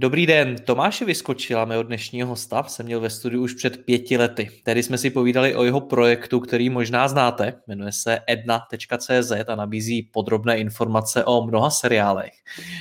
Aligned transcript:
Dobrý 0.00 0.26
den, 0.26 0.56
Tomáše 0.64 1.04
Vyskočila, 1.04 1.64
mého 1.64 1.82
dnešního 1.82 2.28
hosta, 2.28 2.62
jsem 2.62 2.86
měl 2.86 3.00
ve 3.00 3.10
studiu 3.10 3.42
už 3.42 3.54
před 3.54 3.84
pěti 3.84 4.16
lety. 4.16 4.50
Tady 4.64 4.82
jsme 4.82 4.98
si 4.98 5.10
povídali 5.10 5.54
o 5.54 5.64
jeho 5.64 5.80
projektu, 5.80 6.40
který 6.40 6.70
možná 6.70 7.08
znáte, 7.08 7.54
jmenuje 7.66 7.92
se 7.92 8.18
edna.cz 8.26 9.32
a 9.48 9.54
nabízí 9.54 10.02
podrobné 10.02 10.58
informace 10.58 11.24
o 11.24 11.46
mnoha 11.46 11.70
seriálech. 11.70 12.32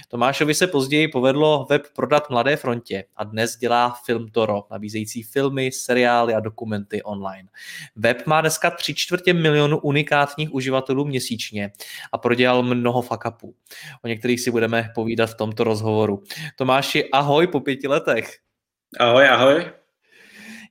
Tomášovi 0.08 0.54
se 0.54 0.68
později 0.68 1.08
povedlo 1.08 1.68
web 1.70 1.82
prodat 1.96 2.30
Mladé 2.30 2.56
frontě 2.56 3.04
a 3.16 3.24
dnes 3.24 3.58
dělá 3.58 3.96
Film 4.06 4.28
Toro, 4.32 4.64
nabízející 4.72 5.24
filmy, 5.24 5.72
seriály 5.72 6.34
a 6.34 6.40
dokumenty 6.40 7.04
online. 7.04 7.50
Web 7.96 8.28
má 8.28 8.42
dneska 8.42 8.72
tři 8.72 8.94
čtvrtě 8.94 9.34
milionu 9.34 9.78
unikátních 9.78 10.54
uživatelů 10.54 11.06
měsíčně 11.06 11.72
a 12.12 12.18
prodělal 12.18 12.64
mnoho 12.64 13.02
fuck-upů. 13.02 13.54
O 14.04 14.08
některých 14.08 14.42
si 14.42 14.52
budeme 14.52 14.90
povídat 14.96 15.30
v 15.30 15.38
tomto 15.38 15.64
rozhovoru. 15.64 16.24
Tomáši, 16.56 17.07
ahoj 17.12 17.48
po 17.48 17.60
pěti 17.60 17.88
letech. 17.88 18.38
Ahoj, 19.00 19.28
ahoj. 19.28 19.72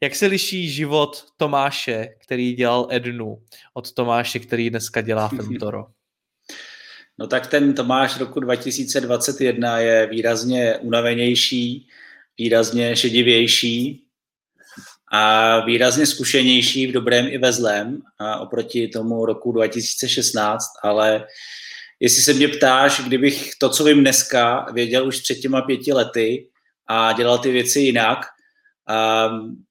Jak 0.02 0.14
se 0.14 0.26
liší 0.26 0.70
život 0.70 1.24
Tomáše, 1.36 2.08
který 2.24 2.54
dělal 2.54 2.88
Ednu, 2.90 3.42
od 3.74 3.92
Tomáše, 3.92 4.38
který 4.38 4.70
dneska 4.70 5.00
dělá 5.00 5.28
Filmtoro? 5.36 5.86
No 7.18 7.26
tak 7.26 7.46
ten 7.46 7.74
Tomáš 7.74 8.18
roku 8.18 8.40
2021 8.40 9.78
je 9.78 10.06
výrazně 10.06 10.76
unavenější, 10.76 11.88
výrazně 12.38 12.96
šedivější 12.96 14.06
a 15.12 15.60
výrazně 15.60 16.06
zkušenější 16.06 16.86
v 16.86 16.92
dobrém 16.92 17.26
i 17.26 17.38
ve 17.38 17.52
zlém 17.52 18.02
oproti 18.40 18.88
tomu 18.88 19.26
roku 19.26 19.52
2016, 19.52 20.66
ale 20.82 21.26
jestli 22.00 22.22
se 22.22 22.34
mě 22.34 22.48
ptáš, 22.48 23.00
kdybych 23.00 23.50
to, 23.60 23.68
co 23.68 23.84
vím 23.84 24.00
dneska, 24.00 24.66
věděl 24.72 25.06
už 25.06 25.20
před 25.20 25.34
těma 25.34 25.62
pěti 25.62 25.92
lety 25.92 26.48
a 26.86 27.12
dělal 27.12 27.38
ty 27.38 27.50
věci 27.50 27.80
jinak, 27.80 28.18
um, 29.28 29.64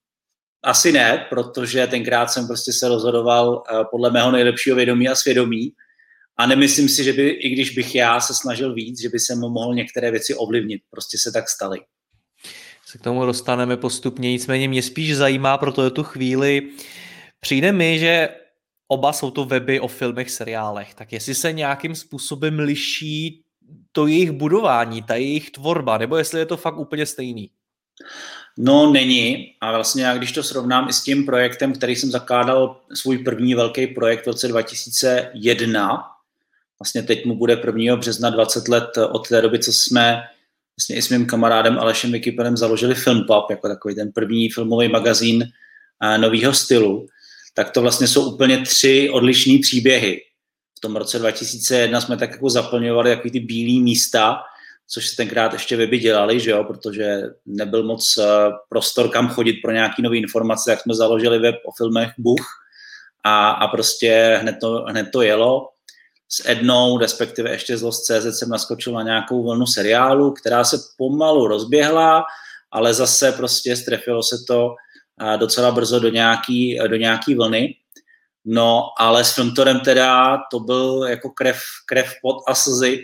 asi 0.64 0.92
ne, 0.92 1.26
protože 1.30 1.88
tenkrát 1.88 2.28
jsem 2.32 2.48
prostě 2.48 2.74
se 2.74 2.88
rozhodoval 2.88 3.50
uh, 3.50 3.84
podle 3.92 4.12
mého 4.12 4.32
nejlepšího 4.32 4.76
vědomí 4.76 5.10
a 5.10 5.16
svědomí 5.16 5.72
a 6.38 6.46
nemyslím 6.46 6.90
si, 6.90 7.04
že 7.04 7.14
by, 7.14 7.30
i 7.30 7.50
když 7.50 7.70
bych 7.70 7.96
já 7.96 8.20
se 8.20 8.34
snažil 8.34 8.74
víc, 8.74 9.02
že 9.02 9.10
by 9.10 9.20
se 9.20 9.36
mohl 9.36 9.76
některé 9.76 10.12
věci 10.12 10.36
ovlivnit. 10.36 10.82
Prostě 10.90 11.18
se 11.18 11.32
tak 11.32 11.50
staly. 11.50 11.80
Se 12.86 12.98
k 12.98 13.02
tomu 13.02 13.26
dostaneme 13.26 13.78
postupně, 13.78 14.32
nicméně 14.32 14.68
mě 14.68 14.82
spíš 14.82 15.16
zajímá 15.16 15.58
pro 15.58 15.92
tu 15.92 16.04
chvíli, 16.04 16.70
přijde 17.40 17.72
mi, 17.72 18.00
že 18.00 18.30
oba 18.88 19.14
jsou 19.14 19.32
to 19.32 19.46
weby 19.46 19.80
o 19.80 19.88
filmech, 19.88 20.32
seriálech, 20.32 20.94
tak 20.94 21.14
jestli 21.14 21.36
se 21.36 21.54
nějakým 21.54 21.96
způsobem 21.96 22.60
liší 22.60 23.42
to 23.92 24.08
jejich 24.08 24.32
budování, 24.32 25.02
ta 25.02 25.16
jejich 25.16 25.52
tvorba, 25.52 25.98
nebo 25.98 26.18
jestli 26.18 26.40
je 26.40 26.46
to 26.46 26.58
fakt 26.58 26.78
úplně 26.78 27.06
stejný? 27.06 27.50
No, 28.58 28.92
není. 28.92 29.54
A 29.62 29.72
vlastně 29.72 30.04
já, 30.04 30.18
když 30.18 30.32
to 30.32 30.44
srovnám 30.44 30.90
i 30.90 30.94
s 30.94 31.04
tím 31.04 31.26
projektem, 31.26 31.74
který 31.74 31.96
jsem 31.96 32.12
zakládal, 32.12 32.82
svůj 32.94 33.18
první 33.18 33.56
velký 33.56 33.88
projekt 33.88 34.24
v 34.24 34.28
roce 34.28 34.48
2001, 34.48 36.04
vlastně 36.80 37.04
teď 37.04 37.26
mu 37.26 37.36
bude 37.36 37.62
1. 37.66 37.96
března 37.96 38.30
20 38.30 38.68
let 38.68 38.98
od 38.98 39.28
té 39.28 39.42
doby, 39.42 39.60
co 39.60 39.74
jsme 39.74 40.24
vlastně 40.80 40.96
i 40.96 41.02
s 41.02 41.10
mým 41.10 41.26
kamarádem 41.26 41.80
Alešem 41.80 42.12
Vikipenem 42.12 42.58
založili 42.58 42.96
Filmpub, 42.96 43.50
jako 43.50 43.68
takový 43.68 43.96
ten 43.96 44.12
první 44.12 44.50
filmový 44.50 44.88
magazín 44.88 45.44
eh, 46.04 46.18
nového 46.18 46.54
stylu 46.54 47.08
tak 47.56 47.72
to 47.72 47.82
vlastně 47.82 48.08
jsou 48.08 48.34
úplně 48.34 48.62
tři 48.62 49.10
odlišné 49.14 49.54
příběhy. 49.62 50.22
V 50.78 50.80
tom 50.80 50.96
roce 50.96 51.20
2001 51.20 52.02
jsme 52.02 52.18
tak 52.18 52.32
jako 52.32 52.50
zaplňovali 52.50 53.16
takový 53.16 53.32
ty 53.32 53.40
bílé 53.40 53.84
místa, 53.84 54.38
což 54.88 55.08
se 55.08 55.16
tenkrát 55.16 55.54
ještě 55.54 55.78
weby 55.78 56.00
dělali, 56.00 56.40
že 56.40 56.52
jo, 56.52 56.64
protože 56.64 57.22
nebyl 57.46 57.84
moc 57.84 58.18
uh, 58.18 58.26
prostor, 58.70 59.10
kam 59.10 59.30
chodit 59.30 59.54
pro 59.54 59.72
nějaké 59.72 60.02
nové 60.02 60.18
informace, 60.18 60.72
tak 60.72 60.82
jsme 60.82 60.94
založili 60.94 61.40
web 61.40 61.56
o 61.66 61.72
filmech 61.78 62.12
Buch 62.18 62.46
a, 63.24 63.50
a 63.50 63.68
prostě 63.68 64.40
hned 64.42 64.56
to, 64.62 64.86
hned 64.88 65.10
to 65.14 65.22
jelo. 65.22 65.70
S 66.30 66.50
Ednou, 66.50 66.98
respektive 66.98 67.52
ještě 67.52 67.78
z 67.78 67.82
Lost.cz 67.82 68.40
jsem 68.40 68.50
naskočil 68.50 68.94
na 68.94 69.04
nějakou 69.04 69.44
vlnu 69.44 69.66
seriálu, 69.66 70.32
která 70.32 70.64
se 70.64 70.78
pomalu 70.98 71.48
rozběhla, 71.48 72.24
ale 72.72 72.94
zase 72.94 73.32
prostě 73.32 73.76
strefilo 73.76 74.24
se 74.24 74.36
to 74.48 74.76
docela 75.38 75.72
brzo 75.72 76.00
do 76.00 76.10
nějaký, 76.10 76.80
do 76.88 76.96
nějaký 76.96 77.36
vlny. 77.36 77.76
No, 78.46 78.84
ale 78.98 79.26
s 79.26 79.34
Filmtorem 79.34 79.80
teda 79.80 80.38
to 80.52 80.60
byl 80.60 81.06
jako 81.10 81.30
krev, 81.30 81.60
krev 81.86 82.14
pod 82.22 82.38
a 82.48 82.56
slzy 82.56 83.00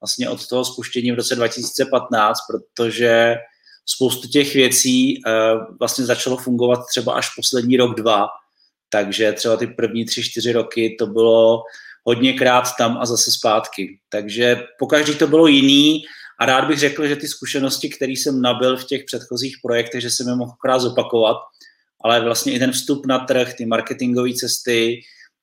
vlastně 0.00 0.28
od 0.28 0.46
toho 0.46 0.64
spuštění 0.64 1.12
v 1.12 1.14
roce 1.14 1.36
2015, 1.36 2.38
protože 2.50 3.36
spoustu 3.86 4.28
těch 4.28 4.54
věcí 4.54 5.22
uh, 5.26 5.76
vlastně 5.78 6.04
začalo 6.04 6.36
fungovat 6.36 6.80
třeba 6.90 7.12
až 7.12 7.34
poslední 7.36 7.76
rok, 7.76 7.96
dva, 7.96 8.28
takže 8.88 9.32
třeba 9.32 9.56
ty 9.56 9.66
první 9.66 10.04
tři, 10.04 10.22
čtyři 10.22 10.52
roky 10.52 10.96
to 10.98 11.06
bylo 11.06 11.62
hodněkrát 12.04 12.68
tam 12.78 12.98
a 12.98 13.06
zase 13.06 13.30
zpátky. 13.30 13.98
Takže 14.08 14.62
pokaždý 14.78 15.14
to 15.14 15.26
bylo 15.26 15.46
jiný 15.46 16.02
a 16.40 16.46
rád 16.46 16.64
bych 16.64 16.78
řekl, 16.78 17.06
že 17.06 17.16
ty 17.16 17.28
zkušenosti, 17.28 17.88
které 17.88 18.12
jsem 18.12 18.40
nabil 18.40 18.76
v 18.76 18.84
těch 18.84 19.04
předchozích 19.04 19.56
projektech, 19.62 20.02
že 20.02 20.10
jsem 20.10 20.28
je 20.28 20.34
mohl 20.34 20.52
krát 20.62 20.78
zopakovat, 20.78 21.36
ale 22.04 22.24
vlastně 22.24 22.52
i 22.52 22.58
ten 22.58 22.72
vstup 22.72 23.06
na 23.06 23.18
trh, 23.18 23.54
ty 23.54 23.66
marketingové 23.66 24.32
cesty, 24.32 25.00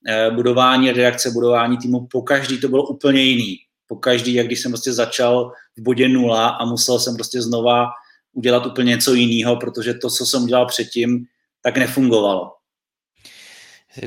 eh, 0.08 0.32
budování 0.32 0.92
redakce, 0.92 1.32
budování 1.32 1.78
týmu, 1.78 2.08
po 2.12 2.22
každý 2.22 2.60
to 2.60 2.68
bylo 2.68 2.88
úplně 2.88 3.22
jiný. 3.22 3.58
Po 3.88 3.96
každý, 3.96 4.34
jak 4.34 4.48
když 4.48 4.60
jsem 4.60 4.72
prostě 4.72 4.94
začal 4.94 5.52
v 5.78 5.82
bodě 5.82 6.10
nula 6.10 6.48
a 6.48 6.66
musel 6.66 7.00
jsem 7.00 7.16
prostě 7.16 7.42
znova 7.42 7.88
udělat 8.34 8.66
úplně 8.66 8.90
něco 8.90 9.14
jiného, 9.14 9.56
protože 9.56 9.94
to, 9.94 10.10
co 10.10 10.26
jsem 10.26 10.44
udělal 10.44 10.66
předtím, 10.66 11.26
tak 11.62 11.78
nefungovalo. 11.78 12.57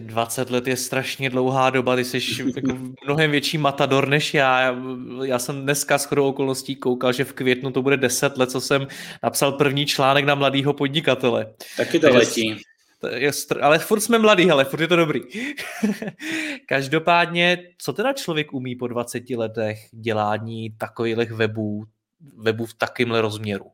20 0.01 0.51
let 0.51 0.67
je 0.67 0.77
strašně 0.77 1.31
dlouhá 1.31 1.71
doba, 1.71 1.97
ty 1.97 2.05
jsi 2.05 2.19
jako 2.57 2.79
mnohem 3.05 3.31
větší 3.31 3.59
matador 3.59 4.09
než 4.09 4.35
já. 4.35 4.77
Já 5.25 5.39
jsem 5.39 5.63
dneska 5.63 5.99
s 5.99 6.05
chodou 6.05 6.29
okolností 6.29 6.77
koukal, 6.77 7.13
že 7.13 7.25
v 7.25 7.33
květnu 7.33 7.71
to 7.71 7.83
bude 7.83 7.97
10 7.97 8.39
let, 8.39 8.51
co 8.51 8.61
jsem 8.61 8.87
napsal 9.23 9.53
první 9.53 9.87
článek 9.87 10.25
na 10.25 10.35
mladýho 10.35 10.73
podnikatele. 10.73 11.55
Taky 11.77 11.99
to 11.99 12.15
letí. 12.15 12.63
Je, 13.17 13.31
ale 13.61 13.79
furt 13.79 14.01
jsme 14.01 14.19
mladý, 14.19 14.51
ale 14.51 14.65
furt 14.65 14.81
je 14.81 14.89
to 14.89 14.97
dobrý. 14.97 15.21
Každopádně, 16.67 17.59
co 17.79 17.93
teda 17.93 18.13
člověk 18.13 18.53
umí 18.53 18.77
po 18.77 18.89
20 18.89 19.31
letech 19.31 19.79
dělání 19.93 20.71
takových 20.71 21.31
webů, 21.33 21.85
webů 22.37 22.67
v 22.67 22.75
takýmhle 22.75 23.21
rozměru? 23.21 23.65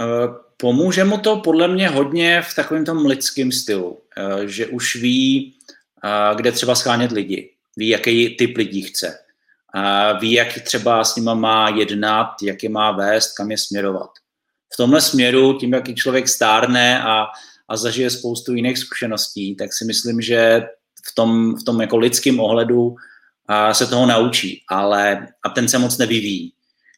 Uh, 0.00 0.45
pomůže 0.56 1.04
mu 1.04 1.18
to 1.18 1.36
podle 1.36 1.68
mě 1.68 1.88
hodně 1.88 2.42
v 2.42 2.54
takovém 2.54 2.84
tom 2.84 3.06
lidském 3.06 3.52
stylu, 3.52 3.90
uh, 3.90 4.42
že 4.46 4.66
už 4.66 4.96
ví, 4.96 5.54
uh, 6.04 6.36
kde 6.36 6.52
třeba 6.52 6.74
schánět 6.74 7.12
lidi, 7.12 7.50
ví, 7.76 7.88
jaký 7.88 8.36
typ 8.36 8.56
lidí 8.56 8.82
chce, 8.82 9.18
ví, 10.20 10.32
jak 10.32 10.60
třeba 10.62 11.04
s 11.04 11.16
nima 11.16 11.34
má 11.34 11.68
jednat, 11.68 12.28
jak 12.42 12.62
je 12.62 12.68
má 12.68 12.92
vést, 12.92 13.36
kam 13.36 13.50
je 13.50 13.58
směrovat. 13.58 14.10
V 14.74 14.76
tomhle 14.76 15.00
směru, 15.00 15.58
tím, 15.58 15.72
jaký 15.72 15.94
člověk 15.94 16.28
stárne 16.28 17.02
a, 17.02 17.26
a 17.68 17.76
zažije 17.76 18.10
spoustu 18.10 18.54
jiných 18.54 18.78
zkušeností, 18.78 19.56
tak 19.56 19.72
si 19.72 19.84
myslím, 19.84 20.20
že 20.20 20.62
v 21.10 21.14
tom, 21.14 21.56
v 21.56 21.64
tom 21.64 21.80
jako 21.80 21.96
lidském 21.96 22.40
ohledu 22.40 22.94
se 23.72 23.86
toho 23.86 24.06
naučí, 24.06 24.62
ale 24.68 25.28
a 25.42 25.48
ten 25.48 25.68
se 25.68 25.78
moc 25.78 25.98
nevyvíjí. 25.98 26.52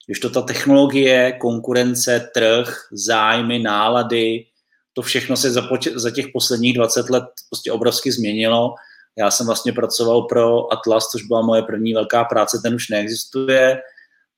Když 0.09 0.21
to 0.21 0.31
ta 0.31 0.43
technologie, 0.43 1.33
konkurence, 1.33 2.31
trh, 2.35 2.87
zájmy, 2.93 3.59
nálady, 3.59 4.45
to 4.93 5.03
všechno 5.03 5.37
se 5.37 5.51
za, 5.51 5.69
za 5.95 6.11
těch 6.11 6.27
posledních 6.33 6.75
20 6.75 7.11
let 7.11 7.25
prostě 7.51 7.73
obrovsky 7.73 8.13
změnilo. 8.13 8.75
Já 9.19 9.31
jsem 9.31 9.47
vlastně 9.47 9.73
pracoval 9.73 10.23
pro 10.23 10.73
Atlas, 10.73 11.09
což 11.09 11.23
byla 11.23 11.43
moje 11.43 11.63
první 11.63 11.95
velká 11.95 12.25
práce, 12.25 12.61
ten 12.63 12.75
už 12.75 12.89
neexistuje. 12.89 13.81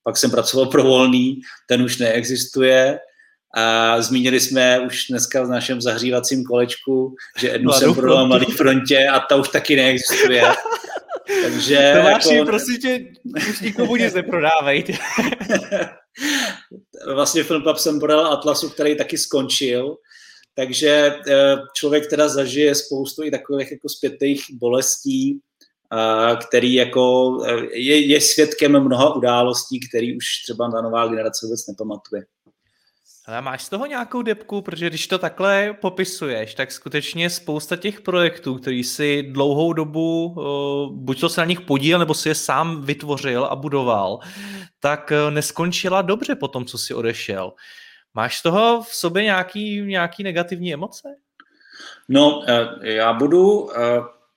pak 0.05 0.17
jsem 0.17 0.31
pracoval 0.31 0.67
pro 0.67 0.83
volný, 0.83 1.41
ten 1.69 1.83
už 1.83 1.99
neexistuje. 1.99 2.99
A 3.57 4.03
zmínili 4.03 4.41
jsme 4.41 4.81
už 4.81 5.07
dneska 5.11 5.43
v 5.43 5.49
našem 5.49 5.81
zahřívacím 5.81 6.45
kolečku, 6.45 7.15
že 7.39 7.49
jednu 7.49 7.73
jsem 7.73 7.95
prodal 7.95 8.27
Mladý 8.27 8.53
frontě 8.53 9.09
a 9.09 9.21
ta 9.21 9.37
už 9.37 9.49
taky 9.49 9.77
neexistuje. 9.77 10.43
Takže 11.43 11.93
Tomáši, 11.97 12.35
jako... 12.35 12.51
prosím 12.51 12.79
tě, 12.79 13.01
už 13.51 13.61
nikomu 13.61 13.97
nic 13.97 14.15
neprodávej. 14.15 14.85
vlastně 17.15 17.45
Film 17.45 17.63
Club 17.63 17.77
jsem 17.77 18.01
prodal 18.01 18.33
Atlasu, 18.33 18.71
který 18.71 18.97
taky 18.97 19.19
skončil, 19.19 19.97
takže 20.55 21.15
eh, 21.29 21.57
člověk 21.77 22.11
teda 22.11 22.29
zažije 22.29 22.75
spoustu 22.75 23.25
i 23.25 23.31
takových 23.31 23.73
jako 23.73 23.89
zpětých 23.89 24.45
bolestí, 24.53 25.41
který 26.49 26.75
jako 26.75 27.37
eh, 27.47 27.67
je, 27.73 28.07
je 28.07 28.21
svědkem 28.21 28.85
mnoha 28.85 29.15
událostí, 29.15 29.81
který 29.89 30.17
už 30.17 30.25
třeba 30.45 30.71
ta 30.71 30.81
nová 30.81 31.09
generace 31.09 31.47
vůbec 31.47 31.67
nepamatuje. 31.67 32.23
Ale 33.31 33.43
máš 33.43 33.65
z 33.65 33.69
toho 33.69 33.87
nějakou 33.87 34.23
depku, 34.23 34.63
protože 34.63 34.87
když 34.87 35.07
to 35.07 35.19
takhle 35.19 35.77
popisuješ, 35.81 36.55
tak 36.55 36.73
skutečně 36.73 37.31
spousta 37.31 37.77
těch 37.77 38.01
projektů, 38.01 38.55
který 38.55 38.85
si 38.85 39.23
dlouhou 39.23 39.73
dobu, 39.73 40.27
uh, 40.27 40.97
buď 40.97 41.21
to 41.21 41.29
se 41.29 41.41
na 41.41 41.45
nich 41.45 41.61
podíl, 41.61 41.99
nebo 41.99 42.15
si 42.15 42.29
je 42.29 42.35
sám 42.35 42.83
vytvořil 42.83 43.45
a 43.45 43.57
budoval, 43.57 44.19
tak 44.81 45.13
uh, 45.13 45.35
neskončila 45.35 46.03
dobře 46.03 46.35
po 46.35 46.49
tom, 46.49 46.65
co 46.65 46.79
si 46.79 46.95
odešel. 46.95 47.53
Máš 48.15 48.39
z 48.39 48.43
toho 48.43 48.83
v 48.83 48.95
sobě 48.95 49.23
nějaký, 49.25 49.83
nějaký 49.83 50.23
negativní 50.23 50.75
emoce? 50.75 51.09
No, 52.09 52.39
uh, 52.39 52.45
já 52.83 53.13
budu 53.13 53.69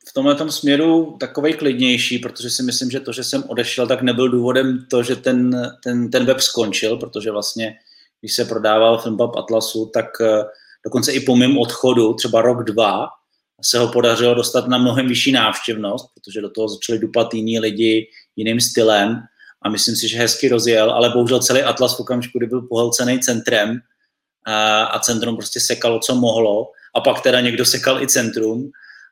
v 0.09 0.13
tomhle 0.13 0.51
směru 0.51 1.17
takovej 1.19 1.53
klidnější, 1.53 2.19
protože 2.19 2.49
si 2.49 2.63
myslím, 2.63 2.91
že 2.91 2.99
to, 2.99 3.11
že 3.11 3.23
jsem 3.23 3.43
odešel, 3.47 3.87
tak 3.87 4.01
nebyl 4.01 4.29
důvodem 4.29 4.85
to, 4.89 5.03
že 5.03 5.15
ten, 5.15 5.71
ten, 5.83 6.11
ten 6.11 6.25
web 6.25 6.39
skončil, 6.39 6.97
protože 6.97 7.31
vlastně 7.31 7.75
když 8.23 8.35
se 8.35 8.45
prodával 8.45 8.97
Filmpub 8.97 9.35
Atlasu, 9.35 9.91
tak 9.93 10.05
eh, 10.21 10.43
dokonce 10.85 11.11
i 11.11 11.19
po 11.19 11.35
mém 11.35 11.57
odchodu, 11.57 12.13
třeba 12.13 12.41
rok, 12.41 12.63
dva, 12.63 13.07
se 13.61 13.79
ho 13.79 13.87
podařilo 13.87 14.33
dostat 14.33 14.67
na 14.67 14.77
mnohem 14.77 15.07
vyšší 15.07 15.31
návštěvnost, 15.31 16.05
protože 16.13 16.41
do 16.41 16.49
toho 16.49 16.67
začali 16.67 16.99
dupat 16.99 17.33
jiní 17.33 17.59
lidi 17.59 18.07
jiným 18.35 18.61
stylem 18.61 19.21
a 19.61 19.69
myslím 19.69 19.95
si, 19.95 20.07
že 20.07 20.17
hezky 20.17 20.49
rozjel, 20.49 20.91
ale 20.91 21.09
bohužel 21.09 21.39
celý 21.39 21.61
Atlas 21.61 21.97
v 21.97 21.99
okamžiku, 21.99 22.37
kdy 22.37 22.47
byl 22.47 22.61
pohlcený 22.61 23.19
centrem 23.19 23.79
a, 24.45 24.83
a 24.83 24.99
centrum 24.99 25.35
prostě 25.35 25.59
sekalo, 25.59 25.99
co 25.99 26.15
mohlo 26.15 26.71
a 26.95 27.01
pak 27.01 27.21
teda 27.21 27.41
někdo 27.41 27.65
sekal 27.65 28.01
i 28.01 28.07
centrum, 28.07 28.71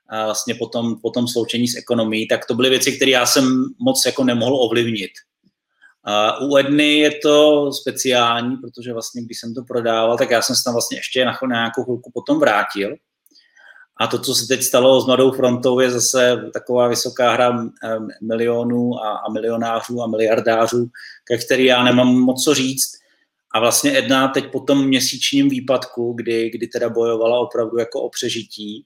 a 0.09 0.25
vlastně 0.25 0.55
potom, 0.55 0.95
potom 1.01 1.27
sloučení 1.27 1.67
s 1.67 1.75
ekonomií, 1.75 2.27
tak 2.27 2.45
to 2.45 2.55
byly 2.55 2.69
věci, 2.69 2.91
které 2.91 3.11
já 3.11 3.25
jsem 3.25 3.65
moc 3.79 4.05
jako 4.05 4.23
nemohl 4.23 4.55
ovlivnit. 4.55 5.11
U 6.41 6.57
Edny 6.57 6.97
je 6.97 7.11
to 7.11 7.69
speciální, 7.73 8.57
protože 8.57 8.93
vlastně, 8.93 9.21
když 9.21 9.39
jsem 9.39 9.53
to 9.53 9.63
prodával, 9.63 10.17
tak 10.17 10.31
já 10.31 10.41
jsem 10.41 10.55
se 10.55 10.63
tam 10.63 10.73
vlastně 10.73 10.97
ještě 10.97 11.25
na, 11.25 11.37
nějakou 11.47 11.83
chvilku 11.83 12.11
potom 12.13 12.39
vrátil. 12.39 12.95
A 13.99 14.07
to, 14.07 14.19
co 14.19 14.35
se 14.35 14.47
teď 14.47 14.63
stalo 14.63 15.01
s 15.01 15.05
Mladou 15.05 15.31
frontou, 15.31 15.79
je 15.79 15.91
zase 15.91 16.49
taková 16.53 16.87
vysoká 16.87 17.31
hra 17.31 17.65
milionů 18.21 19.03
a, 19.03 19.17
a 19.17 19.31
milionářů 19.31 20.01
a 20.01 20.07
miliardářů, 20.07 20.89
ke 21.23 21.37
který 21.37 21.65
já 21.65 21.83
nemám 21.83 22.07
moc 22.07 22.43
co 22.43 22.53
říct. 22.53 22.91
A 23.53 23.59
vlastně 23.59 23.97
Edna 23.97 24.27
teď 24.27 24.51
po 24.51 24.59
tom 24.59 24.87
měsíčním 24.87 25.49
výpadku, 25.49 26.13
kdy, 26.13 26.49
kdy 26.49 26.67
teda 26.67 26.89
bojovala 26.89 27.39
opravdu 27.39 27.77
jako 27.77 28.01
o 28.01 28.09
přežití, 28.09 28.85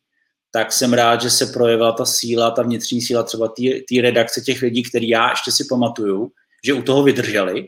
tak 0.52 0.72
jsem 0.72 0.94
rád, 0.94 1.22
že 1.22 1.30
se 1.30 1.46
projevila 1.46 1.92
ta 1.92 2.06
síla, 2.06 2.52
ta 2.52 2.62
vnitřní 2.62 3.02
síla 3.02 3.24
třeba 3.24 3.54
té 3.90 4.02
redakce 4.02 4.42
těch 4.42 4.62
lidí, 4.62 4.84
který 4.84 5.10
já 5.10 5.30
ještě 5.30 5.52
si 5.52 5.66
pamatuju, 5.70 6.32
že 6.66 6.74
u 6.74 6.82
toho 6.82 7.04
vydrželi, 7.04 7.68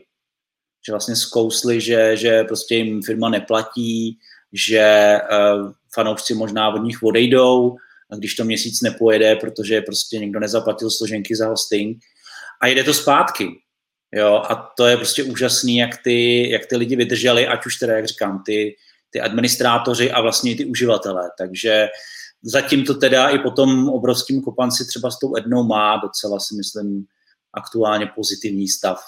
že 0.86 0.92
vlastně 0.92 1.16
zkousli, 1.16 1.80
že, 1.80 2.16
že 2.16 2.44
prostě 2.44 2.74
jim 2.74 3.02
firma 3.02 3.28
neplatí, 3.28 4.18
že 4.52 5.18
uh, 5.32 5.72
fanoušci 5.94 6.34
možná 6.34 6.68
od 6.68 6.78
nich 6.78 7.02
odejdou, 7.02 7.76
když 8.18 8.34
to 8.34 8.44
měsíc 8.44 8.82
nepojede, 8.82 9.36
protože 9.36 9.80
prostě 9.80 10.18
někdo 10.18 10.40
nezaplatil 10.40 10.90
složenky 10.90 11.36
za 11.36 11.48
hosting 11.48 11.98
a 12.60 12.66
jede 12.66 12.84
to 12.84 12.94
zpátky. 12.94 13.48
Jo, 14.14 14.42
a 14.48 14.72
to 14.76 14.86
je 14.86 14.96
prostě 14.96 15.22
úžasný, 15.22 15.76
jak 15.76 16.02
ty, 16.02 16.50
jak 16.50 16.66
ty 16.66 16.76
lidi 16.76 16.96
vydrželi, 16.96 17.46
ať 17.46 17.66
už 17.66 17.76
teda, 17.76 17.96
jak 17.96 18.06
říkám, 18.06 18.42
ty, 18.46 18.76
ty 19.10 19.20
administrátoři 19.20 20.10
a 20.10 20.20
vlastně 20.20 20.52
i 20.52 20.54
ty 20.54 20.64
uživatelé. 20.64 21.30
Takže 21.38 21.88
zatím 22.42 22.84
to 22.84 22.94
teda 22.94 23.28
i 23.28 23.38
po 23.38 23.50
tom 23.50 23.88
obrovském 23.88 24.40
kopanci 24.40 24.86
třeba 24.86 25.10
s 25.10 25.18
tou 25.18 25.36
Ednou 25.36 25.64
má 25.64 25.96
docela 25.96 26.40
si 26.40 26.54
myslím 26.54 27.04
aktuálně 27.58 28.06
pozitivní 28.06 28.68
stav. 28.68 28.98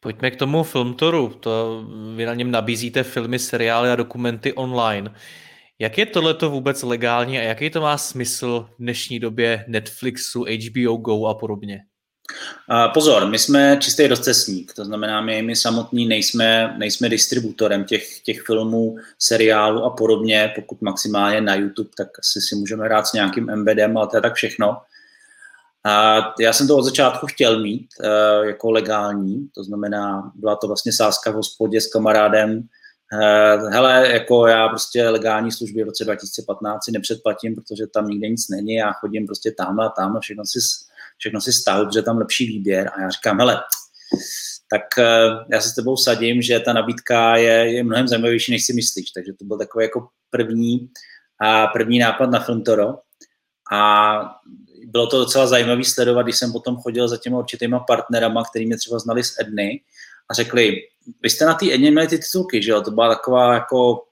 Pojďme 0.00 0.30
k 0.30 0.36
tomu 0.36 0.62
Filmtoru. 0.62 1.28
To 1.40 1.84
vy 2.16 2.26
na 2.26 2.34
něm 2.34 2.50
nabízíte 2.50 3.02
filmy, 3.02 3.38
seriály 3.38 3.90
a 3.90 3.96
dokumenty 3.96 4.52
online. 4.52 5.14
Jak 5.78 5.98
je 5.98 6.06
tohleto 6.06 6.50
vůbec 6.50 6.82
legální 6.82 7.38
a 7.38 7.42
jaký 7.42 7.70
to 7.70 7.80
má 7.80 7.98
smysl 7.98 8.68
v 8.74 8.82
dnešní 8.82 9.20
době 9.20 9.64
Netflixu, 9.68 10.44
HBO 10.44 10.96
Go 10.96 11.26
a 11.26 11.34
podobně? 11.34 11.80
Pozor, 12.94 13.26
my 13.26 13.38
jsme 13.38 13.76
čistý 13.80 14.06
rozcesník, 14.06 14.72
to 14.74 14.84
znamená, 14.84 15.20
my, 15.20 15.42
my 15.42 15.56
samotní 15.56 16.06
nejsme, 16.06 16.74
nejsme 16.78 17.08
distributorem 17.08 17.84
těch, 17.84 18.20
těch 18.20 18.42
filmů, 18.42 18.96
seriálů 19.18 19.84
a 19.84 19.90
podobně, 19.90 20.52
pokud 20.54 20.82
maximálně 20.82 21.40
na 21.40 21.54
YouTube, 21.54 21.90
tak 21.96 22.08
asi 22.18 22.40
si 22.40 22.56
můžeme 22.56 22.84
hrát 22.84 23.06
s 23.06 23.12
nějakým 23.12 23.50
embeddem, 23.50 23.96
ale 23.96 24.06
to 24.06 24.16
je 24.16 24.20
tak 24.20 24.34
všechno. 24.34 24.76
A 25.86 26.20
já 26.40 26.52
jsem 26.52 26.68
to 26.68 26.76
od 26.76 26.82
začátku 26.82 27.26
chtěl 27.26 27.60
mít 27.60 27.88
uh, 28.00 28.46
jako 28.46 28.70
legální, 28.70 29.48
to 29.54 29.64
znamená, 29.64 30.32
byla 30.34 30.56
to 30.56 30.66
vlastně 30.66 30.92
sázka 30.92 31.30
v 31.30 31.34
hospodě 31.34 31.80
s 31.80 31.86
kamarádem. 31.86 32.62
Uh, 33.12 33.70
hele, 33.70 34.12
jako 34.12 34.46
já 34.46 34.68
prostě 34.68 35.08
legální 35.08 35.52
služby 35.52 35.82
v 35.82 35.86
roce 35.86 36.04
2015 36.04 36.84
si 36.84 36.92
nepředplatím, 36.92 37.54
protože 37.54 37.86
tam 37.86 38.08
nikde 38.08 38.28
nic 38.28 38.48
není, 38.48 38.74
já 38.74 38.92
chodím 38.92 39.26
prostě 39.26 39.50
tamhle 39.50 39.86
a 39.86 39.88
tamhle, 39.88 40.20
všechno 40.20 40.44
si, 40.46 40.58
všechno 41.18 41.40
si 41.40 41.52
stahu, 41.52 41.86
protože 41.86 42.02
tam 42.02 42.18
lepší 42.18 42.46
výběr. 42.46 42.90
A 42.94 43.00
já 43.00 43.10
říkám, 43.10 43.38
hele, 43.38 43.62
tak 44.70 44.82
uh, 44.98 45.44
já 45.52 45.60
se 45.60 45.68
s 45.68 45.74
tebou 45.74 45.96
sadím, 45.96 46.42
že 46.42 46.60
ta 46.60 46.72
nabídka 46.72 47.36
je, 47.36 47.72
je 47.74 47.84
mnohem 47.84 48.08
zajímavější, 48.08 48.52
než 48.52 48.64
si 48.64 48.72
myslíš. 48.72 49.10
Takže 49.10 49.32
to 49.32 49.44
byl 49.44 49.58
takový 49.58 49.84
jako 49.84 50.08
první, 50.30 50.90
a 51.40 51.66
první 51.66 51.98
nápad 51.98 52.30
na 52.30 52.40
Filmtoro. 52.40 52.94
A 53.72 54.20
bylo 54.86 55.06
to 55.06 55.18
docela 55.18 55.46
zajímavé 55.46 55.84
sledovat, 55.84 56.22
když 56.22 56.36
jsem 56.36 56.52
potom 56.52 56.76
chodil 56.76 57.08
za 57.08 57.16
těma 57.16 57.38
určitýma 57.38 57.80
partnerama, 57.80 58.44
který 58.44 58.66
mě 58.66 58.76
třeba 58.76 58.98
znali 58.98 59.24
z 59.24 59.34
Edny 59.40 59.80
a 60.30 60.34
řekli, 60.34 60.76
vy 61.22 61.30
jste 61.30 61.44
na 61.44 61.54
té 61.54 61.72
Edně 61.72 61.90
měli 61.90 62.08
ty 62.08 62.18
titulky, 62.18 62.62
že 62.62 62.70
jo, 62.70 62.82
to 62.82 62.90
byla 62.90 63.08
taková 63.08 63.54
jako 63.54 64.02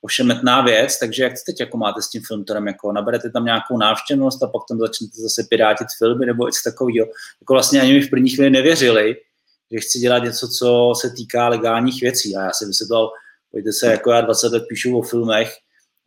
ošemetná 0.00 0.60
věc, 0.60 0.98
takže 0.98 1.22
jak 1.22 1.32
to 1.32 1.38
teď 1.46 1.60
jako 1.60 1.76
máte 1.76 2.02
s 2.02 2.08
tím 2.08 2.22
filmtorem, 2.26 2.66
jako 2.66 2.92
naberete 2.92 3.30
tam 3.30 3.44
nějakou 3.44 3.78
návštěvnost 3.78 4.42
a 4.42 4.46
pak 4.46 4.62
tam 4.68 4.78
začnete 4.78 5.20
zase 5.22 5.46
pirátit 5.50 5.86
filmy 5.98 6.26
nebo 6.26 6.46
něco 6.46 6.60
takového. 6.64 7.06
Jako 7.40 7.52
vlastně 7.52 7.80
ani 7.80 7.92
mi 7.92 8.00
v 8.00 8.10
první 8.10 8.30
chvíli 8.30 8.50
nevěřili, 8.50 9.16
že 9.72 9.80
chci 9.80 9.98
dělat 9.98 10.24
něco, 10.24 10.48
co 10.48 10.92
se 11.00 11.10
týká 11.10 11.48
legálních 11.48 12.00
věcí. 12.00 12.36
A 12.36 12.42
já 12.42 12.52
jsem 12.52 12.68
vysvětlal, 12.68 13.10
pojďte 13.50 13.72
se, 13.72 13.86
jako 13.86 14.10
já 14.10 14.20
20 14.20 14.52
let 14.52 14.64
píšu 14.68 14.98
o 14.98 15.02
filmech, 15.02 15.56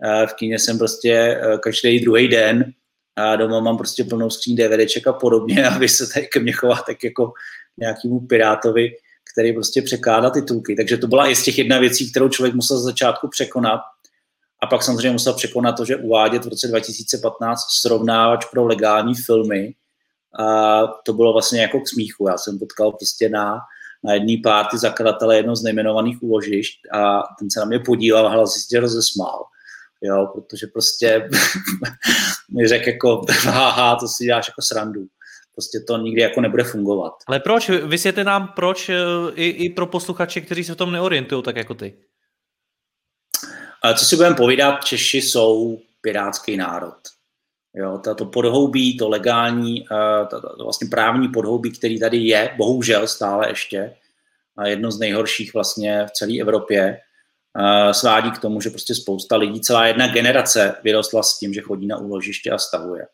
eh, 0.04 0.28
v 0.28 0.34
kíně 0.34 0.60
jsem 0.60 0.78
prostě 0.78 1.14
eh, 1.14 1.58
každý 1.58 2.00
druhý 2.00 2.28
den, 2.28 2.74
a 3.20 3.36
doma 3.36 3.60
mám 3.60 3.78
prostě 3.78 4.04
plnou 4.04 4.30
skříň 4.30 4.56
DVDček 4.56 5.08
a 5.08 5.14
podobně 5.14 5.68
a 5.70 5.78
vy 5.78 5.90
se 5.90 6.14
tady 6.14 6.28
ke 6.28 6.40
mně 6.40 6.54
tak 6.86 7.04
jako 7.04 7.34
nějakému 7.78 8.20
pirátovi, 8.20 8.92
který 9.34 9.54
prostě 9.54 9.82
překládá 9.82 10.30
titulky. 10.30 10.76
Takže 10.76 10.98
to 10.98 11.08
byla 11.08 11.28
i 11.28 11.36
z 11.36 11.44
těch 11.44 11.58
jedna 11.58 11.80
věcí, 11.80 12.12
kterou 12.12 12.30
člověk 12.30 12.56
musel 12.56 12.78
z 12.80 12.84
začátku 12.84 13.28
překonat. 13.28 13.82
A 14.64 14.68
pak 14.68 14.84
samozřejmě 14.84 15.12
musel 15.12 15.34
překonat 15.34 15.72
to, 15.72 15.86
že 15.86 15.96
uvádět 15.96 16.46
v 16.46 16.48
roce 16.48 16.68
2015 16.68 17.60
srovnávač 17.82 18.46
pro 18.46 18.66
legální 18.66 19.16
filmy. 19.16 19.74
A 20.40 20.82
to 20.88 21.14
bylo 21.14 21.34
vlastně 21.34 21.62
jako 21.62 21.80
k 21.80 21.88
smíchu. 21.88 22.28
Já 22.28 22.38
jsem 22.38 22.60
potkal 22.60 22.92
prostě 22.92 23.30
na, 23.30 23.60
na 24.04 24.14
jedné 24.14 24.34
párty 24.44 24.78
zakladatele 24.78 25.38
jedno 25.38 25.56
z 25.56 25.64
nejmenovaných 25.64 26.24
úložišť 26.24 26.80
a 26.94 27.24
ten 27.40 27.52
se 27.52 27.60
na 27.60 27.66
mě 27.66 27.80
podíval 27.80 28.28
a 28.28 28.30
hlasitě 28.30 28.80
rozesmál 28.80 29.46
jo, 30.02 30.28
protože 30.34 30.68
prostě 30.68 31.30
mi 32.58 32.68
řekl 32.68 32.90
jako, 32.90 33.26
haha, 33.44 33.96
to 33.96 34.08
si 34.08 34.26
děláš 34.26 34.48
jako 34.48 34.62
srandu. 34.62 35.08
Prostě 35.54 35.80
to 35.88 35.98
nikdy 35.98 36.22
jako 36.22 36.42
nebude 36.42 36.64
fungovat. 36.64 37.14
Ale 37.28 37.40
proč? 37.40 37.70
Vysvětlete 37.70 38.24
nám, 38.24 38.48
proč 38.56 38.90
eh, 38.90 38.96
i, 39.36 39.50
i 39.50 39.70
pro 39.70 39.86
posluchače, 39.88 40.42
kteří 40.42 40.64
se 40.64 40.74
v 40.74 40.78
tom 40.78 40.92
neorientují 40.92 41.44
tak 41.44 41.56
jako 41.56 41.74
ty. 41.74 41.94
Ale 43.82 43.96
co 43.96 44.06
si 44.06 44.16
budeme 44.16 44.36
povídat, 44.36 44.86
Češi 44.86 45.22
jsou 45.22 45.80
pirátský 46.02 46.58
národ. 46.58 46.96
Jo, 47.76 48.02
to 48.18 48.26
podhoubí, 48.26 48.98
to 48.98 49.10
legální, 49.10 49.86
eh, 49.92 50.26
to, 50.30 50.42
to 50.58 50.64
vlastně 50.64 50.88
právní 50.88 51.28
podhoubí, 51.28 51.72
který 51.72 52.00
tady 52.00 52.18
je, 52.18 52.54
bohužel 52.58 53.08
stále 53.08 53.50
ještě, 53.50 53.96
a 54.58 54.68
jedno 54.68 54.92
z 54.92 55.00
nejhorších 55.00 55.54
vlastně 55.54 56.06
v 56.06 56.12
celé 56.12 56.40
Evropě, 56.42 57.00
svádí 57.92 58.32
k 58.32 58.38
tomu, 58.38 58.62
že 58.62 58.70
prostě 58.70 58.96
spousta 58.96 59.36
lidí, 59.36 59.62
celá 59.62 59.88
jedna 59.88 60.08
generace 60.08 60.76
vyrostla 60.84 61.24
s 61.24 61.40
tím, 61.40 61.54
že 61.54 61.62
chodí 61.62 61.88
na 61.88 61.98
úložiště 61.98 62.52
a 62.52 62.58
stavuje. 62.58 63.08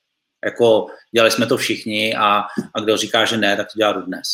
Jako 0.46 0.88
dělali 1.12 1.32
jsme 1.32 1.46
to 1.46 1.58
všichni 1.58 2.15
a, 2.15 2.44
a 2.74 2.80
kdo 2.80 2.98
říká, 2.98 3.25
že 3.25 3.38
ne, 3.38 3.58
tak 3.58 3.68
to 3.74 3.77
dělá 3.77 3.92
dnes. 3.92 4.27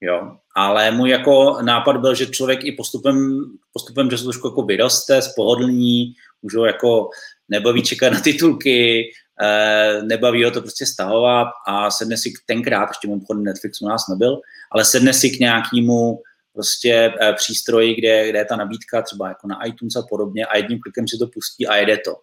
Jo. 0.00 0.36
Ale 0.56 0.90
můj 0.90 1.10
jako 1.10 1.58
nápad 1.62 1.96
byl, 1.96 2.14
že 2.14 2.26
člověk 2.26 2.64
i 2.64 2.72
postupem, 2.72 3.44
postupem 3.72 4.10
času 4.10 4.24
trošku 4.24 4.48
jako 4.48 4.62
vyroste, 4.62 5.22
spohodlní, 5.22 6.14
už 6.42 6.54
ho 6.54 6.66
jako 6.66 7.10
nebaví 7.48 7.82
čekat 7.82 8.12
na 8.12 8.20
titulky, 8.20 9.10
eh, 9.42 10.02
nebaví 10.02 10.44
ho 10.44 10.50
to 10.50 10.60
prostě 10.60 10.86
stahovat 10.86 11.48
a 11.66 11.90
sedne 11.90 12.16
si 12.16 12.32
tenkrát, 12.46 12.88
ještě 12.88 13.08
mimochodem 13.08 13.44
Netflix 13.44 13.82
u 13.82 13.88
nás 13.88 14.08
nebyl, 14.08 14.40
ale 14.72 14.84
sedne 14.84 15.12
si 15.12 15.30
k 15.30 15.40
nějakému 15.40 16.22
prostě 16.54 17.12
eh, 17.20 17.32
přístroji, 17.32 17.94
kde, 17.94 18.28
kde 18.28 18.38
je 18.38 18.44
ta 18.44 18.56
nabídka 18.56 19.02
třeba 19.02 19.28
jako 19.28 19.48
na 19.48 19.64
iTunes 19.64 19.96
a 19.96 20.02
podobně 20.08 20.46
a 20.46 20.56
jedním 20.56 20.80
klikem 20.80 21.08
si 21.08 21.18
to 21.18 21.26
pustí 21.26 21.66
a 21.66 21.76
jede 21.76 21.98
to. 21.98 22.16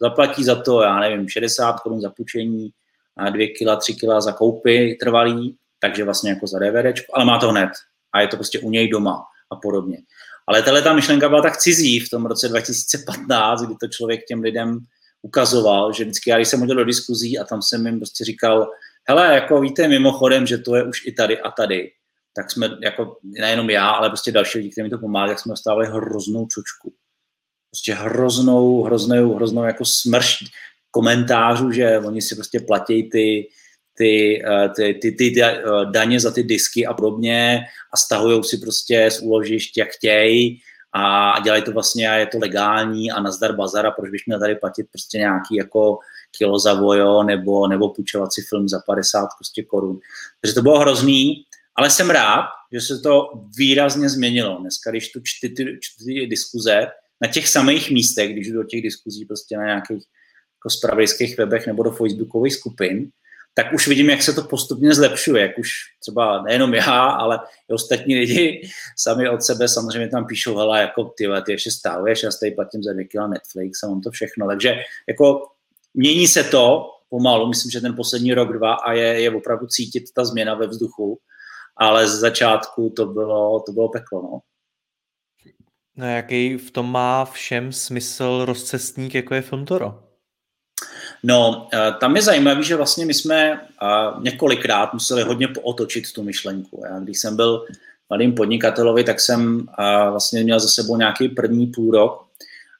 Zaplatí 0.00 0.44
za 0.44 0.62
to, 0.62 0.82
já 0.82 1.00
nevím, 1.00 1.28
60 1.28 1.80
korun 1.80 2.00
za 2.00 2.10
půjčení, 2.10 2.70
2 3.30 3.46
kila, 3.58 3.76
3 3.76 3.94
kila 3.94 4.20
za 4.20 4.32
koupy 4.32 4.96
trvalý, 5.00 5.56
takže 5.80 6.04
vlastně 6.04 6.30
jako 6.30 6.46
za 6.46 6.58
DVD, 6.58 7.00
ale 7.12 7.24
má 7.24 7.38
to 7.38 7.50
hned 7.50 7.70
a 8.12 8.20
je 8.20 8.28
to 8.28 8.36
prostě 8.36 8.60
u 8.60 8.70
něj 8.70 8.88
doma 8.88 9.24
a 9.50 9.56
podobně. 9.56 9.98
Ale 10.46 10.62
tahle 10.62 10.82
ta 10.82 10.92
myšlenka 10.92 11.28
byla 11.28 11.42
tak 11.42 11.56
cizí 11.56 12.00
v 12.00 12.10
tom 12.10 12.26
roce 12.26 12.48
2015, 12.48 13.62
kdy 13.62 13.74
to 13.80 13.88
člověk 13.88 14.24
těm 14.24 14.42
lidem 14.42 14.78
ukazoval, 15.22 15.92
že 15.92 16.04
vždycky 16.04 16.30
já, 16.30 16.36
když 16.36 16.48
jsem 16.48 16.60
hodil 16.60 16.76
do 16.76 16.84
diskuzí 16.84 17.38
a 17.38 17.44
tam 17.44 17.62
jsem 17.62 17.86
jim 17.86 17.98
prostě 17.98 18.24
říkal, 18.24 18.68
hele, 19.08 19.34
jako 19.34 19.60
víte 19.60 19.88
mimochodem, 19.88 20.46
že 20.46 20.58
to 20.58 20.76
je 20.76 20.84
už 20.84 21.06
i 21.06 21.12
tady 21.12 21.40
a 21.40 21.50
tady, 21.50 21.90
tak 22.36 22.50
jsme, 22.50 22.68
jako 22.82 23.16
nejenom 23.22 23.70
já, 23.70 23.90
ale 23.90 24.08
prostě 24.08 24.32
další 24.32 24.58
lidi, 24.58 24.70
kteří 24.70 24.82
mi 24.82 24.90
to 24.90 24.98
pomáhali, 24.98 25.30
tak 25.30 25.38
jsme 25.38 25.50
dostávali 25.50 25.86
hroznou 25.86 26.46
čočku. 26.46 26.94
Prostě 27.70 27.94
hroznou, 27.94 28.82
hroznou, 28.82 29.34
hroznou 29.34 29.62
jako 29.62 29.84
smršť 29.84 30.52
komentářů, 30.90 31.72
že 31.72 31.98
oni 31.98 32.22
si 32.22 32.34
prostě 32.34 32.60
platí 32.60 33.10
ty, 33.10 33.48
ty, 33.94 34.42
eh, 34.46 34.68
ty, 34.68 34.94
ty, 34.94 35.12
ty, 35.12 35.42
eh, 35.42 35.62
daně 35.90 36.20
za 36.20 36.30
ty 36.30 36.42
disky 36.42 36.86
a 36.86 36.94
podobně 36.94 37.64
a 37.94 37.96
stahují 37.96 38.44
si 38.44 38.58
prostě 38.58 39.10
z 39.10 39.20
úložišť, 39.20 39.78
jak 39.78 39.88
chtějí 39.88 40.60
a 40.96 41.34
dělají 41.40 41.62
to 41.62 41.72
vlastně 41.72 42.10
a 42.10 42.14
je 42.14 42.26
to 42.26 42.38
legální 42.38 43.10
a 43.10 43.20
nazdar 43.20 43.56
bazara, 43.56 43.90
proč 43.90 44.10
bych 44.10 44.22
měl 44.26 44.38
tady 44.38 44.54
platit 44.54 44.86
prostě 44.92 45.18
nějaký 45.18 45.56
jako 45.56 45.98
kilo 46.38 46.58
za 46.58 46.74
vojo 46.74 47.22
nebo, 47.22 47.66
nebo 47.66 47.88
půjčovat 47.88 48.32
si 48.32 48.42
film 48.42 48.68
za 48.68 48.80
50 48.86 49.28
prostě 49.38 49.62
korun. 49.62 49.98
Takže 50.40 50.54
to 50.54 50.62
bylo 50.62 50.78
hrozný, 50.78 51.44
ale 51.76 51.90
jsem 51.90 52.10
rád, 52.10 52.46
že 52.72 52.80
se 52.80 52.98
to 52.98 53.22
výrazně 53.58 54.08
změnilo. 54.08 54.58
Dneska, 54.60 54.90
když 54.90 55.12
tu 55.12 55.20
čty 55.22 55.48
ty, 55.48 55.78
čty 55.80 56.04
ty 56.04 56.26
diskuze 56.26 56.86
na 57.20 57.28
těch 57.32 57.48
samých 57.48 57.90
místech, 57.90 58.32
když 58.32 58.48
jdu 58.48 58.62
do 58.62 58.64
těch 58.64 58.82
diskuzí 58.82 59.24
prostě 59.24 59.56
na 59.56 59.64
nějakých 59.64 60.02
jako 60.88 61.36
webech 61.38 61.66
nebo 61.66 61.82
do 61.82 61.90
facebookových 61.90 62.54
skupin, 62.54 63.10
tak 63.54 63.72
už 63.72 63.88
vidím, 63.88 64.10
jak 64.10 64.22
se 64.22 64.32
to 64.32 64.42
postupně 64.42 64.94
zlepšuje, 64.94 65.42
jak 65.42 65.58
už 65.58 65.70
třeba 66.00 66.42
nejenom 66.42 66.74
já, 66.74 67.04
ale 67.04 67.40
i 67.70 67.72
ostatní 67.72 68.18
lidi 68.18 68.68
sami 68.96 69.28
od 69.28 69.42
sebe 69.42 69.68
samozřejmě 69.68 70.08
tam 70.08 70.26
píšou, 70.26 70.56
hele, 70.56 70.80
jako 70.80 71.04
ty, 71.04 71.28
ty 71.46 71.52
ještě 71.52 71.70
stávuješ, 71.70 72.22
já 72.22 72.30
tady 72.40 72.52
platím 72.52 72.82
za 72.82 72.92
2 72.92 73.04
kila 73.04 73.28
Netflix 73.28 73.82
a 73.82 73.88
mám 73.88 74.00
to 74.00 74.10
všechno. 74.10 74.46
Takže 74.46 74.74
jako 75.08 75.46
mění 75.94 76.28
se 76.28 76.44
to 76.44 76.90
pomalu, 77.08 77.48
myslím, 77.48 77.70
že 77.70 77.80
ten 77.80 77.96
poslední 77.96 78.34
rok, 78.34 78.52
dva 78.52 78.74
a 78.74 78.92
je, 78.92 79.20
je 79.20 79.30
opravdu 79.30 79.66
cítit 79.66 80.04
ta 80.14 80.24
změna 80.24 80.54
ve 80.54 80.66
vzduchu, 80.66 81.18
ale 81.76 82.08
z 82.08 82.14
začátku 82.14 82.92
to 82.96 83.06
bylo, 83.06 83.60
to 83.60 83.72
bylo 83.72 83.88
peklo, 83.88 84.22
no. 84.22 84.40
No 85.96 86.06
jaký 86.06 86.56
v 86.56 86.70
tom 86.70 86.92
má 86.92 87.24
všem 87.24 87.72
smysl 87.72 88.44
rozcestník, 88.44 89.14
jako 89.14 89.34
je 89.34 89.42
film 89.42 89.64
Toro? 89.64 90.00
No, 91.22 91.68
eh, 91.74 91.92
tam 92.00 92.16
je 92.16 92.22
zajímavé, 92.22 92.62
že 92.62 92.76
vlastně 92.76 93.06
my 93.06 93.14
jsme 93.14 93.60
několikrát 94.20 94.92
museli 94.92 95.22
hodně 95.22 95.48
pootočit 95.48 96.12
tu 96.12 96.22
myšlenku. 96.22 96.82
Já, 96.90 96.98
když 96.98 97.18
jsem 97.18 97.36
byl 97.36 97.66
mladým 98.08 98.34
podnikatelovi, 98.34 99.04
tak 99.04 99.20
jsem 99.20 99.66
vlastně 100.10 100.42
měl 100.42 100.60
za 100.60 100.68
sebou 100.68 100.96
nějaký 100.96 101.28
první 101.28 101.66
půl 101.66 101.90
rok 101.90 102.26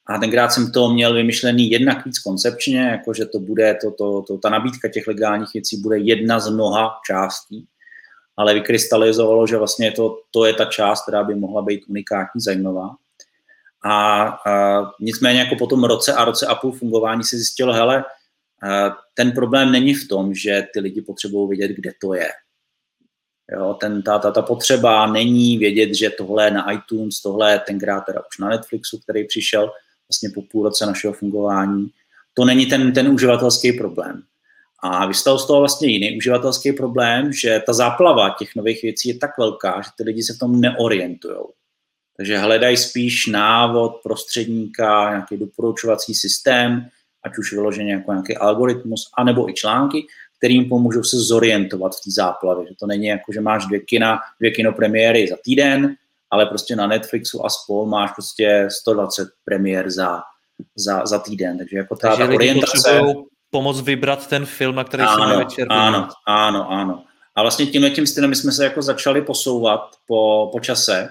a 0.06 0.18
tenkrát 0.18 0.48
jsem 0.48 0.72
to 0.72 0.88
měl 0.88 1.14
vymyšlený 1.14 1.70
jednak 1.70 2.06
víc 2.06 2.18
koncepčně, 2.18 2.80
jako 2.80 3.14
že 3.14 3.26
to 3.26 3.38
bude, 3.38 3.78
to, 3.82 3.90
to, 3.90 4.22
to, 4.22 4.38
ta 4.38 4.50
nabídka 4.50 4.88
těch 4.88 5.06
legálních 5.06 5.52
věcí 5.54 5.80
bude 5.80 5.98
jedna 5.98 6.40
z 6.40 6.50
mnoha 6.50 7.00
částí, 7.06 7.66
ale 8.36 8.54
vykrystalizovalo, 8.54 9.46
že 9.46 9.56
vlastně 9.56 9.92
to, 9.92 10.20
to 10.30 10.44
je 10.44 10.54
ta 10.54 10.64
část, 10.64 11.02
která 11.02 11.24
by 11.24 11.34
mohla 11.34 11.62
být 11.62 11.84
unikátní, 11.88 12.40
zajímavá. 12.40 12.96
A, 13.84 14.22
a 14.28 14.82
nicméně 15.00 15.40
jako 15.40 15.56
po 15.56 15.66
tom 15.66 15.84
roce 15.84 16.12
a 16.12 16.24
roce 16.24 16.46
a 16.46 16.54
půl 16.54 16.72
fungování 16.72 17.24
se 17.24 17.36
zjistilo, 17.36 17.72
hele, 17.72 18.04
ten 19.14 19.32
problém 19.32 19.72
není 19.72 19.94
v 19.94 20.08
tom, 20.08 20.34
že 20.34 20.66
ty 20.72 20.80
lidi 20.80 21.02
potřebují 21.02 21.48
vědět, 21.48 21.74
kde 21.74 21.92
to 22.00 22.14
je. 22.14 22.28
Jo, 23.52 23.74
ten, 23.80 24.02
ta, 24.02 24.18
ta, 24.18 24.30
ta 24.30 24.42
potřeba 24.42 25.06
není 25.06 25.58
vědět, 25.58 25.94
že 25.94 26.10
tohle 26.10 26.44
je 26.44 26.50
na 26.50 26.72
iTunes, 26.72 27.20
tohle 27.20 27.52
je 27.52 27.58
tenkrát 27.58 28.00
teda 28.00 28.20
už 28.20 28.38
na 28.38 28.48
Netflixu, 28.48 28.98
který 28.98 29.26
přišel 29.26 29.72
vlastně 30.08 30.30
po 30.34 30.42
půl 30.42 30.62
roce 30.62 30.86
našeho 30.86 31.12
fungování. 31.12 31.90
To 32.34 32.44
není 32.44 32.66
ten, 32.66 32.92
ten 32.92 33.08
uživatelský 33.08 33.72
problém. 33.72 34.22
A 34.86 35.06
vystal 35.06 35.38
z 35.38 35.46
toho 35.46 35.58
vlastně 35.58 35.88
jiný 35.88 36.16
uživatelský 36.16 36.72
problém, 36.72 37.32
že 37.32 37.62
ta 37.66 37.72
záplava 37.72 38.34
těch 38.38 38.56
nových 38.56 38.82
věcí 38.82 39.08
je 39.08 39.18
tak 39.18 39.38
velká, 39.38 39.82
že 39.84 39.90
ty 39.96 40.04
lidi 40.04 40.22
se 40.22 40.34
v 40.34 40.38
tom 40.38 40.60
neorientují. 40.60 41.38
Takže 42.16 42.38
hledají 42.38 42.76
spíš 42.76 43.26
návod, 43.26 44.00
prostředníka, 44.02 45.10
nějaký 45.10 45.36
doporučovací 45.36 46.14
systém, 46.14 46.88
ať 47.22 47.38
už 47.38 47.52
vyloženě 47.52 47.92
jako 47.92 48.12
nějaký 48.12 48.36
algoritmus, 48.36 49.10
anebo 49.18 49.50
i 49.50 49.54
články, 49.54 50.06
kterým 50.38 50.68
pomůžou 50.68 51.02
se 51.02 51.16
zorientovat 51.16 51.92
v 51.92 52.04
té 52.04 52.10
záplavě. 52.10 52.66
Že 52.68 52.74
to 52.80 52.86
není 52.86 53.06
jako, 53.06 53.32
že 53.32 53.40
máš 53.40 53.66
dvě, 53.66 53.80
kina, 53.80 54.18
dvě 54.40 54.50
kinopremiéry 54.50 55.28
za 55.28 55.36
týden, 55.44 55.94
ale 56.30 56.46
prostě 56.46 56.76
na 56.76 56.86
Netflixu 56.86 57.46
a 57.46 57.50
spol 57.50 57.86
máš 57.86 58.10
prostě 58.12 58.68
120 58.70 59.28
premiér 59.44 59.90
za, 59.90 60.22
za, 60.76 61.06
za 61.06 61.18
týden. 61.18 61.58
Takže 61.58 61.76
jako 61.76 61.96
ta, 61.96 62.08
Takže 62.08 62.26
ta 62.26 62.34
orientace... 62.34 63.00
pomoct 63.54 63.80
vybrat 63.80 64.26
ten 64.26 64.46
film, 64.46 64.74
na 64.74 64.84
který 64.84 65.02
ano, 65.02 65.28
se 65.28 65.36
večer 65.36 65.66
Ano, 65.70 66.08
ano, 66.26 66.70
ano. 66.70 67.04
A 67.34 67.42
vlastně 67.42 67.66
tímhle 67.66 67.90
tím 67.90 68.06
stylem 68.06 68.30
my 68.30 68.36
jsme 68.36 68.52
se 68.52 68.64
jako 68.64 68.82
začali 68.82 69.22
posouvat 69.22 69.80
po, 70.06 70.48
po 70.52 70.60
čase 70.60 71.10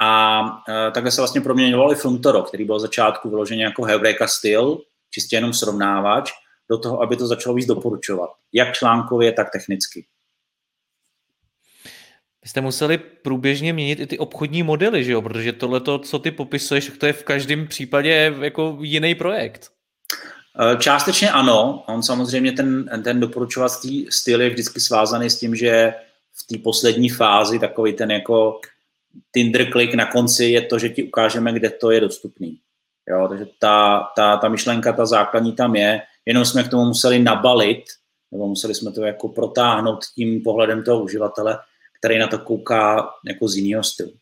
a 0.00 0.40
e, 0.68 0.90
takhle 0.90 1.10
se 1.10 1.20
vlastně 1.20 1.40
proměňoval 1.40 1.92
i 1.92 1.94
film 1.94 2.22
Toro, 2.22 2.42
který 2.42 2.64
byl 2.64 2.80
začátku 2.80 3.30
vyloženě 3.30 3.64
jako 3.64 3.84
Heureka 3.84 4.26
styl, 4.26 4.78
čistě 5.10 5.36
jenom 5.36 5.52
srovnávač, 5.52 6.32
do 6.70 6.78
toho, 6.78 7.02
aby 7.02 7.16
to 7.16 7.26
začalo 7.26 7.54
víc 7.54 7.66
doporučovat. 7.66 8.30
Jak 8.52 8.72
článkově, 8.72 9.32
tak 9.32 9.52
technicky. 9.52 10.06
Vy 12.42 12.48
jste 12.48 12.60
museli 12.60 12.98
průběžně 12.98 13.72
měnit 13.72 14.00
i 14.00 14.06
ty 14.06 14.18
obchodní 14.18 14.62
modely, 14.62 15.04
že 15.04 15.12
jo? 15.12 15.22
Protože 15.22 15.52
tohle, 15.52 15.80
co 16.02 16.18
ty 16.18 16.30
popisuješ, 16.30 16.92
to 16.98 17.06
je 17.06 17.12
v 17.12 17.24
každém 17.24 17.66
případě 17.66 18.34
jako 18.40 18.78
jiný 18.80 19.14
projekt. 19.14 19.78
E, 20.60 20.76
částečně 20.76 21.30
ano. 21.30 21.84
On 21.86 22.02
samozřejmě 22.02 22.52
ten, 22.52 22.90
ten 23.04 23.20
doporučovací 23.20 24.06
styl 24.10 24.40
je 24.40 24.50
vždycky 24.50 24.80
svázaný 24.80 25.30
s 25.30 25.38
tím, 25.38 25.56
že 25.56 25.94
v 26.34 26.46
té 26.46 26.62
poslední 26.62 27.08
fázi 27.08 27.58
takový 27.58 27.92
ten 27.92 28.10
jako 28.10 28.60
Tinder 29.34 29.70
klik 29.70 29.94
na 29.94 30.06
konci 30.06 30.44
je 30.44 30.62
to, 30.62 30.78
že 30.78 30.88
ti 30.88 31.02
ukážeme, 31.02 31.52
kde 31.52 31.70
to 31.70 31.90
je 31.90 32.00
dostupný. 32.00 32.58
Jo, 33.08 33.28
takže 33.28 33.46
ta, 33.58 34.08
ta, 34.16 34.36
ta 34.36 34.48
myšlenka, 34.48 34.92
ta 34.92 35.06
základní 35.06 35.52
tam 35.52 35.76
je, 35.76 36.02
jenom 36.26 36.44
jsme 36.44 36.64
k 36.64 36.68
tomu 36.68 36.84
museli 36.84 37.18
nabalit, 37.18 37.84
nebo 38.32 38.46
museli 38.46 38.74
jsme 38.74 38.92
to 38.92 39.04
jako 39.04 39.28
protáhnout 39.28 40.04
tím 40.14 40.42
pohledem 40.42 40.82
toho 40.82 41.02
uživatele, 41.02 41.58
který 41.98 42.18
na 42.18 42.26
to 42.26 42.38
kouká 42.38 43.10
jako 43.26 43.48
z 43.48 43.56
jiného 43.56 43.84
stylu. 43.84 44.12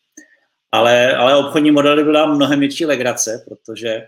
Ale, 0.71 1.15
ale 1.15 1.35
obchodní 1.35 1.71
modely 1.71 2.03
byla 2.03 2.25
mnohem 2.25 2.59
větší 2.59 2.85
legrace, 2.85 3.45
protože 3.47 4.07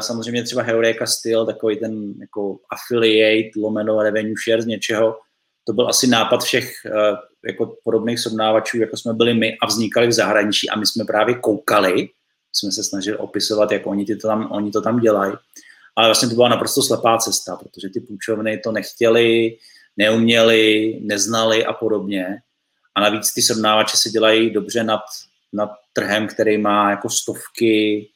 samozřejmě 0.00 0.42
třeba 0.42 0.62
Heureka 0.62 1.06
styl, 1.06 1.46
takový 1.46 1.76
ten 1.76 2.14
jako 2.20 2.58
affiliate, 2.70 3.50
lomeno 3.56 4.02
revenue 4.02 4.34
share 4.44 4.62
z 4.62 4.66
něčeho, 4.66 5.16
to 5.64 5.72
byl 5.72 5.88
asi 5.88 6.06
nápad 6.06 6.44
všech 6.44 6.72
uh, 6.84 7.16
jako 7.48 7.76
podobných 7.84 8.20
srovnávačů, 8.20 8.78
jako 8.78 8.96
jsme 8.96 9.12
byli 9.14 9.34
my 9.34 9.56
a 9.62 9.66
vznikali 9.66 10.06
v 10.06 10.12
zahraničí 10.12 10.70
a 10.70 10.78
my 10.78 10.86
jsme 10.86 11.04
právě 11.04 11.34
koukali, 11.34 12.08
jsme 12.52 12.72
se 12.72 12.84
snažili 12.84 13.16
opisovat, 13.16 13.72
jak 13.72 13.86
oni, 13.86 14.04
ty 14.04 14.16
to, 14.16 14.28
tam, 14.28 14.48
oni 14.52 14.70
to 14.70 14.80
tam 14.80 15.00
dělají. 15.00 15.32
Ale 15.96 16.08
vlastně 16.08 16.28
to 16.28 16.34
byla 16.34 16.48
naprosto 16.48 16.82
slepá 16.82 17.18
cesta, 17.18 17.56
protože 17.56 17.88
ty 17.88 18.00
půjčovny 18.00 18.58
to 18.58 18.72
nechtěli, 18.72 19.56
neuměli, 19.96 20.98
neznali 21.02 21.66
a 21.66 21.72
podobně. 21.72 22.36
A 22.94 23.00
navíc 23.00 23.32
ty 23.34 23.42
srovnávače 23.42 23.96
se 23.96 24.10
dělají 24.10 24.50
dobře 24.50 24.84
nad, 24.84 25.00
nad 25.52 25.70
trhem, 25.92 26.28
který 26.28 26.58
má 26.58 26.90
jako 26.90 27.10
stovky, 27.10 28.08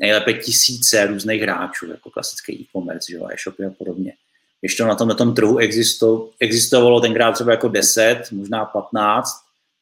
nejlépe 0.00 0.32
tisíce 0.32 1.06
různých 1.06 1.42
hráčů, 1.42 1.90
jako 1.90 2.10
klasický 2.10 2.52
e-commerce, 2.52 3.12
e-shopy 3.12 3.64
a 3.64 3.70
podobně. 3.70 4.12
Ještě 4.62 4.84
na 4.84 4.94
tom, 4.94 5.08
na 5.08 5.14
tom 5.14 5.34
trhu 5.34 5.58
existo, 5.58 6.30
existovalo 6.40 7.00
tenkrát 7.00 7.32
třeba 7.32 7.50
jako 7.50 7.68
10, 7.68 8.22
možná 8.32 8.64
15, 8.64 9.30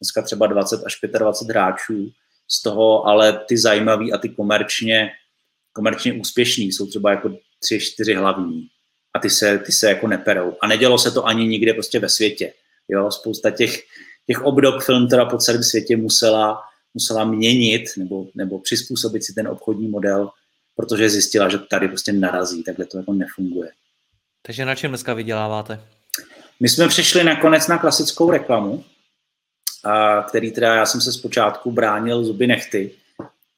dneska 0.01 0.23
třeba 0.23 0.47
20 0.47 0.81
až 0.87 0.99
25 1.19 1.53
hráčů, 1.53 2.13
z 2.51 2.63
toho 2.63 3.07
ale 3.07 3.41
ty 3.49 3.59
zajímavý 3.59 4.13
a 4.13 4.19
ty 4.19 4.29
komerčně, 4.29 5.11
komerčně 5.73 6.13
úspěšný 6.13 6.73
jsou 6.73 6.87
třeba 6.87 7.11
jako 7.11 7.31
tři, 7.61 7.81
čtyři 7.81 8.15
hlavní 8.15 8.69
a 9.15 9.19
ty 9.19 9.31
se, 9.31 9.59
ty 9.59 9.73
se 9.73 9.89
jako 9.89 10.07
neperou. 10.07 10.57
A 10.63 10.67
nedělo 10.67 10.99
se 10.99 11.11
to 11.11 11.27
ani 11.27 11.47
nikde 11.47 11.75
prostě 11.75 11.99
ve 11.99 12.09
světě. 12.09 12.53
Jo, 12.89 13.11
spousta 13.11 13.51
těch, 13.51 13.83
těch 14.27 14.43
obdob 14.43 14.83
film 14.83 15.09
teda 15.09 15.25
po 15.25 15.39
celém 15.39 15.63
světě 15.63 15.97
musela, 15.97 16.63
musela 16.99 17.25
měnit 17.25 17.85
nebo, 17.97 18.27
nebo 18.35 18.59
přizpůsobit 18.59 19.25
si 19.25 19.35
ten 19.35 19.49
obchodní 19.49 19.89
model, 19.89 20.31
protože 20.77 21.11
zjistila, 21.11 21.49
že 21.49 21.59
tady 21.59 21.89
prostě 21.89 22.13
narazí, 22.13 22.65
takhle 22.65 22.85
to 22.87 22.99
jako 22.99 23.13
nefunguje. 23.13 23.71
Takže 24.43 24.65
na 24.65 24.75
čem 24.75 24.91
dneska 24.91 25.15
vyděláváte? 25.15 25.81
My 26.61 26.69
jsme 26.69 26.89
přišli 26.89 27.25
nakonec 27.25 27.69
na 27.69 27.79
klasickou 27.79 28.31
reklamu, 28.31 28.85
a 29.85 30.23
který 30.23 30.51
teda 30.51 30.75
já 30.75 30.87
jsem 30.87 31.01
se 31.01 31.13
zpočátku 31.13 31.71
bránil 31.71 32.25
zuby 32.25 32.47
nechty, 32.47 32.91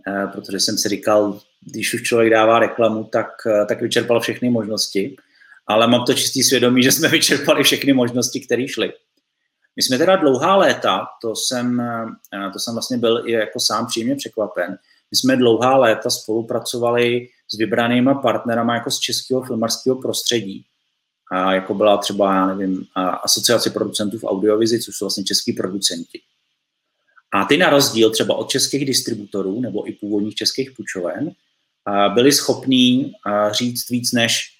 eh, 0.06 0.26
protože 0.32 0.61
jsem 0.61 0.78
si 0.78 0.88
říkal, 0.88 1.40
když 1.61 1.94
už 1.94 2.02
člověk 2.02 2.30
dává 2.30 2.59
reklamu, 2.59 3.04
tak, 3.04 3.28
eh, 3.47 3.66
tak 3.66 3.82
vyčerpal 3.82 4.20
všechny 4.20 4.50
možnosti. 4.50 5.16
Ale 5.66 5.87
mám 5.87 6.04
to 6.04 6.14
čistý 6.14 6.42
svědomí, 6.42 6.82
že 6.82 6.92
jsme 6.92 7.09
vyčerpali 7.09 7.64
všechny 7.64 7.92
možnosti, 7.92 8.40
které 8.40 8.68
šly. 8.68 8.92
My 9.80 9.84
jsme 9.84 9.99
teda 9.99 10.16
dlouhá 10.16 10.56
léta, 10.56 11.06
to 11.22 11.37
jsem, 11.37 11.80
eh, 11.80 12.50
to 12.52 12.58
jsem 12.58 12.75
vlastně 12.75 12.99
byl 12.99 13.22
i 13.26 13.32
jako 13.32 13.60
sám 13.60 13.87
příjemně 13.87 14.16
překvapen, 14.16 14.70
my 15.10 15.16
jsme 15.16 15.37
dlouhá 15.37 15.76
léta 15.76 16.10
spolupracovali 16.10 17.28
s 17.49 17.58
vybranýma 17.58 18.14
partnerama 18.14 18.75
jako 18.75 18.90
z 18.90 18.99
českého 18.99 19.42
filmarského 19.42 19.96
prostředí. 19.96 20.64
A 21.32 21.52
jako 21.54 21.75
byla 21.75 21.96
třeba, 21.96 22.34
já 22.34 22.46
nevím, 22.46 22.84
asociace 23.22 23.70
producentů 23.70 24.18
v 24.18 24.25
audiovizi, 24.25 24.80
což 24.80 24.96
jsou 24.96 25.04
vlastně 25.04 25.25
český 25.25 25.52
producenti. 25.52 26.20
A 27.32 27.44
ty 27.44 27.56
na 27.56 27.70
rozdíl 27.70 28.10
třeba 28.10 28.34
od 28.34 28.49
českých 28.49 28.84
distributorů 28.84 29.60
nebo 29.60 29.88
i 29.88 29.92
původních 29.92 30.34
českých 30.34 30.70
půjčoven 30.70 31.30
byli 32.14 32.32
schopní 32.32 33.12
říct 33.50 33.90
víc 33.90 34.12
než 34.12 34.60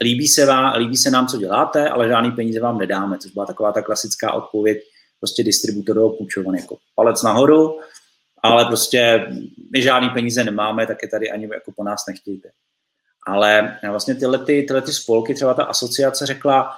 líbí 0.00 0.28
se, 0.28 0.46
vám, 0.46 0.78
líbí 0.78 0.96
se 0.96 1.10
nám, 1.10 1.26
co 1.26 1.36
děláte, 1.36 1.88
ale 1.88 2.08
žádný 2.08 2.30
peníze 2.30 2.60
vám 2.60 2.78
nedáme, 2.78 3.18
což 3.18 3.32
byla 3.32 3.46
taková 3.46 3.72
ta 3.72 3.82
klasická 3.82 4.32
odpověď 4.32 4.78
prostě 5.20 5.42
distributorovou 5.42 6.16
půjčovan, 6.16 6.54
jako 6.54 6.76
palec 6.94 7.22
nahoru, 7.22 7.80
ale 8.42 8.64
prostě 8.64 9.26
my 9.72 9.82
žádný 9.82 10.08
peníze 10.10 10.44
nemáme, 10.44 10.86
tak 10.86 11.02
je 11.02 11.08
tady 11.08 11.30
ani 11.30 11.48
jako 11.52 11.72
po 11.72 11.84
nás 11.84 12.06
nechtějte. 12.08 12.50
Ale 13.26 13.78
vlastně 13.90 14.14
tyhle, 14.14 14.38
ty, 14.38 14.62
tyhle 14.62 14.82
ty 14.82 14.92
spolky, 14.92 15.34
třeba 15.34 15.54
ta 15.54 15.64
asociace 15.64 16.26
řekla, 16.26 16.76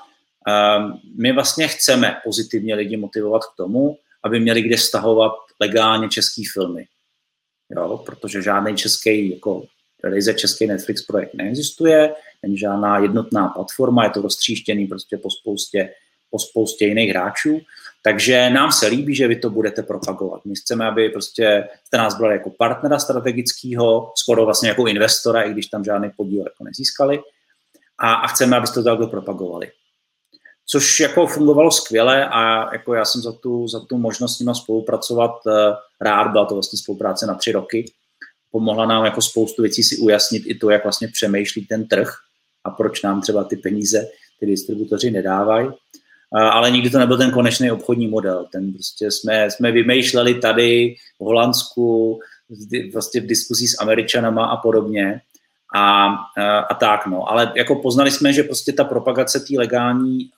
um, 0.78 1.00
my 1.18 1.32
vlastně 1.32 1.68
chceme 1.68 2.16
pozitivně 2.24 2.74
lidi 2.74 2.96
motivovat 2.96 3.44
k 3.44 3.56
tomu, 3.56 3.96
aby 4.24 4.40
měli 4.40 4.62
kde 4.62 4.78
stahovat 4.78 5.32
legálně 5.60 6.08
český 6.08 6.44
filmy. 6.44 6.86
Jo, 7.70 8.02
protože 8.06 8.42
žádný 8.42 8.76
český, 8.76 9.30
jako 9.34 9.62
ryze 10.04 10.34
český 10.34 10.66
Netflix 10.66 11.02
projekt 11.02 11.34
neexistuje, 11.34 12.14
není 12.46 12.58
žádná 12.58 12.98
jednotná 12.98 13.48
platforma, 13.48 14.04
je 14.04 14.10
to 14.10 14.22
roztříštěný 14.22 14.86
prostě 14.86 15.16
po 15.16 15.30
spoustě, 15.30 15.90
po 16.30 16.38
spoustě 16.38 16.86
jiných 16.86 17.10
hráčů. 17.10 17.60
Takže 18.02 18.50
nám 18.50 18.72
se 18.72 18.86
líbí, 18.86 19.14
že 19.14 19.28
vy 19.28 19.36
to 19.36 19.50
budete 19.50 19.82
propagovat. 19.82 20.44
My 20.44 20.54
chceme, 20.54 20.86
aby 20.86 21.08
prostě 21.08 21.68
jste 21.84 21.98
nás 21.98 22.18
brali 22.18 22.34
jako 22.34 22.50
partnera 22.50 22.98
strategického, 22.98 24.12
skoro 24.16 24.44
vlastně 24.44 24.68
jako 24.68 24.86
investora, 24.86 25.42
i 25.42 25.52
když 25.52 25.66
tam 25.66 25.84
žádný 25.84 26.10
podíl 26.16 26.44
jako 26.44 26.64
nezískali. 26.64 27.20
A, 27.98 28.14
a 28.14 28.26
chceme, 28.26 28.56
abyste 28.56 28.74
to 28.74 28.84
takhle 28.84 29.06
propagovali. 29.06 29.70
Což 30.66 31.00
jako 31.00 31.26
fungovalo 31.26 31.70
skvěle 31.70 32.28
a 32.28 32.72
jako 32.72 32.94
já 32.94 33.04
jsem 33.04 33.22
za 33.22 33.32
tu, 33.32 33.68
za 33.68 33.80
tu 33.80 33.98
možnost 33.98 34.36
s 34.36 34.40
nimi 34.40 34.52
spolupracovat 34.54 35.32
eh, 35.46 35.74
rád, 36.00 36.32
byla 36.32 36.44
to 36.44 36.54
vlastně 36.54 36.78
spolupráce 36.78 37.26
na 37.26 37.34
tři 37.34 37.52
roky. 37.52 37.92
Pomohla 38.50 38.86
nám 38.86 39.04
jako 39.04 39.22
spoustu 39.22 39.62
věcí 39.62 39.82
si 39.82 39.96
ujasnit 39.96 40.42
i 40.46 40.54
to, 40.54 40.70
jak 40.70 40.82
vlastně 40.82 41.08
přemýšlí 41.08 41.66
ten 41.66 41.88
trh 41.88 42.14
a 42.66 42.70
proč 42.70 43.02
nám 43.02 43.20
třeba 43.20 43.44
ty 43.44 43.56
peníze 43.56 44.06
ty 44.40 44.46
distributoři 44.46 45.10
nedávají 45.10 45.68
ale 46.32 46.70
nikdy 46.70 46.90
to 46.90 46.98
nebyl 46.98 47.18
ten 47.18 47.30
konečný 47.30 47.70
obchodní 47.70 48.08
model. 48.08 48.46
Ten 48.52 48.72
prostě 48.72 49.10
jsme, 49.10 49.50
jsme 49.50 49.72
vymýšleli 49.72 50.34
tady 50.34 50.94
v 51.20 51.24
Holandsku, 51.24 52.20
vlastně 52.92 53.20
v 53.20 53.26
diskuzích 53.26 53.70
s 53.70 53.80
Američanama 53.80 54.46
a 54.46 54.56
podobně. 54.56 55.20
A, 55.76 56.14
a, 56.70 56.74
tak, 56.74 57.06
no. 57.06 57.30
Ale 57.30 57.52
jako 57.56 57.74
poznali 57.74 58.10
jsme, 58.10 58.32
že 58.32 58.42
prostě 58.42 58.72
ta 58.72 58.84
propagace 58.84 59.40
té 59.40 59.54
legální 59.58 60.30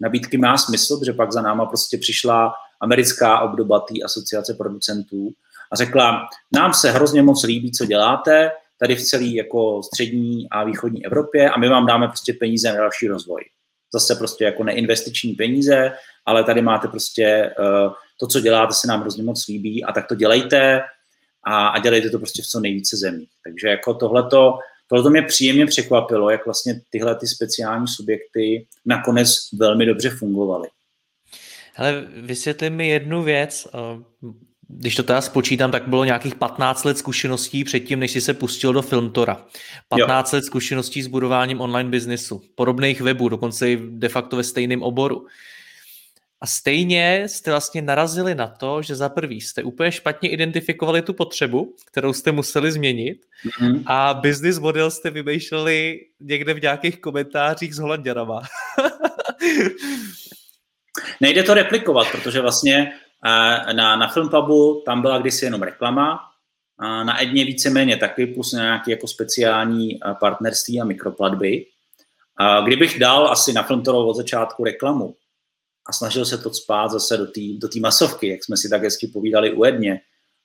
nabídky 0.00 0.38
má 0.38 0.58
smysl, 0.58 1.00
že 1.04 1.12
pak 1.12 1.32
za 1.32 1.42
náma 1.42 1.66
prostě 1.66 1.98
přišla 1.98 2.52
americká 2.80 3.40
obdoba 3.40 3.80
té 3.80 3.94
asociace 4.04 4.54
producentů 4.54 5.30
a 5.72 5.76
řekla, 5.76 6.28
nám 6.52 6.74
se 6.74 6.90
hrozně 6.90 7.22
moc 7.22 7.44
líbí, 7.44 7.72
co 7.72 7.84
děláte, 7.86 8.50
tady 8.80 8.96
v 8.96 9.02
celé 9.02 9.24
jako 9.24 9.82
střední 9.82 10.48
a 10.50 10.64
východní 10.64 11.06
Evropě 11.06 11.50
a 11.50 11.58
my 11.58 11.68
vám 11.68 11.86
dáme 11.86 12.06
prostě 12.06 12.32
peníze 12.32 12.68
na 12.68 12.76
další 12.76 13.08
rozvoj 13.08 13.44
zase 13.92 14.14
prostě 14.14 14.44
jako 14.44 14.64
neinvestiční 14.64 15.32
peníze, 15.32 15.92
ale 16.26 16.44
tady 16.44 16.62
máte 16.62 16.88
prostě 16.88 17.54
uh, 17.58 17.92
to, 18.20 18.26
co 18.26 18.40
děláte, 18.40 18.74
se 18.74 18.88
nám 18.88 19.00
hrozně 19.00 19.22
moc 19.22 19.46
líbí 19.48 19.84
a 19.84 19.92
tak 19.92 20.06
to 20.08 20.14
dělejte 20.14 20.80
a, 21.44 21.68
a 21.68 21.78
dělejte 21.78 22.10
to 22.10 22.18
prostě 22.18 22.42
v 22.42 22.46
co 22.46 22.60
nejvíce 22.60 22.96
zemí. 22.96 23.26
Takže 23.44 23.68
jako 23.68 23.94
tohleto, 23.94 24.58
tohleto 24.86 25.10
mě 25.10 25.22
příjemně 25.22 25.66
překvapilo, 25.66 26.30
jak 26.30 26.44
vlastně 26.44 26.80
tyhle 26.90 27.14
ty 27.14 27.26
speciální 27.26 27.88
subjekty 27.88 28.66
nakonec 28.86 29.28
velmi 29.52 29.86
dobře 29.86 30.10
fungovaly. 30.10 30.68
Ale 31.76 32.04
vysvětli 32.16 32.70
mi 32.70 32.88
jednu 32.88 33.22
věc. 33.22 33.68
Když 34.70 34.94
to 34.94 35.02
teda 35.02 35.20
spočítám, 35.20 35.70
tak 35.70 35.88
bylo 35.88 36.04
nějakých 36.04 36.34
15 36.34 36.84
let 36.84 36.98
zkušeností 36.98 37.64
předtím, 37.64 38.00
než 38.00 38.10
jsi 38.10 38.20
se 38.20 38.34
pustil 38.34 38.72
do 38.72 38.82
Filmtora. 38.82 39.46
15 39.88 40.32
jo. 40.32 40.36
let 40.36 40.44
zkušeností 40.44 41.02
s 41.02 41.06
budováním 41.06 41.60
online 41.60 41.90
biznesu, 41.90 42.42
podobných 42.54 43.00
webů, 43.00 43.28
dokonce 43.28 43.70
i 43.70 43.78
de 43.90 44.08
facto 44.08 44.36
ve 44.36 44.44
stejném 44.44 44.82
oboru. 44.82 45.26
A 46.40 46.46
stejně 46.46 47.24
jste 47.26 47.50
vlastně 47.50 47.82
narazili 47.82 48.34
na 48.34 48.46
to, 48.46 48.82
že 48.82 48.96
za 48.96 49.08
prvý 49.08 49.40
jste 49.40 49.62
úplně 49.62 49.92
špatně 49.92 50.30
identifikovali 50.30 51.02
tu 51.02 51.14
potřebu, 51.14 51.74
kterou 51.86 52.12
jste 52.12 52.32
museli 52.32 52.72
změnit 52.72 53.18
mm-hmm. 53.46 53.82
a 53.86 54.14
business 54.14 54.58
model 54.58 54.90
jste 54.90 55.10
vymýšleli 55.10 56.00
někde 56.20 56.54
v 56.54 56.62
nějakých 56.62 57.00
komentářích 57.00 57.74
s 57.74 57.78
Holanděrama. 57.78 58.40
Nejde 61.20 61.42
to 61.42 61.54
replikovat, 61.54 62.06
protože 62.12 62.40
vlastně 62.40 62.92
na, 63.72 63.96
na 63.96 64.08
Filmpabu 64.08 64.82
tam 64.86 65.02
byla 65.02 65.18
kdysi 65.18 65.44
jenom 65.44 65.62
reklama, 65.62 66.20
na 66.80 67.22
Edně 67.22 67.44
víceméně 67.44 67.96
taky, 67.96 68.26
plus 68.26 68.52
nějaké 68.52 68.90
jako 68.90 69.08
speciální 69.08 70.00
partnerství 70.20 70.80
a 70.80 70.84
mikroplatby. 70.84 71.66
Kdybych 72.64 72.98
dal 72.98 73.28
asi 73.28 73.52
na 73.52 73.62
Filmtoro 73.62 74.06
od 74.06 74.14
začátku 74.14 74.64
reklamu 74.64 75.16
a 75.86 75.92
snažil 75.92 76.24
se 76.24 76.38
to 76.38 76.54
spát 76.54 76.90
zase 76.90 77.16
do 77.16 77.26
té 77.26 77.40
do 77.58 77.68
masovky, 77.80 78.28
jak 78.28 78.44
jsme 78.44 78.56
si 78.56 78.68
tak 78.68 78.82
hezky 78.82 79.06
povídali 79.06 79.52
u 79.52 79.64
Edně, 79.64 80.00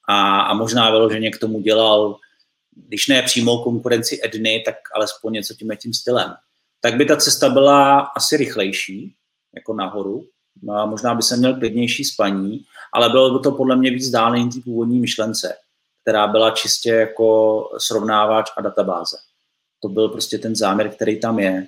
a, 0.09 0.41
a 0.41 0.53
možná 0.53 0.91
vyloženě 0.91 1.31
k 1.31 1.38
tomu 1.38 1.62
dělal, 1.62 2.17
když 2.75 3.07
ne 3.07 3.21
přímou 3.21 3.63
konkurenci 3.63 4.19
Edny, 4.23 4.63
tak 4.65 4.75
alespoň 4.95 5.33
něco 5.33 5.53
tím 5.53 5.71
tím 5.81 5.93
stylem, 5.93 6.33
tak 6.81 6.95
by 6.95 7.05
ta 7.05 7.15
cesta 7.15 7.49
byla 7.49 7.99
asi 7.99 8.38
rychlejší, 8.38 9.15
jako 9.55 9.73
nahoru, 9.73 10.25
možná 10.61 11.15
by 11.15 11.23
se 11.23 11.37
měl 11.37 11.55
klidnější 11.55 12.03
spaní, 12.03 12.65
ale 12.93 13.09
bylo 13.09 13.37
by 13.37 13.43
to 13.43 13.51
podle 13.51 13.75
mě 13.75 13.91
víc 13.91 14.09
dále 14.09 14.39
té 14.39 14.59
původní 14.63 14.99
myšlence, 14.99 15.55
která 16.01 16.27
byla 16.27 16.51
čistě 16.51 16.89
jako 16.89 17.59
srovnávač 17.77 18.51
a 18.57 18.61
databáze. 18.61 19.17
To 19.79 19.89
byl 19.89 20.09
prostě 20.09 20.37
ten 20.37 20.55
záměr, 20.55 20.89
který 20.89 21.19
tam 21.19 21.39
je. 21.39 21.67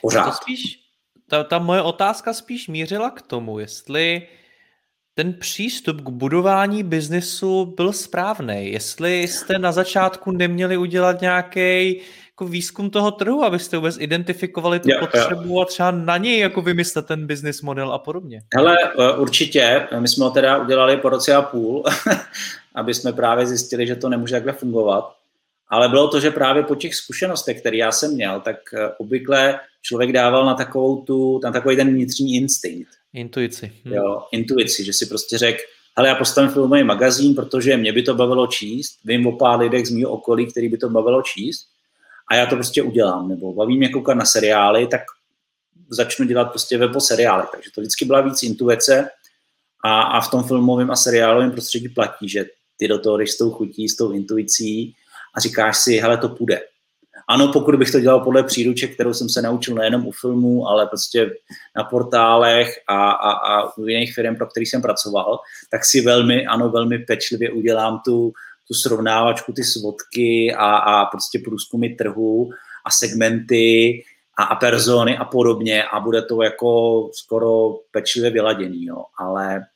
Pořád. 0.00 0.24
To 0.24 0.32
spíš, 0.32 0.80
ta, 1.28 1.44
ta 1.44 1.58
moje 1.58 1.82
otázka 1.82 2.32
spíš 2.32 2.68
mířila 2.68 3.10
k 3.10 3.22
tomu, 3.22 3.58
jestli 3.58 4.28
ten 5.14 5.32
přístup 5.32 6.00
k 6.00 6.08
budování 6.08 6.82
biznesu 6.82 7.74
byl 7.76 7.92
správný. 7.92 8.72
Jestli 8.72 9.22
jste 9.22 9.58
na 9.58 9.72
začátku 9.72 10.30
neměli 10.30 10.76
udělat 10.76 11.20
nějaký 11.20 12.00
jako 12.40 12.50
výzkum 12.50 12.90
toho 12.90 13.10
trhu, 13.10 13.44
abyste 13.44 13.76
vůbec 13.76 13.96
identifikovali 14.00 14.80
tu 14.80 14.90
jo, 14.90 14.96
potřebu 15.00 15.54
jo. 15.54 15.60
a 15.60 15.64
třeba 15.64 15.90
na 15.90 16.16
něj 16.16 16.38
jako 16.38 16.62
vymyslet 16.62 17.06
ten 17.06 17.26
business 17.26 17.62
model 17.62 17.92
a 17.92 17.98
podobně. 17.98 18.42
Hele, 18.54 18.76
e, 18.98 19.12
určitě. 19.16 19.86
My 19.98 20.08
jsme 20.08 20.24
ho 20.24 20.30
teda 20.30 20.58
udělali 20.58 20.96
po 20.96 21.08
roce 21.08 21.34
a 21.34 21.42
půl, 21.42 21.84
aby 22.74 22.94
jsme 22.94 23.12
právě 23.12 23.46
zjistili, 23.46 23.86
že 23.86 23.96
to 23.96 24.08
nemůže 24.08 24.34
takhle 24.34 24.52
fungovat. 24.52 25.12
Ale 25.68 25.88
bylo 25.88 26.08
to, 26.08 26.20
že 26.20 26.30
právě 26.30 26.62
po 26.62 26.74
těch 26.74 26.94
zkušenostech, 26.94 27.60
které 27.60 27.76
já 27.76 27.92
jsem 27.92 28.14
měl, 28.14 28.40
tak 28.40 28.56
e, 28.74 28.88
obvykle 28.98 29.60
člověk 29.82 30.12
dával 30.12 30.46
na 30.46 30.54
takovou 30.54 31.02
tu, 31.02 31.40
na 31.44 31.52
takový 31.52 31.76
ten 31.76 31.88
vnitřní 31.88 32.36
instinkt. 32.36 32.88
Intuici. 33.12 33.72
Hm. 33.84 33.92
Jo, 33.92 34.22
intuici, 34.32 34.84
že 34.84 34.92
si 34.92 35.06
prostě 35.06 35.38
řekl, 35.38 35.60
hele, 35.96 36.08
já 36.08 36.14
postavím 36.14 36.50
filmový 36.50 36.84
magazín, 36.84 37.34
protože 37.34 37.76
mě 37.76 37.92
by 37.92 38.02
to 38.02 38.14
bavilo 38.14 38.46
číst, 38.46 38.98
vím 39.04 39.26
o 39.26 39.32
pár 39.32 39.60
lidech 39.60 39.86
z 39.86 39.90
mého 39.90 40.10
okolí, 40.10 40.46
který 40.46 40.68
by 40.68 40.78
to 40.78 40.88
bavilo 40.88 41.22
číst 41.22 41.70
a 42.30 42.34
já 42.34 42.46
to 42.46 42.54
prostě 42.54 42.82
udělám. 42.82 43.28
Nebo 43.28 43.52
baví 43.52 43.78
mě 43.78 43.88
koukat 43.88 44.16
na 44.16 44.24
seriály, 44.24 44.86
tak 44.86 45.00
začnu 45.88 46.26
dělat 46.26 46.44
prostě 46.44 46.78
webo 46.78 47.00
seriály. 47.00 47.44
Takže 47.52 47.70
to 47.74 47.80
vždycky 47.80 48.04
byla 48.04 48.20
víc 48.20 48.42
intuice 48.42 49.10
a, 49.84 50.02
a 50.02 50.20
v 50.20 50.30
tom 50.30 50.44
filmovém 50.44 50.90
a 50.90 50.96
seriálovém 50.96 51.50
prostředí 51.50 51.88
platí, 51.88 52.28
že 52.28 52.44
ty 52.76 52.88
do 52.88 52.98
toho 52.98 53.18
jdeš 53.18 53.30
s 53.30 53.38
tou 53.38 53.50
chutí, 53.50 53.88
s 53.88 53.96
tou 53.96 54.12
intuicí 54.12 54.94
a 55.34 55.40
říkáš 55.40 55.78
si, 55.78 55.96
hele, 55.96 56.16
to 56.16 56.28
půjde. 56.28 56.60
ano, 57.28 57.52
pokud 57.52 57.74
bych 57.74 57.90
to 57.90 58.00
dělal 58.00 58.20
podle 58.20 58.42
příruček, 58.42 58.94
kterou 58.94 59.14
jsem 59.14 59.28
se 59.28 59.42
naučil 59.42 59.74
nejenom 59.74 60.06
u 60.06 60.12
filmů, 60.12 60.68
ale 60.68 60.86
prostě 60.86 61.30
na 61.76 61.84
portálech 61.84 62.80
a, 62.88 63.10
a, 63.10 63.30
a 63.30 63.76
u 63.78 63.86
jiných 63.86 64.14
firm, 64.14 64.36
pro 64.36 64.46
který 64.46 64.66
jsem 64.66 64.82
pracoval, 64.82 65.38
tak 65.70 65.84
si 65.84 66.00
velmi, 66.00 66.46
ano, 66.46 66.70
velmi 66.70 66.98
pečlivě 66.98 67.50
udělám 67.50 68.00
tu, 68.04 68.32
tu 68.70 68.74
srovnávačku, 68.74 69.52
ty 69.52 69.64
svodky 69.64 70.54
a, 70.54 70.76
a 70.76 71.04
prostě 71.04 71.38
průzkumy 71.38 71.88
trhu 71.88 72.50
a 72.84 72.90
segmenty 72.90 74.02
a, 74.38 74.42
a 74.42 74.54
persony 74.54 75.18
a 75.18 75.24
podobně 75.24 75.84
a 75.84 76.00
bude 76.00 76.22
to 76.22 76.42
jako 76.42 77.10
skoro 77.12 77.78
pečlivě 77.90 78.30
vyladěný, 78.30 78.84
jo. 78.84 79.04
Ale, 79.18 79.66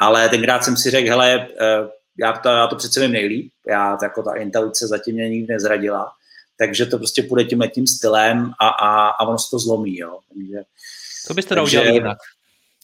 ale 0.00 0.28
tenkrát 0.28 0.64
jsem 0.64 0.76
si 0.76 0.90
řekl, 0.90 1.08
hele, 1.08 1.48
eh, 1.60 1.88
já 2.18 2.32
to, 2.32 2.48
já 2.48 2.66
to 2.66 2.76
přece 2.76 3.00
vím 3.00 3.12
nejlíp, 3.12 3.52
já 3.66 3.98
jako 4.02 4.22
ta 4.22 4.34
intuice 4.34 4.86
zatím 4.86 5.14
mě 5.14 5.28
nikdy 5.28 5.52
nezradila, 5.52 6.12
takže 6.58 6.86
to 6.86 6.98
prostě 6.98 7.22
půjde 7.22 7.44
tím 7.44 7.62
tím 7.74 7.86
stylem 7.86 8.52
a, 8.60 8.68
a, 8.68 9.08
a 9.08 9.28
ono 9.28 9.38
se 9.38 9.50
to 9.50 9.58
zlomí, 9.58 9.98
jo. 9.98 10.18
Takže, 10.28 10.62
Co 11.26 11.34
byste 11.34 11.54
takže, 11.54 11.78
udělal 11.78 11.94
jinak? 11.94 12.18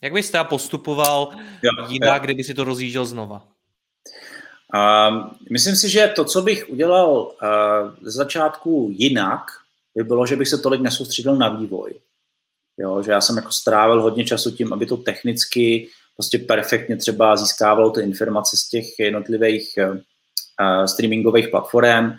Jak 0.02 0.12
byste 0.12 0.44
postupoval 0.44 1.28
jo, 1.62 1.70
jinak, 1.88 2.22
jo. 2.22 2.24
kdyby 2.24 2.44
si 2.44 2.54
to 2.54 2.64
rozjížděl 2.64 3.06
znova? 3.06 3.48
Um, 4.74 5.30
myslím 5.50 5.76
si, 5.76 5.88
že 5.88 6.12
to, 6.16 6.24
co 6.24 6.42
bych 6.42 6.70
udělal 6.70 7.10
uh, 7.12 7.30
ze 8.02 8.10
začátku 8.10 8.88
jinak, 8.92 9.40
by 9.96 10.04
bylo, 10.04 10.26
že 10.26 10.36
bych 10.36 10.48
se 10.48 10.58
tolik 10.58 10.80
nesoustředil 10.80 11.36
na 11.36 11.48
vývoj. 11.48 11.94
Jo, 12.78 13.02
že 13.02 13.12
já 13.12 13.20
jsem 13.20 13.36
jako 13.36 13.52
strávil 13.52 14.02
hodně 14.02 14.24
času 14.24 14.50
tím, 14.50 14.72
aby 14.72 14.86
to 14.86 14.96
technicky 14.96 15.88
prostě 16.16 16.38
perfektně 16.38 16.96
třeba 16.96 17.36
získávalo 17.36 17.90
ty 17.90 18.00
informace 18.00 18.56
z 18.56 18.68
těch 18.68 18.98
jednotlivých 18.98 19.78
uh, 19.78 20.84
streamingových 20.84 21.48
platform, 21.48 22.04
uh, 22.04 22.12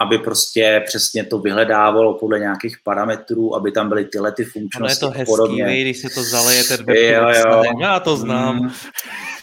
aby 0.00 0.18
prostě 0.18 0.82
přesně 0.86 1.24
to 1.24 1.38
vyhledávalo 1.38 2.14
podle 2.14 2.38
nějakých 2.38 2.76
parametrů, 2.84 3.56
aby 3.56 3.72
tam 3.72 3.88
byly 3.88 4.04
tyhle 4.04 4.32
ty 4.32 4.44
funkčnosti. 4.44 5.04
Ono 5.04 5.10
je 5.10 5.14
to 5.14 5.18
hezký, 5.18 5.32
podobně. 5.32 5.80
když 5.80 5.98
se 5.98 6.08
to 6.14 6.22
zalejete 6.22 6.76
jo, 6.88 7.28
jo. 7.28 7.62
já 7.80 8.00
to 8.00 8.16
znám. 8.16 8.56
Mm. 8.56 8.70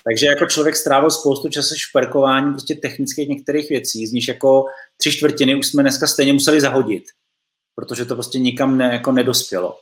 Takže 0.04 0.26
jako 0.26 0.46
člověk 0.46 0.76
strávil 0.76 1.12
spoustu 1.12 1.50
času 1.50 1.76
šperkováním 1.78 2.54
prostě 2.54 2.76
technických 2.76 3.30
některých 3.30 3.70
věcí, 3.70 4.08
z 4.08 4.12
nich 4.12 4.28
jako 4.28 4.66
tři 4.98 5.12
čtvrtiny 5.12 5.56
už 5.56 5.68
jsme 5.68 5.84
dneska 5.84 6.08
stejně 6.08 6.34
museli 6.34 6.62
zahodit, 6.62 7.04
protože 7.76 8.06
to 8.06 8.16
prostě 8.16 8.40
nikam 8.40 8.78
ne, 8.78 8.90
jako 8.94 9.12
nedospělo. 9.12 9.80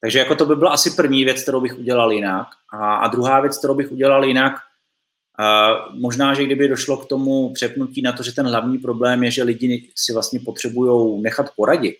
Takže 0.00 0.18
jako 0.18 0.34
to 0.34 0.46
by 0.46 0.56
byla 0.56 0.70
asi 0.70 0.90
první 0.90 1.24
věc, 1.24 1.42
kterou 1.42 1.60
bych 1.60 1.78
udělal 1.78 2.12
jinak. 2.12 2.46
A, 2.72 2.94
a 2.94 3.08
druhá 3.08 3.40
věc, 3.40 3.58
kterou 3.58 3.74
bych 3.74 3.92
udělal 3.92 4.24
jinak, 4.24 4.52
uh, 4.52 6.00
možná, 6.00 6.34
že 6.34 6.44
kdyby 6.44 6.68
došlo 6.68 6.96
k 6.96 7.08
tomu 7.08 7.52
přepnutí 7.52 8.02
na 8.02 8.12
to, 8.12 8.22
že 8.22 8.32
ten 8.32 8.46
hlavní 8.46 8.78
problém 8.78 9.24
je, 9.24 9.30
že 9.30 9.42
lidi 9.42 9.90
si 9.94 10.12
vlastně 10.12 10.40
potřebují 10.40 11.22
nechat 11.22 11.50
poradit. 11.56 11.96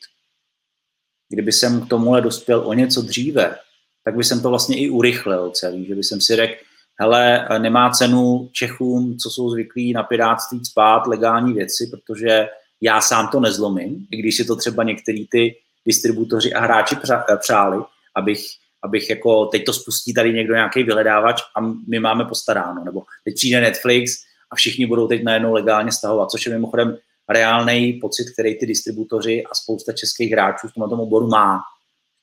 Kdyby 1.28 1.52
jsem 1.52 1.86
k 1.86 1.88
tomuhle 1.88 2.20
dospěl 2.20 2.68
o 2.68 2.72
něco 2.72 3.02
dříve, 3.02 3.56
tak 4.04 4.16
by 4.16 4.24
jsem 4.24 4.42
to 4.42 4.50
vlastně 4.50 4.78
i 4.78 4.90
urychlil 4.90 5.50
celý, 5.50 5.86
že 5.86 5.94
by 5.94 6.04
jsem 6.04 6.20
si 6.20 6.36
řekl, 6.36 6.54
hele, 7.00 7.48
nemá 7.58 7.90
cenu 7.90 8.48
Čechům, 8.52 9.16
co 9.16 9.30
jsou 9.30 9.50
zvyklí 9.50 9.92
na 9.92 10.02
pirátství 10.02 10.64
spát 10.64 11.06
legální 11.06 11.52
věci, 11.52 11.90
protože 11.90 12.48
já 12.80 13.00
sám 13.00 13.28
to 13.28 13.40
nezlomím, 13.40 14.06
i 14.10 14.16
když 14.16 14.36
si 14.36 14.44
to 14.44 14.56
třeba 14.56 14.82
některý 14.82 15.26
ty 15.28 15.56
distributoři 15.86 16.52
a 16.52 16.60
hráči 16.60 16.96
přáli, 17.38 17.82
abych, 18.16 18.46
abych 18.82 19.10
jako 19.10 19.46
teď 19.46 19.64
to 19.64 19.72
spustí 19.72 20.14
tady 20.14 20.32
někdo 20.32 20.54
nějaký 20.54 20.82
vyhledávač 20.82 21.42
a 21.56 21.60
my 21.88 22.00
máme 22.00 22.24
postaráno, 22.24 22.84
nebo 22.84 23.02
teď 23.24 23.34
přijde 23.34 23.60
Netflix 23.60 24.12
a 24.50 24.56
všichni 24.56 24.86
budou 24.86 25.08
teď 25.08 25.22
najednou 25.22 25.52
legálně 25.52 25.92
stahovat, 25.92 26.30
což 26.30 26.46
je 26.46 26.52
mimochodem 26.52 26.96
reálný 27.28 27.92
pocit, 27.92 28.24
který 28.32 28.58
ty 28.58 28.66
distributoři 28.66 29.44
a 29.44 29.54
spousta 29.54 29.92
českých 29.92 30.32
hráčů 30.32 30.68
v 30.68 30.72
tomto 30.72 30.96
oboru 30.96 31.28
má. 31.28 31.60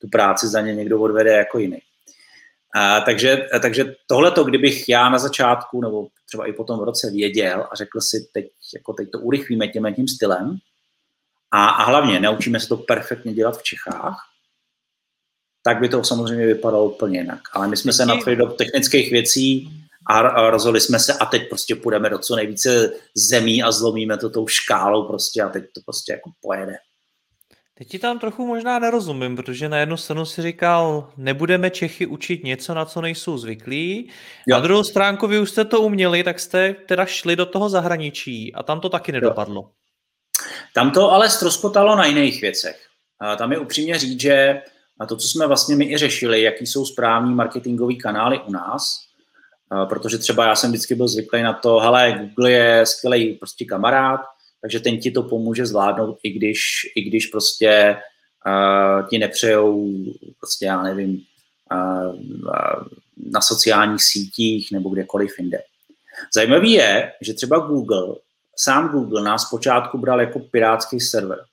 Tu 0.01 0.07
práci 0.07 0.47
za 0.47 0.61
ně 0.61 0.75
někdo 0.75 1.01
odvede 1.01 1.31
jako 1.31 1.59
jiný. 1.59 1.81
A, 2.75 3.01
takže, 3.01 3.47
takže 3.61 3.95
tohle 4.07 4.31
to, 4.31 4.43
kdybych 4.43 4.89
já 4.89 5.09
na 5.09 5.17
začátku 5.17 5.81
nebo 5.81 6.07
třeba 6.27 6.47
i 6.47 6.53
potom 6.53 6.79
v 6.79 6.83
roce 6.83 7.11
věděl 7.11 7.67
a 7.71 7.75
řekl 7.75 8.01
si, 8.01 8.29
teď, 8.33 8.45
jako 8.73 8.93
teď 8.93 9.11
to 9.11 9.19
urychlíme 9.19 9.67
tím 9.67 9.93
tím 9.95 10.07
stylem 10.07 10.57
a, 11.51 11.65
a 11.65 11.83
hlavně 11.83 12.19
naučíme 12.19 12.59
se 12.59 12.67
to 12.67 12.77
perfektně 12.77 13.33
dělat 13.33 13.57
v 13.57 13.63
Čechách, 13.63 14.17
tak 15.63 15.79
by 15.79 15.89
to 15.89 16.03
samozřejmě 16.03 16.45
vypadalo 16.45 16.85
úplně 16.85 17.19
jinak. 17.19 17.39
Ale 17.53 17.67
my 17.67 17.77
jsme 17.77 17.93
se 17.93 18.05
nadchli 18.05 18.35
do 18.35 18.45
technických 18.47 19.11
věcí 19.11 19.69
a, 20.09 20.19
a 20.19 20.49
rozhodli 20.49 20.81
jsme 20.81 20.99
se 20.99 21.13
a 21.13 21.25
teď 21.25 21.49
prostě 21.49 21.75
půjdeme 21.75 22.09
do 22.09 22.19
co 22.19 22.35
nejvíce 22.35 22.91
zemí 23.15 23.63
a 23.63 23.71
zlomíme 23.71 24.17
to 24.17 24.29
tou 24.29 24.47
škálou 24.47 25.07
prostě 25.07 25.41
a 25.41 25.49
teď 25.49 25.63
to 25.73 25.81
prostě 25.85 26.11
jako 26.11 26.31
pojede. 26.41 26.75
Teď 27.81 27.87
ti 27.87 27.99
tam 27.99 28.19
trochu 28.19 28.47
možná 28.47 28.79
nerozumím, 28.79 29.35
protože 29.35 29.69
na 29.69 29.77
jednu 29.77 29.97
stranu 29.97 30.25
si 30.25 30.41
říkal, 30.41 31.09
nebudeme 31.17 31.69
Čechy 31.69 32.05
učit 32.05 32.43
něco, 32.43 32.73
na 32.73 32.85
co 32.85 33.01
nejsou 33.01 33.37
zvyklí. 33.37 34.09
Jo. 34.47 34.55
Na 34.55 34.59
druhou 34.59 34.83
stránku 34.83 35.27
vy 35.27 35.39
už 35.39 35.49
jste 35.49 35.65
to 35.65 35.81
uměli, 35.81 36.23
tak 36.23 36.39
jste 36.39 36.73
teda 36.73 37.05
šli 37.05 37.35
do 37.35 37.45
toho 37.45 37.69
zahraničí 37.69 38.53
a 38.53 38.63
tam 38.63 38.79
to 38.79 38.89
taky 38.89 39.11
nedopadlo. 39.11 39.61
Jo. 39.61 39.69
Tam 40.73 40.91
to 40.91 41.11
ale 41.11 41.29
stroskotalo 41.29 41.95
na 41.95 42.05
jiných 42.05 42.41
věcech. 42.41 42.87
A 43.19 43.35
tam 43.35 43.51
je 43.51 43.59
upřímně 43.59 43.99
říct, 43.99 44.21
že 44.21 44.61
a 44.99 45.05
to, 45.05 45.15
co 45.17 45.27
jsme 45.27 45.47
vlastně 45.47 45.75
my 45.75 45.85
i 45.85 45.97
řešili, 45.97 46.41
jaký 46.41 46.67
jsou 46.67 46.85
správní 46.85 47.33
marketingové 47.35 47.95
kanály 47.95 48.39
u 48.39 48.51
nás, 48.51 48.99
protože 49.89 50.17
třeba 50.17 50.47
já 50.47 50.55
jsem 50.55 50.69
vždycky 50.69 50.95
byl 50.95 51.07
zvyklý 51.07 51.43
na 51.43 51.53
to, 51.53 51.79
hele, 51.79 52.19
Google 52.19 52.51
je 52.51 52.85
skvělý 52.85 53.33
prostě 53.33 53.65
kamarád, 53.65 54.21
takže 54.61 54.79
ten 54.79 54.97
ti 54.99 55.11
to 55.11 55.23
pomůže 55.23 55.65
zvládnout, 55.65 56.17
i 56.23 56.29
když, 56.29 56.61
i 56.95 57.01
když 57.01 57.25
prostě 57.25 57.97
uh, 58.47 59.07
ti 59.09 59.17
nepřejou, 59.17 59.91
prostě 60.39 60.65
já 60.65 60.83
nevím, 60.83 61.21
uh, 61.71 62.15
uh, 62.15 62.87
na 63.31 63.41
sociálních 63.41 64.03
sítích 64.03 64.71
nebo 64.71 64.89
kdekoliv 64.89 65.39
jinde. 65.39 65.63
Zajímavý 66.33 66.71
je, 66.71 67.13
že 67.21 67.33
třeba 67.33 67.59
Google, 67.59 68.15
sám 68.55 68.89
Google 68.89 69.23
nás 69.23 69.41
zpočátku 69.47 69.97
bral 69.97 70.21
jako 70.21 70.39
pirátský 70.39 70.99
server. 70.99 71.45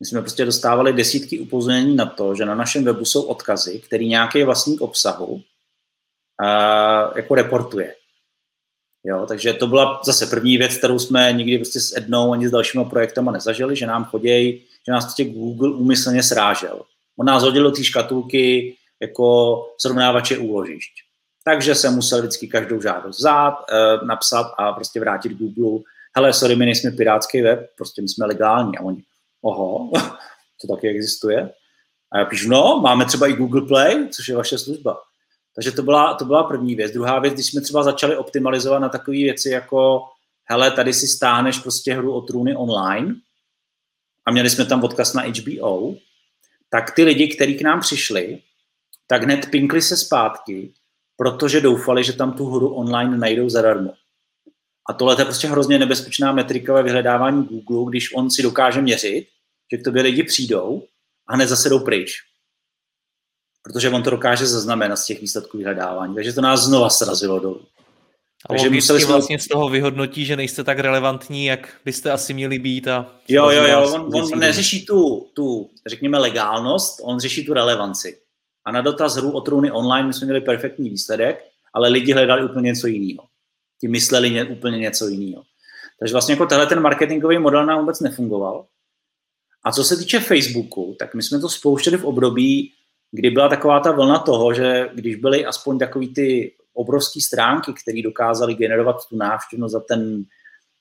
My 0.00 0.06
jsme 0.06 0.20
prostě 0.20 0.44
dostávali 0.44 0.92
desítky 0.92 1.38
upozornění 1.38 1.96
na 1.96 2.06
to, 2.06 2.34
že 2.34 2.44
na 2.44 2.54
našem 2.54 2.84
webu 2.84 3.04
jsou 3.04 3.22
odkazy, 3.22 3.80
který 3.80 4.08
nějaký 4.08 4.42
vlastník 4.42 4.80
obsahu 4.80 5.26
uh, 5.26 5.42
jako 7.16 7.34
reportuje. 7.34 7.94
Jo, 9.04 9.26
takže 9.28 9.52
to 9.52 9.66
byla 9.66 10.00
zase 10.04 10.26
první 10.26 10.58
věc, 10.58 10.76
kterou 10.76 10.98
jsme 10.98 11.32
nikdy 11.32 11.58
prostě 11.58 11.80
s 11.80 11.96
Ednou 11.96 12.32
ani 12.32 12.48
s 12.48 12.50
dalšíma 12.50 12.84
projektama 12.84 13.32
nezažili, 13.32 13.76
že 13.76 13.86
nám 13.86 14.04
chodějí, 14.04 14.62
že 14.86 14.92
nás 14.92 15.04
prostě 15.04 15.24
Google 15.24 15.70
úmyslně 15.70 16.22
srážel. 16.22 16.82
On 17.18 17.26
nás 17.26 17.42
hodil 17.42 17.62
do 17.62 17.70
té 17.70 17.84
škatulky 17.84 18.76
jako 19.02 19.56
srovnávače 19.78 20.38
úložišť. 20.38 20.92
Takže 21.44 21.74
jsem 21.74 21.94
musel 21.94 22.18
vždycky 22.18 22.48
každou 22.48 22.80
žádost 22.80 23.18
vzát, 23.18 23.54
e, 23.54 24.06
napsat 24.06 24.52
a 24.58 24.72
prostě 24.72 25.00
vrátit 25.00 25.32
Google. 25.32 25.80
Hele, 26.16 26.32
sorry, 26.32 26.56
my 26.56 26.64
nejsme 26.66 26.90
pirátský 26.90 27.42
web, 27.42 27.70
prostě 27.76 28.02
my 28.02 28.08
jsme 28.08 28.26
legální. 28.26 28.78
A 28.78 28.82
oni, 28.82 29.02
oho, 29.42 29.90
to 30.60 30.74
taky 30.74 30.88
existuje. 30.88 31.52
A 32.12 32.18
já 32.18 32.24
píšu, 32.24 32.48
no, 32.48 32.80
máme 32.82 33.04
třeba 33.04 33.26
i 33.26 33.32
Google 33.32 33.62
Play, 33.62 34.08
což 34.08 34.28
je 34.28 34.36
vaše 34.36 34.58
služba. 34.58 34.98
Takže 35.60 35.72
to 35.72 35.82
byla, 35.82 36.14
to 36.14 36.24
byla 36.24 36.42
první 36.42 36.74
věc. 36.74 36.92
Druhá 36.92 37.18
věc, 37.18 37.34
když 37.34 37.46
jsme 37.46 37.60
třeba 37.60 37.82
začali 37.82 38.16
optimalizovat 38.16 38.82
na 38.82 38.88
takové 38.88 39.16
věci 39.16 39.50
jako 39.50 40.02
hele, 40.44 40.70
tady 40.70 40.92
si 40.92 41.08
stáhneš 41.08 41.58
prostě 41.58 41.94
hru 41.94 42.14
o 42.14 42.20
trůny 42.20 42.56
online 42.56 43.14
a 44.26 44.30
měli 44.30 44.50
jsme 44.50 44.64
tam 44.64 44.84
odkaz 44.84 45.14
na 45.14 45.22
HBO, 45.22 45.94
tak 46.70 46.94
ty 46.94 47.04
lidi, 47.04 47.28
kteří 47.28 47.54
k 47.54 47.62
nám 47.62 47.80
přišli, 47.80 48.38
tak 49.06 49.22
hned 49.22 49.50
pinkli 49.50 49.82
se 49.82 49.96
zpátky, 49.96 50.72
protože 51.16 51.60
doufali, 51.60 52.04
že 52.04 52.12
tam 52.12 52.32
tu 52.32 52.50
hru 52.50 52.74
online 52.74 53.18
najdou 53.18 53.48
zadarmo. 53.48 53.92
A 54.88 54.92
tohle 54.92 55.16
je 55.18 55.24
prostě 55.24 55.48
hrozně 55.48 55.78
nebezpečná 55.78 56.32
metrika 56.32 56.74
ve 56.74 56.82
vyhledávání 56.82 57.44
Google, 57.44 57.90
když 57.90 58.14
on 58.14 58.30
si 58.30 58.42
dokáže 58.42 58.82
měřit, 58.82 59.26
že 59.72 59.78
k 59.78 59.84
tobě 59.84 60.02
lidi 60.02 60.22
přijdou 60.22 60.82
a 61.26 61.34
hned 61.34 61.46
zase 61.46 61.68
jdou 61.68 61.84
pryč 61.84 62.29
protože 63.62 63.90
on 63.90 64.02
to 64.02 64.10
dokáže 64.10 64.46
zaznamenat 64.46 64.96
z 64.96 65.06
těch 65.06 65.20
výsledků 65.20 65.58
vyhledávání. 65.58 66.14
Takže 66.14 66.32
to 66.32 66.40
nás 66.40 66.62
znova 66.62 66.90
srazilo 66.90 67.40
dolů. 67.40 67.60
A 68.44 68.48
Takže 68.48 68.70
museli 68.70 69.00
jsme... 69.00 69.12
vlastně 69.12 69.38
z 69.38 69.48
toho 69.48 69.68
vyhodnotí, 69.68 70.24
že 70.24 70.36
nejste 70.36 70.64
tak 70.64 70.78
relevantní, 70.78 71.44
jak 71.44 71.68
byste 71.84 72.10
asi 72.10 72.34
měli 72.34 72.58
být. 72.58 72.88
A 72.88 73.14
jo, 73.28 73.50
jo, 73.50 73.64
jo, 73.64 73.92
on, 73.94 74.14
on 74.14 74.38
neřeší 74.38 74.86
tu, 74.86 75.26
tu, 75.34 75.70
řekněme, 75.86 76.18
legálnost, 76.18 77.00
on 77.02 77.20
řeší 77.20 77.46
tu 77.46 77.54
relevanci. 77.54 78.18
A 78.64 78.72
na 78.72 78.80
dotaz 78.80 79.16
hru 79.16 79.30
o 79.30 79.40
trůny 79.40 79.70
online 79.70 80.06
my 80.06 80.12
jsme 80.12 80.24
měli 80.24 80.40
perfektní 80.40 80.90
výsledek, 80.90 81.44
ale 81.74 81.88
lidi 81.88 82.12
hledali 82.12 82.44
úplně 82.44 82.66
něco 82.66 82.86
jiného. 82.86 83.24
Ti 83.80 83.88
mysleli 83.88 84.30
ně, 84.30 84.44
úplně 84.44 84.78
něco 84.78 85.08
jiného. 85.08 85.42
Takže 85.98 86.12
vlastně 86.12 86.32
jako 86.32 86.46
tenhle 86.46 86.66
ten 86.66 86.80
marketingový 86.80 87.38
model 87.38 87.66
nám 87.66 87.80
vůbec 87.80 88.00
nefungoval. 88.00 88.66
A 89.64 89.72
co 89.72 89.84
se 89.84 89.96
týče 89.96 90.20
Facebooku, 90.20 90.96
tak 90.98 91.14
my 91.14 91.22
jsme 91.22 91.40
to 91.40 91.48
spouštěli 91.48 91.96
v 91.96 92.04
období, 92.04 92.72
kdy 93.12 93.30
byla 93.30 93.48
taková 93.48 93.80
ta 93.80 93.92
vlna 93.92 94.18
toho, 94.18 94.54
že 94.54 94.88
když 94.94 95.16
byly 95.16 95.46
aspoň 95.46 95.78
takový 95.78 96.14
ty 96.14 96.54
obrovské 96.74 97.20
stránky, 97.20 97.72
které 97.82 98.02
dokázaly 98.02 98.54
generovat 98.54 98.96
tu 99.08 99.16
návštěvnost 99.16 99.72
za 99.72 99.80
ten 99.80 100.24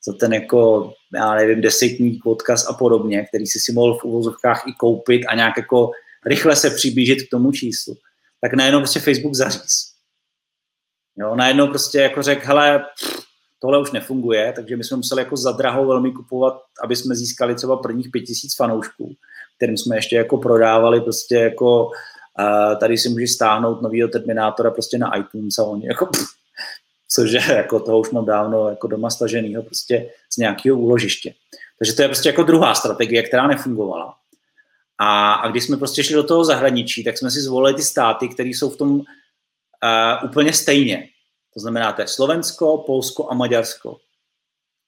za 0.05 0.13
ten 0.13 0.33
jako, 0.33 0.91
já 1.13 1.35
nevím, 1.35 1.61
desetník, 1.61 2.25
odkaz 2.25 2.69
a 2.69 2.73
podobně, 2.73 3.25
který 3.25 3.47
si 3.47 3.59
si 3.59 3.71
mohl 3.71 3.97
v 3.97 4.03
uvozovkách 4.03 4.63
i 4.67 4.73
koupit 4.73 5.25
a 5.25 5.35
nějak 5.35 5.57
jako 5.57 5.91
rychle 6.25 6.55
se 6.55 6.69
přiblížit 6.69 7.27
k 7.27 7.29
tomu 7.31 7.51
číslu, 7.51 7.95
tak 8.41 8.53
najednou 8.53 8.79
prostě 8.79 8.99
Facebook 8.99 9.33
zaříz. 9.33 9.93
Jo, 11.17 11.35
najednou 11.35 11.67
prostě 11.67 11.99
jako 11.99 12.23
řekl, 12.23 12.41
hele, 12.45 12.85
tohle 13.61 13.81
už 13.81 13.91
nefunguje, 13.91 14.53
takže 14.55 14.77
my 14.77 14.83
jsme 14.83 14.97
museli 14.97 15.21
jako 15.21 15.37
zadraho 15.37 15.85
velmi 15.85 16.11
kupovat, 16.11 16.53
aby 16.83 16.95
jsme 16.95 17.15
získali 17.15 17.55
třeba 17.55 17.77
prvních 17.77 18.09
pět 18.11 18.21
tisíc 18.21 18.55
fanoušků, 18.55 19.15
kterým 19.57 19.77
jsme 19.77 19.97
ještě 19.97 20.15
jako 20.15 20.37
prodávali 20.37 21.01
prostě 21.01 21.35
jako 21.35 21.91
uh, 22.39 22.79
tady 22.79 22.97
si 22.97 23.09
můžeš 23.09 23.31
stáhnout 23.31 23.81
novýho 23.81 24.07
Terminátora 24.07 24.71
prostě 24.71 24.97
na 24.97 25.15
iTunes 25.15 25.57
a 25.57 25.63
oni 25.63 25.87
jako 25.87 26.05
pff, 26.05 26.39
což 27.11 27.31
je 27.31 27.43
jako 27.55 27.79
toho 27.79 27.99
už 27.99 28.11
mám 28.11 28.25
dávno 28.25 28.69
jako 28.69 28.87
doma 28.87 29.09
staženýho 29.09 29.63
prostě 29.63 30.11
z 30.33 30.37
nějakého 30.37 30.77
úložiště. 30.77 31.33
Takže 31.79 31.93
to 31.93 32.01
je 32.01 32.07
prostě 32.07 32.29
jako 32.29 32.43
druhá 32.43 32.75
strategie, 32.75 33.23
která 33.23 33.47
nefungovala. 33.47 34.15
A, 34.97 35.33
a 35.33 35.47
když 35.51 35.63
jsme 35.63 35.77
prostě 35.77 36.03
šli 36.03 36.15
do 36.15 36.23
toho 36.23 36.45
zahraničí, 36.45 37.03
tak 37.03 37.17
jsme 37.17 37.31
si 37.31 37.41
zvolili 37.41 37.73
ty 37.73 37.83
státy, 37.83 38.29
které 38.29 38.49
jsou 38.49 38.69
v 38.69 38.77
tom 38.77 38.91
uh, 38.91 39.03
úplně 40.25 40.53
stejně. 40.53 41.09
To 41.53 41.59
znamená, 41.59 41.93
to 41.93 42.01
je 42.01 42.07
Slovensko, 42.07 42.77
Polsko 42.77 43.31
a 43.31 43.33
Maďarsko, 43.33 43.97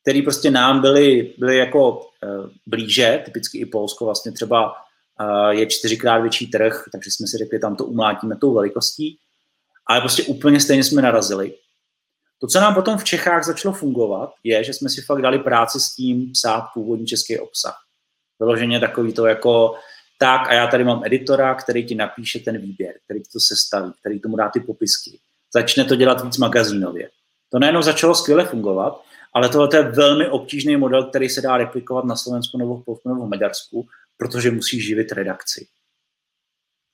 který 0.01 0.21
prostě 0.21 0.51
nám 0.51 0.81
byly, 0.81 1.33
byly 1.37 1.57
jako 1.57 1.91
uh, 1.91 2.49
blíže, 2.65 3.21
typicky 3.25 3.57
i 3.57 3.65
Polsko 3.65 4.05
vlastně 4.05 4.31
třeba 4.31 4.73
je 5.49 5.65
čtyřikrát 5.65 6.17
větší 6.17 6.47
trh, 6.47 6.83
takže 6.91 7.11
jsme 7.11 7.27
si 7.27 7.37
řekli, 7.37 7.59
tam 7.59 7.75
to 7.75 7.85
umlátíme 7.85 8.37
tou 8.37 8.53
velikostí, 8.53 9.17
ale 9.87 9.99
prostě 9.99 10.23
úplně 10.23 10.59
stejně 10.59 10.83
jsme 10.83 11.01
narazili. 11.01 11.53
To, 12.39 12.47
co 12.47 12.59
nám 12.59 12.75
potom 12.75 12.97
v 12.97 13.03
Čechách 13.03 13.45
začalo 13.45 13.73
fungovat, 13.73 14.33
je, 14.43 14.63
že 14.63 14.73
jsme 14.73 14.89
si 14.89 15.01
fakt 15.01 15.21
dali 15.21 15.39
práci 15.39 15.79
s 15.79 15.95
tím 15.95 16.31
psát 16.31 16.63
původní 16.73 17.05
český 17.07 17.39
obsah. 17.39 17.77
Vyloženě 18.39 18.79
takový 18.79 19.13
to 19.13 19.25
jako 19.25 19.75
tak 20.19 20.47
a 20.49 20.53
já 20.53 20.67
tady 20.67 20.83
mám 20.83 21.01
editora, 21.05 21.55
který 21.55 21.85
ti 21.85 21.95
napíše 21.95 22.39
ten 22.39 22.57
výběr, 22.57 22.93
který 23.05 23.23
to 23.33 23.39
sestaví, 23.39 23.91
který 23.99 24.19
tomu 24.19 24.35
dá 24.35 24.49
ty 24.49 24.59
popisky. 24.59 25.19
Začne 25.53 25.85
to 25.85 25.95
dělat 25.95 26.23
víc 26.23 26.37
magazínově. 26.37 27.09
To 27.49 27.59
nejenom 27.59 27.83
začalo 27.83 28.15
skvěle 28.15 28.45
fungovat, 28.45 29.01
ale 29.33 29.49
tohle 29.49 29.69
je 29.73 29.83
velmi 29.83 30.29
obtížný 30.29 30.77
model, 30.77 31.03
který 31.03 31.29
se 31.29 31.41
dá 31.41 31.57
replikovat 31.57 32.05
na 32.05 32.15
Slovensku 32.15 32.57
nebo 32.57 32.77
v 32.77 32.85
Polsku 32.85 33.09
nebo 33.09 33.25
v 33.25 33.29
Maďarsku, 33.29 33.87
protože 34.21 34.51
musí 34.51 34.81
živit 34.81 35.11
redakci. 35.11 35.67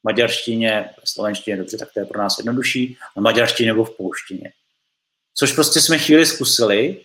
V 0.02 0.04
maďarštině, 0.04 0.90
v 1.04 1.10
slovenštině, 1.10 1.58
dobře, 1.58 1.78
tak 1.78 1.90
to 1.94 2.00
je 2.00 2.06
pro 2.06 2.20
nás 2.20 2.38
jednodušší, 2.38 2.98
a 3.18 3.22
maďarštině 3.22 3.70
nebo 3.70 3.86
v 3.86 3.98
polštině 3.98 4.52
což 5.40 5.52
prostě 5.52 5.82
jsme 5.82 6.00
chvíli 6.00 6.26
zkusili, 6.26 7.02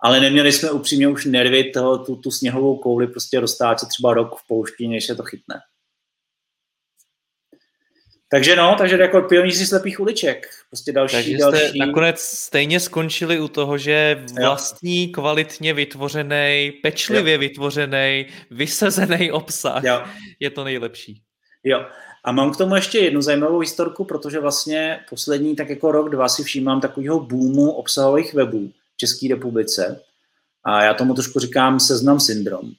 ale 0.00 0.20
neměli 0.20 0.52
jsme 0.52 0.70
upřímně 0.70 1.08
už 1.08 1.24
nervy 1.24 1.70
toho, 1.70 2.04
tu, 2.04 2.16
tu 2.16 2.30
sněhovou 2.30 2.76
kouli 2.76 3.06
prostě 3.06 3.40
roztáčet 3.40 3.88
třeba 3.88 4.14
rok 4.14 4.38
v 4.38 4.46
poušti, 4.46 4.88
než 4.88 5.06
se 5.06 5.14
to 5.14 5.22
chytne. 5.22 5.60
Takže 8.32 8.56
no, 8.56 8.74
takže 8.78 8.96
jako 8.96 9.22
pionýři 9.22 9.66
slepých 9.66 10.00
uliček. 10.00 10.46
Prostě 10.70 10.92
další, 10.92 11.16
takže 11.16 11.36
další. 11.38 11.58
jste 11.58 11.78
nakonec 11.78 12.20
stejně 12.20 12.80
skončili 12.80 13.40
u 13.40 13.48
toho, 13.48 13.78
že 13.78 14.24
vlastní 14.40 15.04
jo. 15.04 15.12
kvalitně 15.12 15.74
vytvořený, 15.74 16.72
pečlivě 16.82 17.32
jo. 17.32 17.38
vytvořený, 17.38 18.26
vysazený 18.50 19.32
obsah 19.32 19.84
jo. 19.84 20.02
je 20.40 20.50
to 20.50 20.64
nejlepší. 20.64 21.22
Jo, 21.64 21.86
a 22.24 22.32
mám 22.32 22.52
k 22.52 22.56
tomu 22.56 22.74
ještě 22.74 22.98
jednu 22.98 23.22
zajímavou 23.22 23.58
historku, 23.58 24.04
protože 24.04 24.40
vlastně 24.40 25.00
poslední 25.10 25.56
tak 25.56 25.70
jako 25.70 25.92
rok, 25.92 26.10
dva 26.10 26.28
si 26.28 26.44
všímám 26.44 26.80
takového 26.80 27.20
boomu 27.20 27.70
obsahových 27.70 28.34
webů 28.34 28.70
v 28.94 28.96
České 28.96 29.28
republice. 29.28 30.00
A 30.64 30.82
já 30.82 30.94
tomu 30.94 31.14
trošku 31.14 31.38
říkám 31.38 31.80
seznam 31.80 32.20
syndrom. 32.20 32.72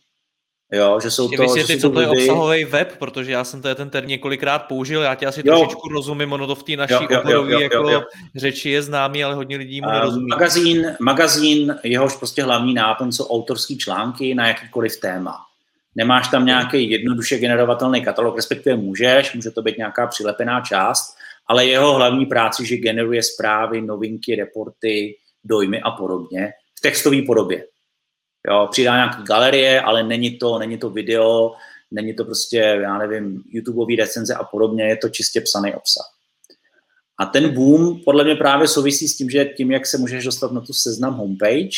Jo, 0.72 1.00
že 1.04 1.12
jsou 1.12 1.30
to, 1.30 1.58
že 1.58 1.78
co 1.78 1.90
to 1.90 2.02
je 2.02 2.08
obsahový 2.08 2.66
web, 2.66 2.98
protože 3.00 3.32
já 3.32 3.44
jsem 3.44 3.62
to 3.62 3.76
ten 3.76 3.90
termín 3.90 4.10
několikrát 4.10 4.60
použil, 4.60 5.02
já 5.02 5.16
tě 5.16 5.26
asi 5.26 5.42
jo. 5.46 5.58
trošičku 5.58 5.90
rozumím, 5.90 6.34
ono 6.34 6.48
to 6.48 6.56
v 6.56 6.64
té 6.64 6.76
naší 6.76 7.08
oborový 7.20 7.62
jako 7.62 7.76
jo, 7.76 7.90
jo. 7.90 8.04
řeči 8.36 8.70
je 8.70 8.82
známý, 8.82 9.24
ale 9.24 9.36
hodně 9.36 9.58
lidí 9.58 9.82
mu 9.82 9.88
nerozumí. 9.88 10.28
Magazín, 10.28 10.96
magazín, 11.00 11.76
jehož 11.84 12.16
prostě 12.16 12.44
hlavní 12.44 12.74
náplň 12.74 13.12
jsou 13.12 13.28
autorský 13.28 13.78
články 13.78 14.36
na 14.36 14.48
jakýkoliv 14.48 15.00
téma. 15.00 15.38
Nemáš 15.96 16.28
tam 16.28 16.46
nějaký 16.46 16.92
jednoduše 16.92 17.38
generovatelný 17.38 18.02
katalog, 18.04 18.36
respektive 18.36 18.76
můžeš, 18.76 19.34
může 19.34 19.52
to 19.52 19.62
být 19.62 19.78
nějaká 19.78 20.08
přilepená 20.08 20.62
část, 20.62 21.16
ale 21.48 21.66
jeho 21.66 21.94
hlavní 21.94 22.26
práci, 22.26 22.66
že 22.66 22.78
generuje 22.78 23.24
zprávy, 23.24 23.82
novinky, 23.82 24.36
reporty, 24.36 25.16
dojmy 25.44 25.82
a 25.82 25.92
podobně 25.92 26.52
v 26.78 26.82
textové 26.82 27.22
podobě. 27.22 27.66
Jo, 28.50 28.68
přidá 28.72 28.96
nějaké 28.96 29.24
galerie, 29.24 29.82
ale 29.82 30.04
není 30.04 30.38
to, 30.38 30.60
není 30.60 30.78
to 30.78 30.90
video, 30.90 31.54
není 31.92 32.14
to 32.14 32.26
prostě, 32.26 32.58
já 32.58 32.98
nevím, 32.98 33.44
YouTubeový 33.50 33.96
recenze 33.96 34.34
a 34.34 34.44
podobně, 34.44 34.84
je 34.84 34.98
to 34.98 35.10
čistě 35.10 35.42
psaný 35.42 35.74
obsah. 35.74 36.06
A 37.20 37.26
ten 37.26 37.54
boom 37.54 38.00
podle 38.06 38.24
mě 38.24 38.36
právě 38.36 38.68
souvisí 38.68 39.08
s 39.08 39.18
tím, 39.18 39.30
že 39.30 39.46
tím, 39.46 39.72
jak 39.72 39.86
se 39.86 39.98
můžeš 39.98 40.24
dostat 40.24 40.52
na 40.52 40.62
tu 40.62 40.74
seznam 40.74 41.14
homepage, 41.14 41.78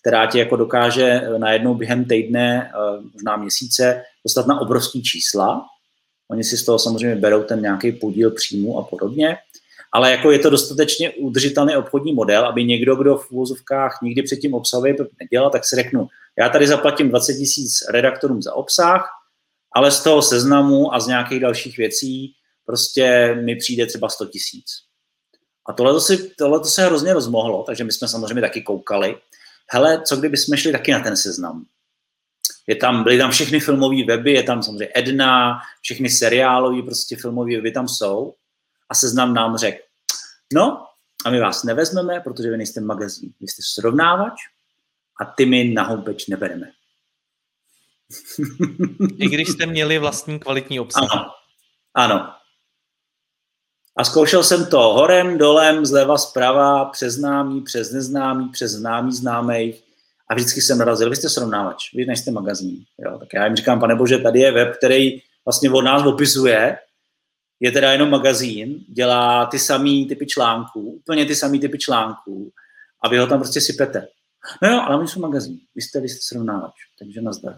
která 0.00 0.26
ti 0.26 0.38
jako 0.38 0.56
dokáže 0.56 1.04
eh, 1.04 1.38
najednou 1.38 1.74
během 1.74 2.04
týdne, 2.04 2.72
eh, 2.74 3.02
možná 3.12 3.36
měsíce, 3.36 4.04
dostat 4.24 4.46
na 4.46 4.60
obrovský 4.60 5.02
čísla. 5.02 5.66
Oni 6.30 6.44
si 6.44 6.56
z 6.56 6.64
toho 6.64 6.78
samozřejmě 6.78 7.16
berou 7.16 7.42
ten 7.42 7.62
nějaký 7.62 7.92
podíl 7.92 8.30
příjmu 8.30 8.78
a 8.78 8.82
podobně, 8.82 9.36
ale 9.92 10.10
jako 10.10 10.30
je 10.30 10.38
to 10.38 10.50
dostatečně 10.50 11.10
udržitelný 11.10 11.76
obchodní 11.76 12.14
model, 12.14 12.46
aby 12.46 12.64
někdo, 12.64 12.96
kdo 12.96 13.16
v 13.16 13.30
úvozovkách 13.30 13.98
nikdy 14.02 14.22
předtím 14.22 14.54
obsahově 14.54 14.96
nedělal, 15.20 15.50
tak 15.50 15.64
si 15.64 15.76
řeknu, 15.76 16.08
já 16.38 16.48
tady 16.48 16.66
zaplatím 16.66 17.08
20 17.08 17.34
tisíc 17.34 17.72
redaktorům 17.90 18.42
za 18.42 18.54
obsah, 18.54 19.08
ale 19.74 19.90
z 19.90 20.02
toho 20.02 20.22
seznamu 20.22 20.94
a 20.94 21.00
z 21.00 21.06
nějakých 21.06 21.40
dalších 21.40 21.76
věcí 21.76 22.32
prostě 22.66 23.34
mi 23.44 23.56
přijde 23.56 23.86
třeba 23.86 24.08
100 24.08 24.26
tisíc. 24.26 24.66
A 25.68 25.72
tohle, 25.72 26.00
tohle 26.38 26.64
se 26.64 26.84
hrozně 26.84 27.12
rozmohlo, 27.12 27.62
takže 27.62 27.84
my 27.84 27.92
jsme 27.92 28.08
samozřejmě 28.08 28.40
taky 28.40 28.62
koukali 28.62 29.16
hele, 29.70 30.02
co 30.02 30.16
kdyby 30.16 30.36
jsme 30.36 30.56
šli 30.56 30.72
taky 30.72 30.92
na 30.92 31.00
ten 31.00 31.16
seznam? 31.16 31.64
Je 32.66 32.76
tam, 32.76 33.02
byly 33.04 33.18
tam 33.18 33.30
všechny 33.30 33.60
filmové 33.60 34.04
weby, 34.06 34.32
je 34.32 34.42
tam 34.42 34.62
samozřejmě 34.62 34.88
Edna, 34.94 35.58
všechny 35.80 36.10
seriálové 36.10 36.82
prostě 36.82 37.16
filmové 37.16 37.56
weby 37.56 37.70
tam 37.70 37.88
jsou 37.88 38.34
a 38.92 38.94
seznam 38.94 39.34
nám 39.34 39.56
řekl, 39.56 39.78
no 40.52 40.86
a 41.24 41.30
my 41.30 41.40
vás 41.40 41.64
nevezmeme, 41.64 42.20
protože 42.20 42.50
vy 42.50 42.56
nejste 42.56 42.80
magazín, 42.80 43.32
vy 43.40 43.48
jste 43.48 43.62
srovnávač 43.74 44.34
a 45.20 45.24
ty 45.24 45.46
my 45.46 45.64
na 45.64 45.82
homepage 45.82 46.24
nebereme. 46.28 46.66
I 49.18 49.28
když 49.28 49.48
jste 49.48 49.66
měli 49.66 49.98
vlastní 49.98 50.38
kvalitní 50.38 50.80
obsah. 50.80 51.12
Ano, 51.12 51.30
ano. 51.94 52.34
A 53.96 54.04
zkoušel 54.04 54.44
jsem 54.44 54.66
to 54.66 54.78
horem, 54.78 55.38
dolem, 55.38 55.86
zleva, 55.86 56.18
zprava, 56.18 56.84
přes 56.84 57.14
známý, 57.14 57.60
přes 57.60 57.92
neznámý, 57.92 58.48
přes 58.48 58.72
známý 58.72 59.12
známej. 59.12 59.82
A 60.30 60.34
vždycky 60.34 60.60
jsem 60.60 60.78
narazil, 60.78 61.10
vy 61.10 61.16
jste 61.16 61.28
srovnávač, 61.28 61.94
vy 61.94 62.06
nejste 62.06 62.30
magazín. 62.30 62.84
Jo? 62.98 63.18
Tak 63.18 63.28
já 63.34 63.46
jim 63.46 63.56
říkám, 63.56 63.80
pane 63.80 63.94
bože, 63.94 64.18
tady 64.18 64.40
je 64.40 64.52
web, 64.52 64.76
který 64.76 65.22
vlastně 65.44 65.70
od 65.70 65.82
nás 65.82 66.06
opisuje, 66.06 66.78
je 67.62 67.72
teda 67.72 67.92
jenom 67.92 68.10
magazín, 68.10 68.84
dělá 68.88 69.46
ty 69.46 69.58
samý 69.58 70.08
typy 70.08 70.26
článků, 70.26 70.80
úplně 70.80 71.26
ty 71.26 71.34
samý 71.34 71.60
typy 71.60 71.78
článků 71.78 72.52
a 73.04 73.08
vy 73.08 73.18
ho 73.18 73.26
tam 73.26 73.38
prostě 73.38 73.60
sypete. 73.60 74.08
No 74.62 74.68
jo, 74.68 74.80
ale 74.80 75.02
my 75.02 75.08
jsme 75.08 75.22
magazín, 75.22 75.58
vy 75.74 75.82
jste, 75.82 76.00
vy 76.00 76.08
jste 76.08 76.20
srovnávač, 76.22 76.72
takže 76.98 77.20
nazdar. 77.20 77.54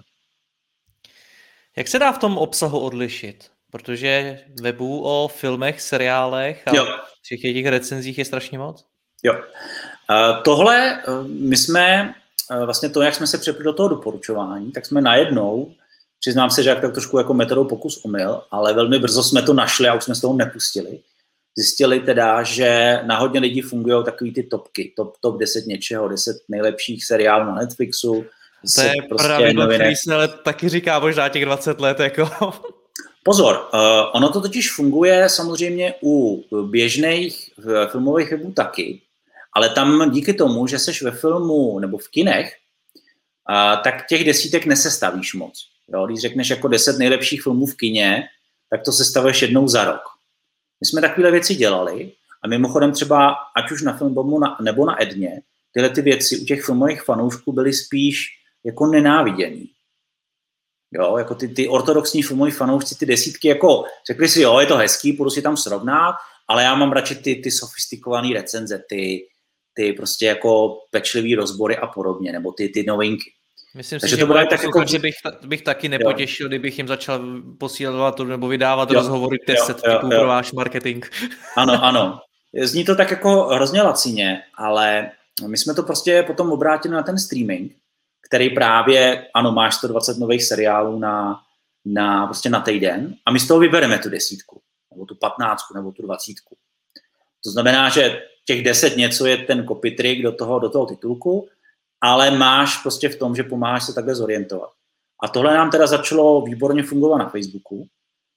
Jak 1.76 1.88
se 1.88 1.98
dá 1.98 2.12
v 2.12 2.18
tom 2.18 2.38
obsahu 2.38 2.80
odlišit? 2.80 3.50
Protože 3.70 4.40
webů 4.60 5.02
o 5.04 5.28
filmech, 5.28 5.80
seriálech 5.80 6.68
a 6.68 6.76
jo. 6.76 6.86
všech 7.22 7.40
těch 7.40 7.66
recenzích 7.66 8.18
je 8.18 8.24
strašně 8.24 8.58
moc. 8.58 8.86
Jo. 9.22 9.32
Uh, 9.34 10.42
tohle, 10.42 11.02
uh, 11.08 11.26
my 11.28 11.56
jsme, 11.56 12.14
uh, 12.50 12.64
vlastně 12.64 12.88
to, 12.88 13.02
jak 13.02 13.14
jsme 13.14 13.26
se 13.26 13.38
přepli 13.38 13.64
do 13.64 13.72
toho 13.72 13.88
doporučování, 13.88 14.72
tak 14.72 14.86
jsme 14.86 15.00
najednou, 15.00 15.74
přiznám 16.24 16.50
se, 16.50 16.62
že 16.62 16.70
jak 16.70 16.80
tak 16.80 16.92
trošku 16.92 17.18
jako 17.18 17.34
metodou 17.34 17.64
pokus 17.64 18.04
omyl, 18.04 18.42
ale 18.50 18.74
velmi 18.74 18.98
brzo 18.98 19.22
jsme 19.22 19.42
to 19.42 19.52
našli 19.52 19.88
a 19.88 19.94
už 19.94 20.04
jsme 20.04 20.14
z 20.14 20.20
toho 20.20 20.34
nepustili. 20.34 21.00
Zjistili 21.56 22.00
teda, 22.00 22.42
že 22.42 23.00
na 23.06 23.18
hodně 23.18 23.40
lidí 23.40 23.60
fungují 23.60 24.04
takový 24.04 24.32
ty 24.32 24.42
topky, 24.42 24.92
top, 24.96 25.16
top 25.20 25.38
10 25.38 25.66
něčeho, 25.66 26.08
10 26.08 26.36
nejlepších 26.48 27.04
seriálů 27.04 27.44
na 27.44 27.54
Netflixu. 27.54 28.24
To 28.74 28.80
je 28.80 28.92
prostě 29.08 29.28
pravidlo, 29.28 29.66
který 29.68 29.96
se 29.96 30.14
ale 30.14 30.28
taky 30.28 30.68
říká 30.68 30.98
možná 30.98 31.28
těch 31.28 31.44
20 31.44 31.80
let. 31.80 32.00
Jako. 32.00 32.52
Pozor, 33.24 33.68
uh, 33.74 33.80
ono 34.12 34.32
to 34.32 34.40
totiž 34.40 34.72
funguje 34.72 35.28
samozřejmě 35.28 35.94
u 36.02 36.44
běžných 36.62 37.50
filmových 37.90 38.30
webů 38.30 38.52
taky, 38.52 39.00
ale 39.52 39.68
tam 39.68 40.10
díky 40.10 40.34
tomu, 40.34 40.66
že 40.66 40.78
seš 40.78 41.02
ve 41.02 41.10
filmu 41.10 41.78
nebo 41.78 41.98
v 41.98 42.08
kinech, 42.08 42.52
uh, 43.50 43.82
tak 43.82 44.06
těch 44.06 44.24
desítek 44.24 44.66
nesestavíš 44.66 45.34
moc. 45.34 45.73
Jo? 45.88 46.06
Když 46.06 46.20
řekneš 46.20 46.50
jako 46.50 46.68
deset 46.68 46.98
nejlepších 46.98 47.42
filmů 47.42 47.66
v 47.66 47.76
kině, 47.76 48.22
tak 48.70 48.84
to 48.84 48.92
sestavuješ 48.92 49.42
jednou 49.42 49.68
za 49.68 49.84
rok. 49.84 50.02
My 50.80 50.86
jsme 50.86 51.00
takové 51.00 51.30
věci 51.30 51.54
dělali 51.54 52.12
a 52.42 52.48
mimochodem 52.48 52.92
třeba, 52.92 53.34
ať 53.56 53.70
už 53.70 53.82
na 53.82 53.96
Filmbomu 53.96 54.40
nebo 54.60 54.86
na 54.86 55.02
Edně, 55.02 55.42
tyhle 55.72 55.90
ty 55.90 56.02
věci 56.02 56.38
u 56.38 56.44
těch 56.44 56.64
filmových 56.64 57.02
fanoušků 57.02 57.52
byly 57.52 57.72
spíš 57.72 58.26
jako 58.64 58.86
nenáviděný. 58.86 59.70
Jo, 60.92 61.16
jako 61.18 61.34
ty, 61.34 61.48
ty 61.48 61.68
ortodoxní 61.68 62.22
filmoví 62.22 62.50
fanoušci, 62.50 62.94
ty 62.94 63.06
desítky, 63.06 63.48
jako 63.48 63.84
řekli 64.06 64.28
si, 64.28 64.40
jo, 64.40 64.58
je 64.58 64.66
to 64.66 64.76
hezký, 64.76 65.12
půjdu 65.12 65.30
si 65.30 65.42
tam 65.42 65.56
srovnat, 65.56 66.14
ale 66.48 66.62
já 66.62 66.74
mám 66.74 66.92
radši 66.92 67.14
ty, 67.14 67.34
ty 67.34 67.50
sofistikované 67.50 68.34
recenze, 68.34 68.84
ty, 68.88 69.28
ty 69.74 69.92
prostě 69.92 70.26
jako 70.26 70.78
pečlivý 70.90 71.34
rozbory 71.34 71.76
a 71.76 71.86
podobně, 71.86 72.32
nebo 72.32 72.52
ty, 72.52 72.68
ty 72.68 72.82
novinky. 72.82 73.32
Myslím 73.74 74.00
Takže 74.00 74.16
si, 74.16 74.26
to 74.26 74.38
že 74.38 74.46
tak 74.50 74.62
jako... 74.62 74.84
že 74.86 74.98
bych, 74.98 75.14
bych 75.46 75.62
taky 75.62 75.88
nepotěšil, 75.88 76.44
jo. 76.44 76.48
kdybych 76.48 76.78
jim 76.78 76.88
začal 76.88 77.42
posílat 77.58 78.18
nebo 78.18 78.48
vydávat 78.48 78.90
jo. 78.90 78.94
rozhovory 78.94 79.38
10 79.46 79.74
typů 79.74 79.88
jo. 79.90 80.08
pro 80.08 80.26
váš 80.26 80.52
marketing. 80.52 81.06
Ano, 81.56 81.84
ano. 81.84 82.20
Zní 82.62 82.84
to 82.84 82.96
tak 82.96 83.10
jako 83.10 83.42
hrozně 83.44 83.82
lacině, 83.82 84.42
ale 84.54 85.10
my 85.46 85.56
jsme 85.56 85.74
to 85.74 85.82
prostě 85.82 86.22
potom 86.22 86.52
obrátili 86.52 86.94
na 86.94 87.02
ten 87.02 87.18
streaming, 87.18 87.72
který 88.28 88.50
právě, 88.50 89.26
ano, 89.34 89.52
máš 89.52 89.74
120 89.74 90.18
nových 90.18 90.44
seriálů 90.44 90.98
na, 90.98 91.40
na, 91.84 92.26
prostě 92.26 92.50
na 92.50 92.60
týden 92.60 93.14
a 93.26 93.30
my 93.30 93.40
z 93.40 93.48
toho 93.48 93.60
vybereme 93.60 93.98
tu 93.98 94.10
desítku, 94.10 94.60
nebo 94.92 95.06
tu 95.06 95.14
patnáctku, 95.14 95.74
nebo 95.74 95.92
tu 95.92 96.02
dvacítku. 96.02 96.56
To 97.44 97.50
znamená, 97.50 97.88
že 97.88 98.22
těch 98.44 98.64
deset 98.64 98.96
něco 98.96 99.26
je 99.26 99.36
ten 99.36 99.66
copy 99.66 99.90
trick 99.90 100.22
do 100.22 100.32
toho, 100.32 100.58
do 100.58 100.68
toho 100.68 100.86
titulku, 100.86 101.48
ale 102.04 102.30
máš 102.30 102.82
prostě 102.82 103.08
v 103.08 103.16
tom, 103.16 103.36
že 103.36 103.42
pomáháš 103.42 103.84
se 103.84 103.94
takhle 103.94 104.14
zorientovat. 104.14 104.70
A 105.22 105.28
tohle 105.28 105.54
nám 105.54 105.70
teda 105.70 105.86
začalo 105.86 106.42
výborně 106.42 106.82
fungovat 106.82 107.18
na 107.18 107.28
Facebooku. 107.28 107.86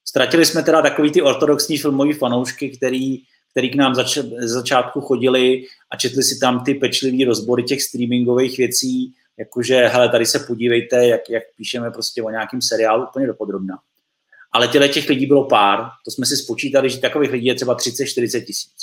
Ztratili 0.06 0.46
jsme 0.46 0.64
teda 0.64 0.82
takový 0.82 1.12
ty 1.12 1.22
ortodoxní 1.22 1.78
filmový 1.78 2.14
fanoušky, 2.14 2.70
který, 2.70 3.18
který 3.52 3.70
k 3.70 3.76
nám 3.76 3.96
zač, 3.96 4.18
začátku 4.40 5.02
chodili 5.02 5.64
a 5.92 5.98
četli 5.98 6.24
si 6.24 6.40
tam 6.40 6.64
ty 6.64 6.74
pečlivý 6.74 7.26
rozbory 7.26 7.64
těch 7.64 7.82
streamingových 7.82 8.58
věcí, 8.58 9.14
jakože, 9.40 9.88
hele, 9.88 10.10
tady 10.10 10.26
se 10.26 10.40
podívejte, 10.40 11.08
jak, 11.08 11.30
jak 11.30 11.44
píšeme 11.58 11.92
prostě 11.92 12.24
o 12.24 12.30
nějakém 12.30 12.62
seriálu 12.62 13.04
úplně 13.04 13.28
dopodrobna. 13.28 13.80
Ale 14.52 14.68
těle 14.68 14.90
těch 14.90 15.10
lidí 15.10 15.26
bylo 15.26 15.48
pár, 15.48 15.80
to 16.06 16.12
jsme 16.12 16.26
si 16.26 16.38
spočítali, 16.38 16.90
že 16.90 17.00
takových 17.00 17.32
lidí 17.32 17.46
je 17.46 17.56
třeba 17.56 17.78
30-40 17.78 18.46
tisíc. 18.46 18.76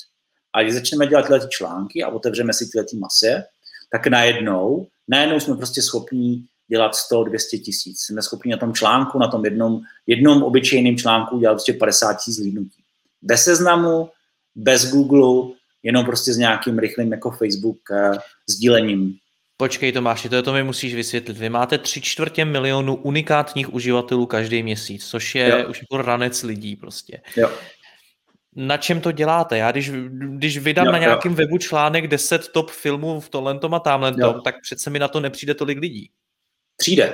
A 0.52 0.62
když 0.62 0.74
začneme 0.74 1.06
dělat 1.06 1.22
tyhle 1.22 1.48
články 1.48 2.02
a 2.02 2.08
otevřeme 2.08 2.52
si 2.52 2.68
tyhle 2.68 2.86
masy, 2.98 3.42
tak 3.92 4.06
najednou, 4.06 4.86
najednou 5.08 5.40
jsme 5.40 5.56
prostě 5.56 5.82
schopní 5.82 6.44
dělat 6.68 6.92
100-200 7.12 7.62
tisíc. 7.62 8.00
Jsme 8.00 8.22
schopni 8.22 8.52
na 8.52 8.58
tom 8.58 8.74
článku, 8.74 9.18
na 9.18 9.28
tom 9.28 9.44
jednom, 9.44 9.80
jednom 10.06 10.42
obyčejném 10.42 10.96
článku 10.96 11.38
dělat 11.38 11.54
prostě 11.54 11.72
50 11.72 12.14
tisíc 12.14 12.36
zlídnutí. 12.36 12.82
Bez 13.22 13.44
seznamu, 13.44 14.10
bez 14.54 14.90
Google, 14.90 15.54
jenom 15.82 16.04
prostě 16.04 16.32
s 16.32 16.36
nějakým 16.36 16.78
rychlým 16.78 17.12
jako 17.12 17.30
Facebook 17.30 17.78
uh, 17.90 18.16
sdílením. 18.48 19.14
Počkej 19.56 19.92
Tomáši, 19.92 20.28
to, 20.28 20.36
je 20.36 20.42
to 20.42 20.52
mi 20.52 20.62
musíš 20.62 20.94
vysvětlit. 20.94 21.38
Vy 21.38 21.48
máte 21.48 21.78
tři 21.78 22.00
čtvrtě 22.00 22.44
milionu 22.44 22.94
unikátních 22.94 23.74
uživatelů 23.74 24.26
každý 24.26 24.62
měsíc, 24.62 25.06
což 25.06 25.34
je 25.34 25.48
jo. 25.48 25.70
už 25.70 25.80
jako 25.80 26.02
ranec 26.02 26.42
lidí 26.42 26.76
prostě. 26.76 27.20
Jo 27.36 27.50
na 28.56 28.76
čem 28.76 29.00
to 29.00 29.12
děláte. 29.12 29.58
Já 29.58 29.72
když, 29.72 29.90
když 30.10 30.58
vydám 30.58 30.86
jo, 30.86 30.92
na 30.92 30.98
nějakém 30.98 31.32
jo. 31.32 31.36
webu 31.36 31.58
článek 31.58 32.06
10 32.06 32.48
top 32.48 32.70
filmů 32.70 33.20
v 33.20 33.28
tohle 33.28 33.58
a 33.72 33.78
tamhle 33.78 34.14
tak 34.44 34.54
přece 34.62 34.90
mi 34.90 34.98
na 34.98 35.08
to 35.08 35.20
nepřijde 35.20 35.54
tolik 35.54 35.78
lidí. 35.78 36.10
Přijde. 36.76 37.12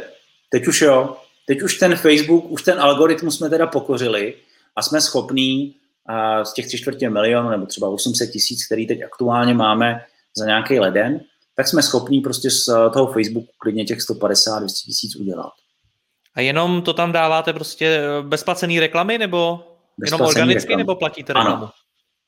Teď 0.51 0.67
už 0.67 0.81
jo. 0.81 1.17
Teď 1.47 1.63
už 1.63 1.79
ten 1.79 1.97
Facebook, 1.97 2.51
už 2.51 2.63
ten 2.63 2.81
algoritmus 2.81 3.37
jsme 3.37 3.51
teda 3.51 3.67
pokořili 3.67 4.35
a 4.77 4.83
jsme 4.83 5.01
schopní 5.01 5.75
uh, 6.11 6.45
z 6.45 6.53
těch 6.53 6.67
tři 6.67 6.79
čtvrtě 6.79 7.11
milionů 7.11 7.51
nebo 7.51 7.67
třeba 7.67 7.89
800 7.89 8.31
tisíc, 8.31 8.67
který 8.67 8.87
teď 8.87 9.03
aktuálně 9.03 9.55
máme 9.55 10.05
za 10.37 10.47
nějaký 10.47 10.81
leden, 10.81 11.21
tak 11.55 11.69
jsme 11.69 11.83
schopní 11.83 12.21
prostě 12.21 12.51
z 12.51 12.67
toho 12.67 13.13
Facebooku 13.13 13.53
klidně 13.59 13.85
těch 13.85 13.99
150-200 13.99 14.67
tisíc 14.67 15.17
udělat. 15.17 15.53
A 16.35 16.41
jenom 16.41 16.83
to 16.83 16.93
tam 16.93 17.13
dáváte 17.13 17.53
prostě 17.53 18.03
bezplacený 18.23 18.81
reklamy, 18.81 19.19
nebo 19.19 19.70
Jenom 20.05 20.21
organicky 20.21 20.77
nebo 20.77 20.95
platíte 20.95 21.33
reklamu? 21.33 21.57
Ano. 21.57 21.71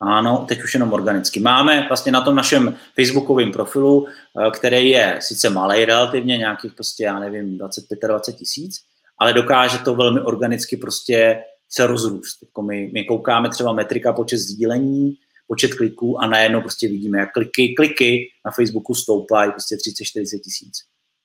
Ano, 0.00 0.44
teď 0.48 0.62
už 0.62 0.74
jenom 0.74 0.92
organicky. 0.92 1.40
Máme 1.40 1.88
vlastně 1.88 2.12
na 2.12 2.20
tom 2.20 2.34
našem 2.34 2.76
facebookovém 2.94 3.52
profilu, 3.52 4.06
eh, 4.06 4.50
který 4.50 4.90
je 4.90 5.18
sice 5.20 5.50
malý 5.50 5.84
relativně, 5.84 6.38
nějakých 6.38 6.72
prostě, 6.72 7.04
já 7.04 7.18
nevím, 7.18 7.58
25-20 7.58 8.32
tisíc, 8.32 8.80
ale 9.18 9.32
dokáže 9.32 9.78
to 9.78 9.94
velmi 9.94 10.20
organicky 10.20 10.76
prostě 10.76 11.42
se 11.68 11.86
rozrůst. 11.86 12.42
Jako 12.42 12.62
my, 12.62 12.90
my 12.94 13.04
koukáme 13.04 13.50
třeba 13.50 13.72
metrika 13.72 14.12
počet 14.12 14.38
sdílení, 14.38 15.14
počet 15.46 15.74
kliků 15.74 16.22
a 16.22 16.26
najednou 16.26 16.60
prostě 16.60 16.88
vidíme, 16.88 17.18
jak 17.18 17.32
kliky, 17.32 17.74
kliky 17.74 18.28
na 18.44 18.50
Facebooku 18.50 18.94
stoupají 18.94 19.50
prostě 19.50 19.76
30-40 19.76 20.40
tisíc. 20.40 20.72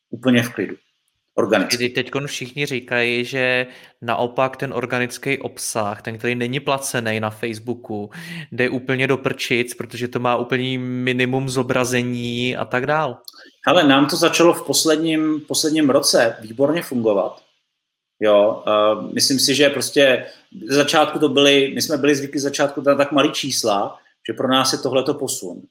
Úplně 0.09 0.43
v 0.43 0.53
klidu 0.53 0.75
organicky. 1.37 1.77
Kdy 1.77 1.89
teď 1.89 2.11
všichni 2.25 2.65
říkají, 2.65 3.25
že 3.25 3.67
naopak 4.01 4.57
ten 4.57 4.73
organický 4.73 5.37
obsah, 5.37 6.01
ten, 6.01 6.17
který 6.17 6.35
není 6.35 6.59
placený 6.59 7.19
na 7.19 7.29
Facebooku, 7.29 8.09
jde 8.51 8.69
úplně 8.69 9.07
do 9.07 9.17
prčic, 9.17 9.73
protože 9.73 10.07
to 10.07 10.19
má 10.19 10.35
úplně 10.35 10.79
minimum 10.79 11.49
zobrazení 11.49 12.57
a 12.57 12.65
tak 12.65 12.85
dál. 12.85 13.17
Ale 13.67 13.87
nám 13.87 14.07
to 14.07 14.15
začalo 14.15 14.53
v 14.53 14.65
posledním, 14.65 15.41
posledním 15.47 15.89
roce 15.89 16.37
výborně 16.41 16.81
fungovat. 16.81 17.41
Jo, 18.19 18.63
uh, 18.67 19.13
myslím 19.13 19.39
si, 19.39 19.55
že 19.55 19.69
prostě 19.69 20.25
z 20.69 20.75
začátku 20.75 21.19
to 21.19 21.29
byly, 21.29 21.71
my 21.75 21.81
jsme 21.81 21.97
byli 21.97 22.15
zvyklí 22.15 22.39
začátku 22.39 22.81
na 22.81 22.95
tak 22.95 23.11
malý 23.11 23.31
čísla, 23.31 23.97
že 24.27 24.33
pro 24.33 24.47
nás 24.47 24.73
je 24.73 24.79
tohleto 24.79 25.13
posun. 25.13 25.61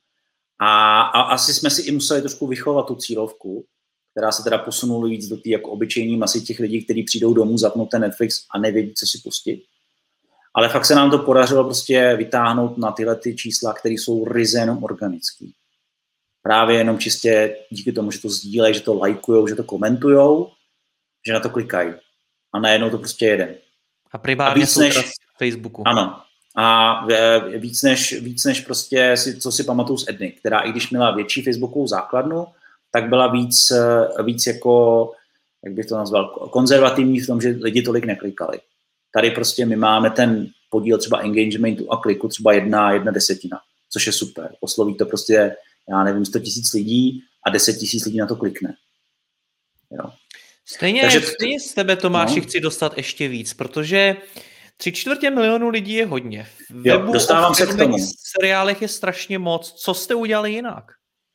A, 0.61 1.01
a 1.01 1.21
asi 1.21 1.55
jsme 1.55 1.71
si 1.71 1.83
i 1.83 1.93
museli 1.93 2.21
trošku 2.21 2.47
vychovat 2.47 2.87
tu 2.87 2.95
cílovku, 2.95 3.65
která 4.17 4.33
se 4.33 4.43
teda 4.43 4.59
posunula 4.59 5.09
víc 5.09 5.29
do 5.29 5.37
té 5.37 5.51
jako 5.51 5.71
obyčejní 5.71 6.17
masy 6.17 6.41
těch 6.41 6.61
lidí, 6.61 6.85
kteří 6.85 7.03
přijdou 7.03 7.35
domů, 7.35 7.59
zapnou 7.59 7.87
ten 7.87 8.01
Netflix 8.01 8.45
a 8.55 8.59
nevědí, 8.59 8.95
co 8.95 9.07
si 9.07 9.19
pustit. 9.25 9.65
Ale 10.55 10.69
fakt 10.69 10.85
se 10.85 10.95
nám 10.95 11.11
to 11.11 11.19
podařilo 11.19 11.65
prostě 11.65 12.15
vytáhnout 12.17 12.79
na 12.79 12.93
tyhle 12.93 13.17
ty 13.17 13.37
čísla, 13.37 13.73
které 13.73 13.93
jsou 13.93 14.25
ryze 14.25 14.59
jenom 14.59 14.85
organický. 14.85 15.53
Právě 16.43 16.79
jenom 16.79 16.99
čistě 16.99 17.57
díky 17.71 17.93
tomu, 17.93 18.11
že 18.11 18.21
to 18.21 18.29
sdílejí, 18.29 18.75
že 18.75 18.81
to 18.81 18.95
lajkujou, 18.95 19.49
že 19.49 19.55
to 19.55 19.65
komentujou, 19.65 20.51
že 21.27 21.33
na 21.33 21.41
to 21.41 21.51
klikají. 21.51 21.95
A 22.53 22.59
najednou 22.59 22.91
to 22.91 22.99
prostě 22.99 23.27
jede. 23.27 23.59
A 24.13 24.19
primárně 24.19 24.63
a 24.63 24.65
víc 24.65 24.77
než, 24.77 25.11
Facebooku. 25.39 25.83
Ano. 25.87 26.21
A 26.57 27.07
víc 27.59 27.83
než, 27.83 28.21
víc 28.21 28.45
než 28.45 28.61
prostě, 28.61 29.17
si, 29.17 29.41
co 29.41 29.53
si 29.53 29.65
pamatuju 29.65 29.99
z 29.99 30.09
Edny, 30.09 30.33
která 30.33 30.61
i 30.61 30.71
když 30.71 30.91
měla 30.91 31.11
větší 31.11 31.43
Facebookovou 31.43 31.87
základnu, 31.87 32.47
tak 32.90 33.09
byla 33.09 33.27
víc, 33.27 33.70
eh, 33.70 34.22
víc 34.22 34.46
jako, 34.46 35.12
jak 35.64 35.75
bych 35.75 35.87
to 35.87 35.96
nazval, 35.96 36.49
konzervativní 36.53 37.20
v 37.20 37.27
tom, 37.27 37.40
že 37.40 37.49
lidi 37.49 37.83
tolik 37.83 38.05
neklikali. 38.05 38.61
Tady 39.14 39.31
prostě 39.31 39.66
my 39.66 39.77
máme 39.77 40.11
ten 40.11 40.46
podíl 40.70 40.99
třeba 40.99 41.18
engagementu 41.20 41.92
a 41.92 41.96
kliku 41.96 42.29
třeba 42.29 42.53
jedna, 42.53 42.92
jedna 42.92 43.12
desetina, 43.12 43.59
což 43.90 44.07
je 44.07 44.12
super. 44.12 44.53
Osloví 44.61 44.94
to 44.94 45.07
prostě, 45.07 45.57
já 45.90 46.05
nevím, 46.05 46.25
100 46.25 46.38
tisíc 46.38 46.72
lidí 46.72 47.22
a 47.46 47.51
10 47.51 47.72
tisíc 47.72 48.05
lidí 48.05 48.18
na 48.18 48.27
to 48.27 48.37
klikne. 48.37 48.75
Jo. 49.90 50.11
Stejně, 50.64 51.01
Takže, 51.01 51.20
stejně 51.20 51.61
z 51.61 51.75
tebe, 51.75 51.96
Tomáši, 51.96 52.40
no. 52.40 52.46
chci 52.46 52.61
dostat 52.61 52.96
ještě 52.96 53.29
víc, 53.29 53.55
protože 53.55 54.16
tři 54.77 54.92
čtvrtě 54.92 55.31
milionu 55.31 55.68
lidí 55.68 55.92
je 55.92 56.07
hodně. 56.07 56.46
V 56.70 56.87
jo, 56.87 56.99
dostávám 57.12 57.55
se 57.55 57.66
k 57.66 57.77
tomu. 57.79 57.96
seriálech 58.18 58.83
je 58.83 58.88
strašně 58.88 59.38
moc. 59.38 59.72
Co 59.72 59.94
jste 59.94 60.14
udělali 60.14 60.53
jinak? 60.53 60.85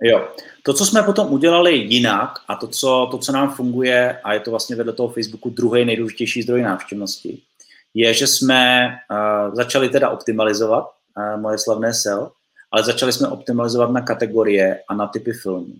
Jo. 0.01 0.27
To, 0.63 0.73
co 0.73 0.85
jsme 0.85 1.03
potom 1.03 1.33
udělali 1.33 1.77
jinak 1.77 2.29
a 2.47 2.55
to 2.55 2.67
co, 2.67 3.07
to, 3.11 3.17
co 3.17 3.31
nám 3.31 3.53
funguje, 3.55 4.19
a 4.23 4.33
je 4.33 4.39
to 4.39 4.51
vlastně 4.51 4.75
vedle 4.75 4.93
toho 4.93 5.09
Facebooku 5.09 5.49
druhý 5.49 5.85
nejdůležitější 5.85 6.41
zdroj 6.41 6.61
návštěvnosti, 6.61 7.41
je, 7.93 8.13
že 8.13 8.27
jsme 8.27 8.89
uh, 9.11 9.55
začali 9.55 9.89
teda 9.89 10.09
optimalizovat 10.09 10.85
uh, 11.17 11.41
moje 11.41 11.57
slavné 11.57 11.93
SEO, 11.93 12.31
ale 12.71 12.83
začali 12.83 13.13
jsme 13.13 13.27
optimalizovat 13.27 13.91
na 13.91 14.01
kategorie 14.01 14.83
a 14.87 14.95
na 14.95 15.07
typy 15.07 15.33
filmů. 15.33 15.73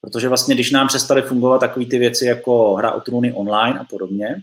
Protože 0.00 0.28
vlastně, 0.28 0.54
když 0.54 0.70
nám 0.70 0.88
přestaly 0.88 1.22
fungovat 1.22 1.58
takové 1.58 1.86
ty 1.86 1.98
věci 1.98 2.26
jako 2.26 2.74
hra 2.74 2.92
o 2.92 3.00
trůny 3.00 3.32
online 3.32 3.78
a 3.78 3.84
podobně, 3.84 4.42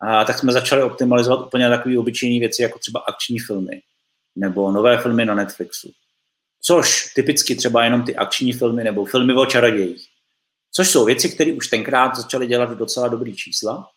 a 0.00 0.24
tak 0.24 0.38
jsme 0.38 0.52
začali 0.52 0.82
optimalizovat 0.82 1.46
úplně 1.46 1.68
takové 1.68 1.98
obyčejné 1.98 2.40
věci, 2.40 2.62
jako 2.62 2.78
třeba 2.78 3.00
akční 3.00 3.38
filmy 3.38 3.82
nebo 4.36 4.72
nové 4.72 4.98
filmy 4.98 5.24
na 5.24 5.34
Netflixu 5.34 5.92
což 6.66 7.12
typicky 7.14 7.56
třeba 7.56 7.84
jenom 7.84 8.04
ty 8.04 8.16
akční 8.16 8.52
filmy 8.52 8.84
nebo 8.84 9.04
filmy 9.04 9.34
o 9.34 9.46
čarodějích, 9.46 10.06
což 10.72 10.90
jsou 10.90 11.04
věci, 11.04 11.28
které 11.28 11.52
už 11.52 11.68
tenkrát 11.68 12.16
začaly 12.16 12.46
dělat 12.46 12.70
docela 12.70 13.08
dobrý 13.08 13.36
čísla. 13.36 13.88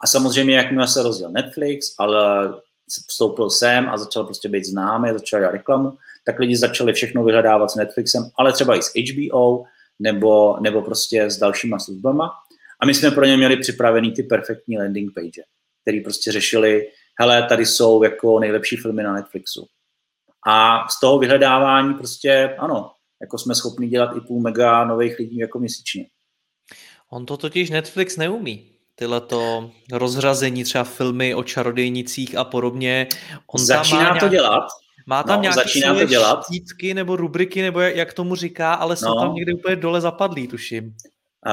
A 0.00 0.06
samozřejmě, 0.06 0.56
jakmile 0.56 0.88
se 0.88 1.02
rozděl 1.02 1.30
Netflix, 1.30 1.94
ale 1.98 2.52
vstoupil 3.08 3.50
sem 3.50 3.88
a 3.88 3.98
začal 3.98 4.24
prostě 4.24 4.48
být 4.48 4.64
známý, 4.64 5.10
začal 5.12 5.40
dělat 5.40 5.52
reklamu, 5.52 5.92
tak 6.26 6.38
lidi 6.38 6.56
začali 6.56 6.92
všechno 6.92 7.24
vyhledávat 7.24 7.70
s 7.70 7.74
Netflixem, 7.74 8.30
ale 8.38 8.52
třeba 8.52 8.76
i 8.76 8.82
s 8.82 8.92
HBO 8.94 9.64
nebo, 9.98 10.56
nebo 10.60 10.82
prostě 10.82 11.30
s 11.30 11.38
dalšíma 11.38 11.78
službama. 11.78 12.30
A 12.80 12.86
my 12.86 12.94
jsme 12.94 13.10
pro 13.10 13.24
ně 13.24 13.36
měli 13.36 13.56
připravený 13.56 14.12
ty 14.12 14.22
perfektní 14.22 14.78
landing 14.78 15.14
page, 15.14 15.42
který 15.82 16.00
prostě 16.00 16.32
řešili, 16.32 16.88
hele, 17.20 17.42
tady 17.42 17.66
jsou 17.66 18.02
jako 18.02 18.38
nejlepší 18.38 18.76
filmy 18.76 19.02
na 19.02 19.14
Netflixu. 19.14 19.66
A 20.48 20.88
z 20.88 21.00
toho 21.00 21.18
vyhledávání 21.18 21.94
prostě, 21.94 22.54
ano, 22.58 22.90
jako 23.20 23.38
jsme 23.38 23.54
schopni 23.54 23.88
dělat 23.88 24.16
i 24.16 24.20
půl 24.20 24.40
mega 24.40 24.84
nových 24.84 25.18
lidí 25.18 25.38
jako 25.38 25.58
měsíčně. 25.58 26.06
On 27.10 27.26
to 27.26 27.36
totiž 27.36 27.70
Netflix 27.70 28.16
neumí. 28.16 28.70
Tyhle 28.94 29.20
to 29.20 29.70
rozřazení, 29.92 30.64
třeba 30.64 30.84
filmy 30.84 31.34
o 31.34 31.42
čarodejnicích 31.42 32.36
a 32.36 32.44
podobně. 32.44 33.06
On 33.46 33.60
Začíná 33.60 34.04
tam 34.04 34.14
má 34.14 34.20
to 34.20 34.28
dělat. 34.28 34.66
Má 35.06 35.22
tam 35.22 35.36
no, 35.36 35.42
nějaké 35.42 35.54
začíná 35.54 35.94
to 35.94 36.04
dělat. 36.04 36.44
štítky 36.44 36.94
nebo 36.94 37.16
rubriky, 37.16 37.62
nebo 37.62 37.80
jak 37.80 38.12
tomu 38.12 38.34
říká, 38.34 38.74
ale 38.74 38.96
jsou 38.96 39.08
no. 39.08 39.20
tam 39.20 39.34
někde 39.34 39.54
úplně 39.54 39.76
dole 39.76 40.00
zapadlí, 40.00 40.48
tuším. 40.48 40.94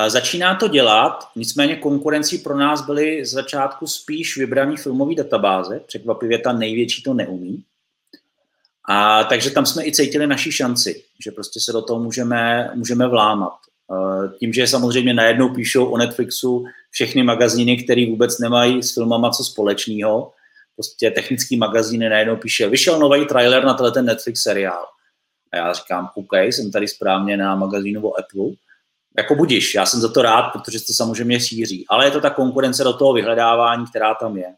Začíná 0.07 0.55
to 0.55 0.67
dělat, 0.67 1.27
nicméně 1.35 1.75
konkurencí 1.75 2.37
pro 2.37 2.57
nás 2.57 2.85
byly 2.85 3.25
z 3.25 3.31
začátku 3.31 3.87
spíš 3.87 4.37
vybraný 4.37 4.77
filmový 4.77 5.15
databáze, 5.15 5.79
překvapivě 5.79 6.39
ta 6.39 6.53
největší 6.53 7.03
to 7.03 7.13
neumí. 7.13 7.63
A 8.89 9.23
takže 9.23 9.51
tam 9.51 9.65
jsme 9.65 9.85
i 9.85 9.91
cítili 9.91 10.27
naší 10.27 10.51
šanci, 10.51 11.03
že 11.23 11.31
prostě 11.31 11.59
se 11.59 11.73
do 11.73 11.81
toho 11.81 12.03
můžeme, 12.03 12.71
můžeme 12.75 13.07
vlámat. 13.07 13.53
Tím, 14.39 14.53
že 14.53 14.67
samozřejmě 14.67 15.13
najednou 15.13 15.49
píšou 15.49 15.85
o 15.85 15.97
Netflixu 15.97 16.65
všechny 16.91 17.23
magazíny, 17.23 17.83
které 17.83 18.05
vůbec 18.09 18.39
nemají 18.39 18.83
s 18.83 18.93
filmama 18.93 19.29
co 19.29 19.43
společného, 19.43 20.31
prostě 20.75 21.11
technický 21.11 21.57
magazíny 21.57 22.09
najednou 22.09 22.35
píše, 22.35 22.69
vyšel 22.69 22.99
nový 22.99 23.25
trailer 23.25 23.65
na 23.65 23.73
ten 23.73 24.05
Netflix 24.05 24.41
seriál. 24.41 24.85
A 25.53 25.57
já 25.57 25.73
říkám, 25.73 26.09
OK, 26.15 26.33
jsem 26.33 26.71
tady 26.71 26.87
správně 26.87 27.37
na 27.37 27.55
magazínu 27.55 28.07
o 28.07 28.19
Apple, 28.19 28.55
jako 29.17 29.35
budíš, 29.35 29.75
já 29.75 29.85
jsem 29.85 30.01
za 30.01 30.11
to 30.11 30.21
rád, 30.21 30.43
protože 30.51 30.79
to 30.79 30.93
samozřejmě 30.93 31.39
šíří, 31.39 31.85
ale 31.89 32.05
je 32.05 32.11
to 32.11 32.21
ta 32.21 32.29
konkurence 32.29 32.83
do 32.83 32.93
toho 32.93 33.13
vyhledávání, 33.13 33.85
která 33.85 34.13
tam 34.15 34.37
je. 34.37 34.53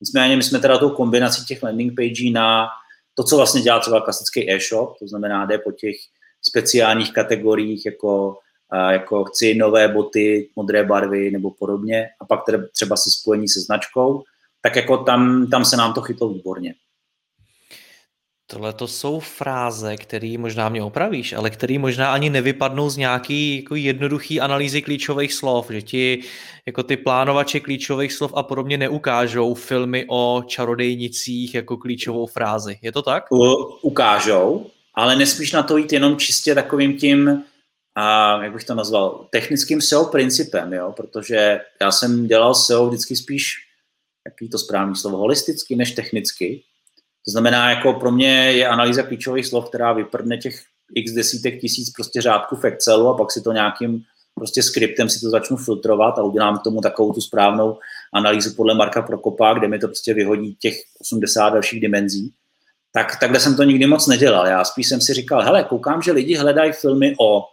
Nicméně 0.00 0.36
my 0.36 0.42
jsme 0.42 0.58
teda 0.58 0.78
tou 0.78 0.90
kombinací 0.90 1.44
těch 1.44 1.62
landing 1.62 1.96
pagí 1.96 2.30
na 2.30 2.68
to, 3.14 3.24
co 3.24 3.36
vlastně 3.36 3.60
dělá 3.60 3.78
třeba 3.80 4.00
klasický 4.00 4.52
e-shop, 4.52 4.98
to 4.98 5.08
znamená, 5.08 5.46
jde 5.46 5.58
po 5.58 5.72
těch 5.72 5.96
speciálních 6.42 7.12
kategoriích, 7.12 7.86
jako, 7.86 8.38
jako 8.90 9.24
chci 9.24 9.54
nové 9.54 9.88
boty, 9.88 10.50
modré 10.56 10.84
barvy 10.84 11.30
nebo 11.30 11.50
podobně, 11.50 12.08
a 12.20 12.24
pak 12.24 12.40
třeba 12.72 12.96
se 12.96 13.10
spojení 13.10 13.48
se 13.48 13.60
značkou, 13.60 14.22
tak 14.62 14.76
jako 14.76 14.98
tam, 14.98 15.46
tam 15.50 15.64
se 15.64 15.76
nám 15.76 15.94
to 15.94 16.00
chytlo 16.00 16.28
výborně. 16.28 16.74
Tohle 18.52 18.72
to 18.72 18.88
jsou 18.88 19.20
fráze, 19.20 19.96
které 19.96 20.34
možná 20.38 20.68
mě 20.68 20.82
opravíš, 20.82 21.32
ale 21.32 21.50
které 21.50 21.78
možná 21.78 22.12
ani 22.12 22.30
nevypadnou 22.30 22.90
z 22.90 22.96
nějaký 22.96 23.56
jako 23.56 23.74
jednoduchý 23.74 24.40
analýzy 24.40 24.82
klíčových 24.82 25.34
slov, 25.34 25.70
že 25.70 25.82
ti 25.82 26.22
jako 26.66 26.82
ty 26.82 26.96
plánovače 26.96 27.60
klíčových 27.60 28.12
slov 28.12 28.32
a 28.36 28.42
podobně 28.42 28.78
neukážou 28.78 29.54
filmy 29.54 30.04
o 30.08 30.42
čarodejnicích 30.46 31.54
jako 31.54 31.76
klíčovou 31.76 32.26
frázi. 32.26 32.78
Je 32.82 32.92
to 32.92 33.02
tak? 33.02 33.32
U, 33.32 33.54
ukážou, 33.82 34.66
ale 34.94 35.16
nesmíš 35.16 35.52
na 35.52 35.62
to 35.62 35.76
jít 35.76 35.92
jenom 35.92 36.16
čistě 36.16 36.54
takovým 36.54 36.98
tím, 36.98 37.42
a 37.96 38.36
jak 38.42 38.52
bych 38.52 38.64
to 38.64 38.74
nazval, 38.74 39.28
technickým 39.30 39.80
SEO 39.80 40.04
principem, 40.04 40.72
jo? 40.72 40.92
protože 40.96 41.60
já 41.80 41.92
jsem 41.92 42.26
dělal 42.26 42.54
SEO 42.54 42.88
vždycky 42.88 43.16
spíš, 43.16 43.54
jaký 44.26 44.48
to 44.48 44.58
správný 44.58 44.96
slovo, 44.96 45.16
holisticky 45.16 45.76
než 45.76 45.92
technicky, 45.92 46.62
to 47.24 47.30
znamená, 47.30 47.70
jako 47.70 47.92
pro 47.92 48.10
mě 48.10 48.52
je 48.52 48.68
analýza 48.68 49.02
klíčových 49.02 49.46
slov, 49.46 49.68
která 49.68 49.92
vyprdne 49.92 50.38
těch 50.38 50.62
x 50.94 51.12
desítek 51.12 51.60
tisíc 51.60 51.90
prostě 51.90 52.20
řádků 52.20 52.56
v 52.56 52.64
Excelu 52.64 53.08
a 53.08 53.16
pak 53.16 53.32
si 53.32 53.42
to 53.42 53.52
nějakým 53.52 54.02
prostě 54.34 54.62
skriptem 54.62 55.08
si 55.08 55.20
to 55.20 55.30
začnu 55.30 55.56
filtrovat 55.56 56.18
a 56.18 56.22
udělám 56.22 56.58
k 56.58 56.62
tomu 56.62 56.80
takovou 56.80 57.12
tu 57.12 57.20
správnou 57.20 57.78
analýzu 58.14 58.54
podle 58.56 58.74
Marka 58.74 59.02
Prokopa, 59.02 59.54
kde 59.54 59.68
mi 59.68 59.78
to 59.78 59.86
prostě 59.86 60.14
vyhodí 60.14 60.56
těch 60.60 60.74
80 61.00 61.50
dalších 61.50 61.80
dimenzí. 61.80 62.32
Tak 62.92 63.20
takhle 63.20 63.40
jsem 63.40 63.56
to 63.56 63.62
nikdy 63.62 63.86
moc 63.86 64.06
nedělal. 64.06 64.46
Já 64.46 64.64
spíš 64.64 64.88
jsem 64.88 65.00
si 65.00 65.14
říkal, 65.14 65.42
hele, 65.42 65.64
koukám, 65.64 66.02
že 66.02 66.12
lidi 66.12 66.36
hledají 66.36 66.72
filmy 66.72 67.14
o 67.20 67.44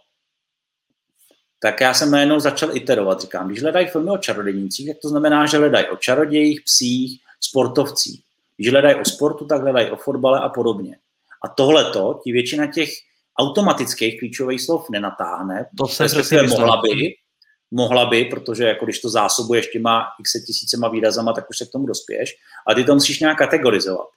tak 1.62 1.80
já 1.80 1.94
jsem 1.94 2.10
najednou 2.10 2.40
začal 2.40 2.76
iterovat. 2.76 3.20
Říkám, 3.20 3.48
když 3.48 3.62
hledají 3.62 3.86
filmy 3.86 4.10
o 4.10 4.18
čarodějnicích, 4.18 4.88
tak 4.88 4.96
to 5.02 5.08
znamená, 5.08 5.46
že 5.46 5.58
hledají 5.58 5.86
o 5.86 5.96
čarodějích, 5.96 6.60
psích, 6.64 7.20
sportovcích. 7.40 8.22
Když 8.60 8.70
hledají 8.70 8.94
o 8.94 9.04
sportu, 9.04 9.46
tak 9.46 9.62
hledají 9.62 9.90
o 9.90 9.96
fotbale 9.96 10.40
a 10.40 10.48
podobně. 10.48 10.96
A 11.44 11.48
tohleto 11.48 12.20
ti 12.24 12.32
většina 12.32 12.66
těch 12.66 12.90
automatických 13.38 14.18
klíčových 14.18 14.62
slov 14.62 14.90
nenatáhne. 14.90 15.66
To 15.78 15.88
se 15.88 16.04
přesně 16.04 16.42
mohla 16.42 16.76
by, 16.76 17.14
mohla 17.70 18.06
by, 18.06 18.24
protože 18.24 18.64
jako 18.64 18.84
když 18.84 19.00
to 19.00 19.08
zásobuješ 19.08 19.66
těma 19.66 20.04
x 20.20 20.32
tisícema 20.46 20.88
výrazama, 20.88 21.32
tak 21.32 21.50
už 21.50 21.58
se 21.58 21.66
k 21.66 21.70
tomu 21.70 21.86
dospěješ. 21.86 22.36
A 22.66 22.74
ty 22.74 22.84
to 22.84 22.94
musíš 22.94 23.20
nějak 23.20 23.38
kategorizovat. 23.38 24.08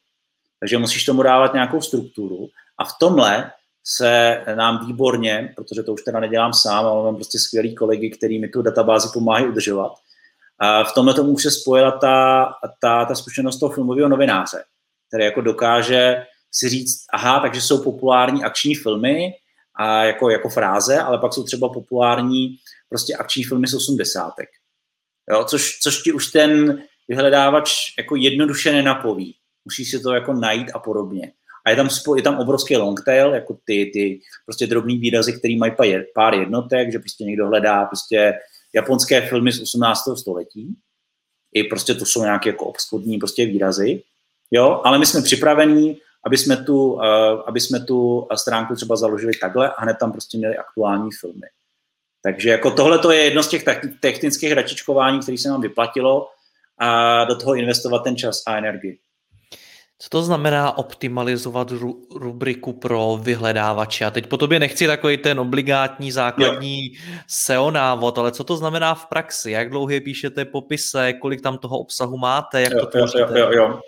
Takže 0.59 0.77
musíš 0.77 1.05
tomu 1.05 1.23
dávat 1.23 1.53
nějakou 1.53 1.81
strukturu. 1.81 2.47
A 2.77 2.85
v 2.85 2.91
tomhle 2.99 3.51
se 3.83 4.41
nám 4.55 4.87
výborně, 4.87 5.53
protože 5.55 5.83
to 5.83 5.93
už 5.93 6.01
teda 6.01 6.19
nedělám 6.19 6.53
sám, 6.53 6.85
ale 6.85 7.03
mám 7.03 7.15
prostě 7.15 7.39
skvělý 7.39 7.75
kolegy, 7.75 8.09
který 8.09 8.39
mi 8.39 8.47
tu 8.47 8.61
databázi 8.61 9.07
pomáhají 9.13 9.47
udržovat, 9.47 9.93
a 10.63 10.83
v 10.83 10.93
tomhle 10.93 11.13
tomu 11.13 11.37
se 11.37 11.51
spojila 11.51 11.91
ta, 11.91 12.45
ta, 12.81 13.05
ta 13.05 13.15
zkušenost 13.15 13.59
toho 13.59 13.73
filmového 13.73 14.09
novináře, 14.09 14.63
který 15.07 15.23
jako 15.23 15.41
dokáže 15.41 16.25
si 16.51 16.69
říct, 16.69 17.05
aha, 17.13 17.39
takže 17.39 17.61
jsou 17.61 17.83
populární 17.83 18.43
akční 18.43 18.75
filmy 18.75 19.31
a 19.75 20.03
jako, 20.03 20.29
jako 20.29 20.49
fráze, 20.49 20.99
ale 20.99 21.17
pak 21.17 21.33
jsou 21.33 21.43
třeba 21.43 21.69
populární 21.69 22.55
prostě 22.89 23.15
akční 23.15 23.43
filmy 23.43 23.67
z 23.67 23.73
osmdesátek. 23.73 24.49
Jo, 25.31 25.43
což, 25.43 25.79
což 25.79 26.01
ti 26.01 26.11
už 26.11 26.31
ten 26.31 26.81
vyhledávač 27.07 27.73
jako 27.97 28.15
jednoduše 28.15 28.71
nenapoví. 28.71 29.35
Musíš 29.65 29.91
si 29.91 29.99
to 29.99 30.13
jako 30.13 30.33
najít 30.33 30.71
a 30.73 30.79
podobně. 30.79 31.31
A 31.65 31.69
je 31.69 31.75
tam, 31.75 31.89
je 32.15 32.21
tam 32.21 32.39
obrovský 32.39 32.77
long 32.77 33.05
tail, 33.05 33.33
jako 33.33 33.57
ty, 33.65 33.91
ty 33.93 34.19
prostě 34.45 34.67
drobný 34.67 34.97
výrazy, 34.97 35.33
který 35.33 35.57
mají 35.57 35.71
pár 36.15 36.33
jednotek, 36.33 36.91
že 36.91 36.99
prostě 36.99 37.23
někdo 37.23 37.47
hledá 37.47 37.85
prostě 37.85 38.33
japonské 38.75 39.21
filmy 39.21 39.51
z 39.51 39.61
18. 39.61 39.99
století. 40.15 40.75
I 41.53 41.63
prostě 41.63 41.93
to 41.93 42.05
jsou 42.05 42.21
nějaké 42.21 42.49
jako 42.49 42.65
obschodní 42.65 43.17
prostě 43.17 43.45
výrazy. 43.45 44.03
Jo, 44.51 44.81
ale 44.83 44.99
my 44.99 45.05
jsme 45.05 45.21
připravení, 45.21 45.97
aby 46.25 46.37
jsme, 46.37 46.57
tu, 46.57 46.93
uh, 46.93 47.03
aby 47.45 47.59
jsme 47.59 47.79
tu 47.79 48.27
stránku 48.35 48.75
třeba 48.75 48.95
založili 48.95 49.33
takhle 49.41 49.71
a 49.71 49.81
hned 49.81 49.97
tam 49.99 50.11
prostě 50.11 50.37
měli 50.37 50.57
aktuální 50.57 51.09
filmy. 51.19 51.47
Takže 52.23 52.49
jako 52.49 52.71
tohle 52.71 52.99
to 52.99 53.11
je 53.11 53.23
jedno 53.23 53.43
z 53.43 53.47
těch 53.47 53.63
technických 53.99 54.51
hračičkování, 54.51 55.19
které 55.19 55.37
se 55.37 55.49
nám 55.49 55.61
vyplatilo 55.61 56.29
a 56.77 57.23
do 57.25 57.35
toho 57.35 57.55
investovat 57.55 57.99
ten 57.99 58.17
čas 58.17 58.43
a 58.47 58.57
energii. 58.57 58.99
Co 60.03 60.09
to 60.09 60.23
znamená 60.23 60.77
optimalizovat 60.77 61.71
ru, 61.71 62.07
rubriku 62.15 62.73
pro 62.73 63.19
vyhledávače? 63.21 64.05
A 64.05 64.11
teď 64.11 64.27
po 64.27 64.37
tobě 64.37 64.59
nechci 64.59 64.87
takový 64.87 65.17
ten 65.17 65.39
obligátní 65.39 66.11
základní 66.11 66.93
jo. 66.93 66.99
SEO 67.27 67.71
návod, 67.71 68.17
ale 68.17 68.31
co 68.31 68.43
to 68.43 68.57
znamená 68.57 68.95
v 68.95 69.05
praxi? 69.05 69.51
Jak 69.51 69.69
dlouho 69.69 70.01
píšete 70.03 70.45
popise, 70.45 71.13
kolik 71.13 71.41
tam 71.41 71.57
toho 71.57 71.79
obsahu 71.79 72.17
máte, 72.17 72.61
jak 72.61 72.73
jo, 72.73 72.79
to 72.79 72.85
tvoříte? 72.85 73.39
Jo, 73.39 73.51
jo, 73.51 73.51
jo. 73.51 73.79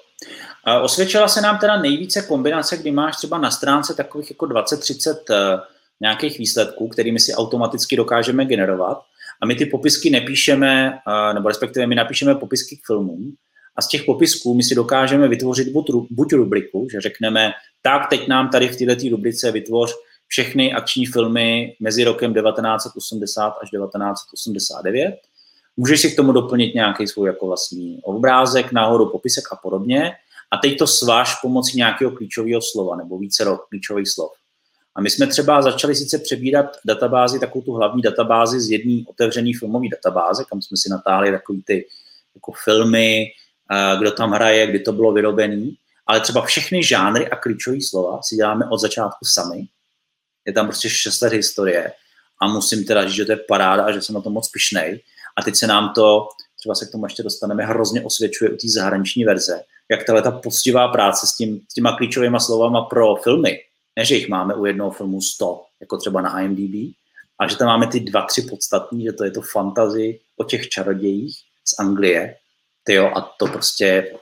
A 0.64 0.80
osvědčila 0.80 1.28
se 1.28 1.42
nám 1.42 1.58
teda 1.58 1.82
nejvíce 1.82 2.22
kombinace, 2.22 2.78
kdy 2.78 2.92
máš 2.92 3.18
třeba 3.18 3.38
na 3.38 3.52
stránce 3.52 3.94
takových 3.94 4.30
jako 4.32 4.46
20-30 4.46 5.16
eh, 5.32 5.60
nějakých 6.02 6.40
výsledků, 6.40 6.88
kterými 6.88 7.20
si 7.20 7.34
automaticky 7.34 7.96
dokážeme 7.96 8.46
generovat. 8.46 9.02
A 9.42 9.46
my 9.46 9.56
ty 9.56 9.66
popisky 9.66 10.10
nepíšeme, 10.10 11.00
eh, 11.08 11.34
nebo 11.34 11.48
respektive 11.48 11.88
my 11.88 11.96
napíšeme 11.96 12.36
popisky 12.36 12.76
k 12.78 12.86
filmům, 12.86 13.36
a 13.76 13.82
z 13.82 13.88
těch 13.88 14.04
popisků 14.04 14.54
my 14.54 14.64
si 14.64 14.76
dokážeme 14.76 15.28
vytvořit 15.28 15.70
buď, 15.70 15.86
buď 16.10 16.34
rubriku, 16.34 16.88
že 16.92 17.02
řekneme, 17.02 17.52
tak 17.82 18.10
teď 18.10 18.28
nám 18.28 18.50
tady 18.50 18.68
v 18.68 18.78
této 18.78 19.10
rubrice 19.10 19.52
vytvoř 19.52 19.94
všechny 20.28 20.74
akční 20.74 21.06
filmy 21.06 21.76
mezi 21.80 22.04
rokem 22.04 22.34
1980 22.34 23.50
až 23.62 23.70
1989. 23.70 25.16
Můžeš 25.78 26.02
si 26.02 26.12
k 26.12 26.16
tomu 26.16 26.32
doplnit 26.32 26.76
nějaký 26.76 27.08
svůj 27.08 27.28
jako 27.28 27.48
vlastní 27.48 28.00
obrázek, 28.04 28.72
náhodou 28.72 29.06
popisek 29.06 29.44
a 29.52 29.56
podobně. 29.56 30.12
A 30.52 30.58
teď 30.58 30.78
to 30.78 30.88
sváž 30.88 31.36
pomocí 31.42 31.78
nějakého 31.78 32.12
klíčového 32.12 32.62
slova 32.62 32.96
nebo 32.96 33.18
více 33.18 33.46
klíčových 33.70 34.10
slov. 34.10 34.32
A 34.96 35.02
my 35.02 35.10
jsme 35.10 35.28
třeba 35.28 35.62
začali 35.62 35.96
sice 35.96 36.20
přebírat 36.20 36.66
databázi, 36.86 37.40
takovou 37.40 37.66
tu 37.66 37.72
hlavní 37.72 38.02
databázi 38.02 38.60
z 38.60 38.70
jedné 38.70 39.04
otevřené 39.08 39.52
filmové 39.60 39.88
databáze, 39.92 40.44
kam 40.50 40.62
jsme 40.62 40.78
si 40.78 40.90
natáhli 40.90 41.32
takový 41.32 41.64
ty 41.64 41.88
jako 42.36 42.52
filmy, 42.64 43.28
kdo 44.00 44.12
tam 44.12 44.32
hraje, 44.32 44.68
kdy 44.68 44.80
to 44.80 44.94
bylo 44.94 45.12
vyrobený, 45.12 45.78
ale 46.08 46.20
třeba 46.20 46.42
všechny 46.42 46.84
žánry 46.84 47.30
a 47.30 47.36
klíčové 47.36 47.78
slova 47.90 48.22
si 48.22 48.36
děláme 48.36 48.66
od 48.72 48.78
začátku 48.78 49.26
sami. 49.26 49.68
Je 50.46 50.54
tam 50.54 50.66
prostě 50.68 50.90
6 50.90 51.22
let 51.22 51.34
historie 51.34 51.92
a 52.42 52.48
musím 52.48 52.86
teda 52.86 53.06
říct, 53.06 53.16
že 53.16 53.26
to 53.26 53.32
je 53.32 53.40
paráda 53.48 53.84
a 53.84 53.92
že 53.92 54.02
jsem 54.02 54.16
na 54.16 54.22
to 54.22 54.30
moc 54.30 54.50
pišnej. 54.50 55.02
A 55.38 55.42
teď 55.42 55.56
se 55.56 55.68
nám 55.68 55.94
to, 55.96 56.28
třeba 56.60 56.76
se 56.76 56.86
k 56.86 56.92
tomu 56.92 57.06
ještě 57.06 57.24
dostaneme, 57.24 57.66
hrozně 57.66 58.02
osvědčuje 58.02 58.50
u 58.50 58.56
té 58.56 58.68
zahraniční 58.70 59.26
verze, 59.26 59.62
jak 59.92 60.06
tahle 60.06 60.22
ta 60.22 60.32
poctivá 60.32 60.88
práce 60.88 61.28
s, 61.28 61.36
tím, 61.36 61.62
s 61.72 61.74
těma 61.74 61.98
klíčovými 61.98 62.38
slovama 62.40 62.82
pro 62.82 63.16
filmy, 63.16 63.60
ne, 63.96 64.06
že 64.06 64.16
jich 64.16 64.30
máme 64.30 64.56
u 64.56 64.66
jednoho 64.66 64.92
filmu 64.92 65.22
100, 65.22 65.64
jako 65.80 65.98
třeba 65.98 66.22
na 66.22 66.42
IMDb, 66.42 66.96
ale 67.38 67.50
že 67.50 67.58
tam 67.58 67.68
máme 67.68 67.88
ty 67.88 68.00
dva, 68.00 68.22
tři 68.22 68.42
podstatní, 68.42 69.04
že 69.04 69.14
to 69.14 69.24
je 69.24 69.32
to 69.32 69.42
fantazy 69.42 70.20
o 70.38 70.44
těch 70.44 70.70
čarodějích 70.70 71.38
z 71.66 71.80
Anglie, 71.80 72.36
tyjo, 72.86 73.12
a 73.16 73.22
to 73.22 73.48
prostě 73.48 74.18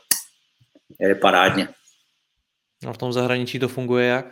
je 1.00 1.16
parádně. 1.16 1.68
A 2.88 2.94
v 2.94 2.98
tom 2.98 3.14
zahraničí 3.14 3.60
to 3.60 3.68
funguje 3.68 4.08
jak? 4.08 4.26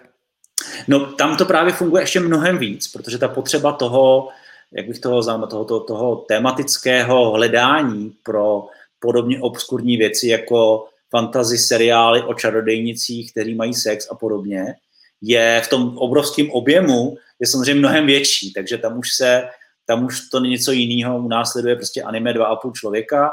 No 0.88 1.13
tam 1.13 1.38
to 1.38 1.45
právě 1.45 1.73
funguje 1.73 2.03
ještě 2.03 2.19
mnohem 2.19 2.57
víc, 2.57 2.88
protože 2.88 3.17
ta 3.17 3.27
potřeba 3.27 3.71
toho, 3.71 4.29
jak 4.71 4.88
bych 4.88 4.99
toho 4.99 5.23
znamenal, 5.23 5.47
toho, 5.47 5.65
toho, 5.65 5.79
toho 5.79 6.15
tematického 6.15 7.32
hledání 7.32 8.13
pro 8.23 8.65
podobně 8.99 9.41
obskurní 9.41 9.97
věci 9.97 10.27
jako 10.27 10.88
fantasy 11.09 11.57
seriály 11.57 12.23
o 12.23 12.34
čarodejnicích, 12.34 13.32
kteří 13.32 13.55
mají 13.55 13.73
sex 13.73 14.07
a 14.11 14.15
podobně, 14.15 14.75
je 15.21 15.61
v 15.65 15.69
tom 15.69 15.97
obrovském 15.97 16.51
objemu 16.51 17.17
je 17.39 17.47
samozřejmě 17.47 17.79
mnohem 17.79 18.05
větší, 18.05 18.53
takže 18.53 18.77
tam 18.77 18.97
už 18.97 19.15
se, 19.15 19.43
tam 19.86 20.05
už 20.05 20.29
to 20.29 20.39
něco 20.39 20.71
jiného, 20.71 21.19
u 21.19 21.27
nás 21.27 21.51
sleduje 21.51 21.75
prostě 21.75 22.01
anime 22.01 22.34
2,5 22.34 22.73
člověka, 22.73 23.32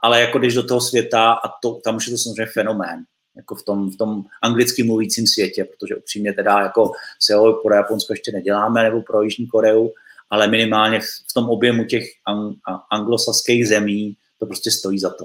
ale 0.00 0.20
jako 0.20 0.38
když 0.38 0.54
do 0.54 0.62
toho 0.62 0.80
světa, 0.80 1.32
a 1.32 1.48
to, 1.62 1.74
tam 1.74 1.96
už 1.96 2.06
je 2.06 2.10
to 2.10 2.18
samozřejmě 2.18 2.46
fenomén, 2.46 3.04
jako 3.36 3.54
v 3.54 3.62
tom, 3.62 3.90
v 3.90 3.96
tom 3.96 4.24
anglicky 4.42 4.82
mluvícím 4.82 5.26
světě, 5.26 5.64
protože 5.64 5.96
upřímně 5.96 6.32
teda 6.32 6.60
jako 6.60 6.92
SEO 7.18 7.52
pro 7.52 7.74
Japonsko 7.74 8.12
ještě 8.12 8.32
neděláme, 8.32 8.82
nebo 8.82 9.02
pro 9.02 9.22
Jižní 9.22 9.46
Koreu, 9.46 9.90
ale 10.30 10.48
minimálně 10.48 11.00
v 11.00 11.34
tom 11.34 11.48
objemu 11.48 11.84
těch 11.84 12.04
ang, 12.26 12.56
anglosaských 12.90 13.68
zemí 13.68 14.16
to 14.38 14.46
prostě 14.46 14.70
stojí 14.70 14.98
za 14.98 15.10
to. 15.10 15.24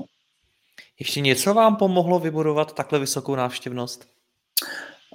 Ještě 0.99 1.21
něco 1.21 1.53
vám 1.53 1.75
pomohlo 1.75 2.19
vybudovat 2.19 2.75
takhle 2.75 2.99
vysokou 2.99 3.35
návštěvnost? 3.35 4.07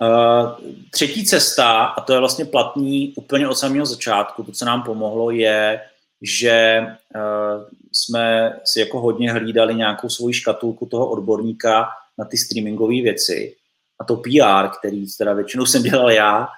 Uh, 0.00 0.70
třetí 0.90 1.24
cesta, 1.24 1.84
a 1.84 2.00
to 2.00 2.12
je 2.12 2.18
vlastně 2.18 2.44
platný 2.44 3.14
úplně 3.16 3.48
od 3.48 3.54
samého 3.54 3.86
začátku, 3.86 4.42
to, 4.42 4.52
co 4.52 4.64
nám 4.64 4.82
pomohlo, 4.82 5.30
je, 5.30 5.80
že 6.22 6.80
uh, 7.14 7.64
jsme 7.92 8.52
si 8.64 8.80
jako 8.80 9.00
hodně 9.00 9.32
hlídali 9.32 9.74
nějakou 9.74 10.08
svoji 10.08 10.34
škatulku 10.34 10.86
toho 10.86 11.10
odborníka 11.10 11.88
na 12.18 12.24
ty 12.24 12.36
streamingové 12.36 13.02
věci. 13.02 13.56
A 14.00 14.04
to 14.04 14.16
PR, 14.16 14.68
který 14.78 15.06
teda 15.18 15.32
většinou 15.32 15.66
jsem 15.66 15.82
dělal 15.82 16.10
já, 16.10 16.48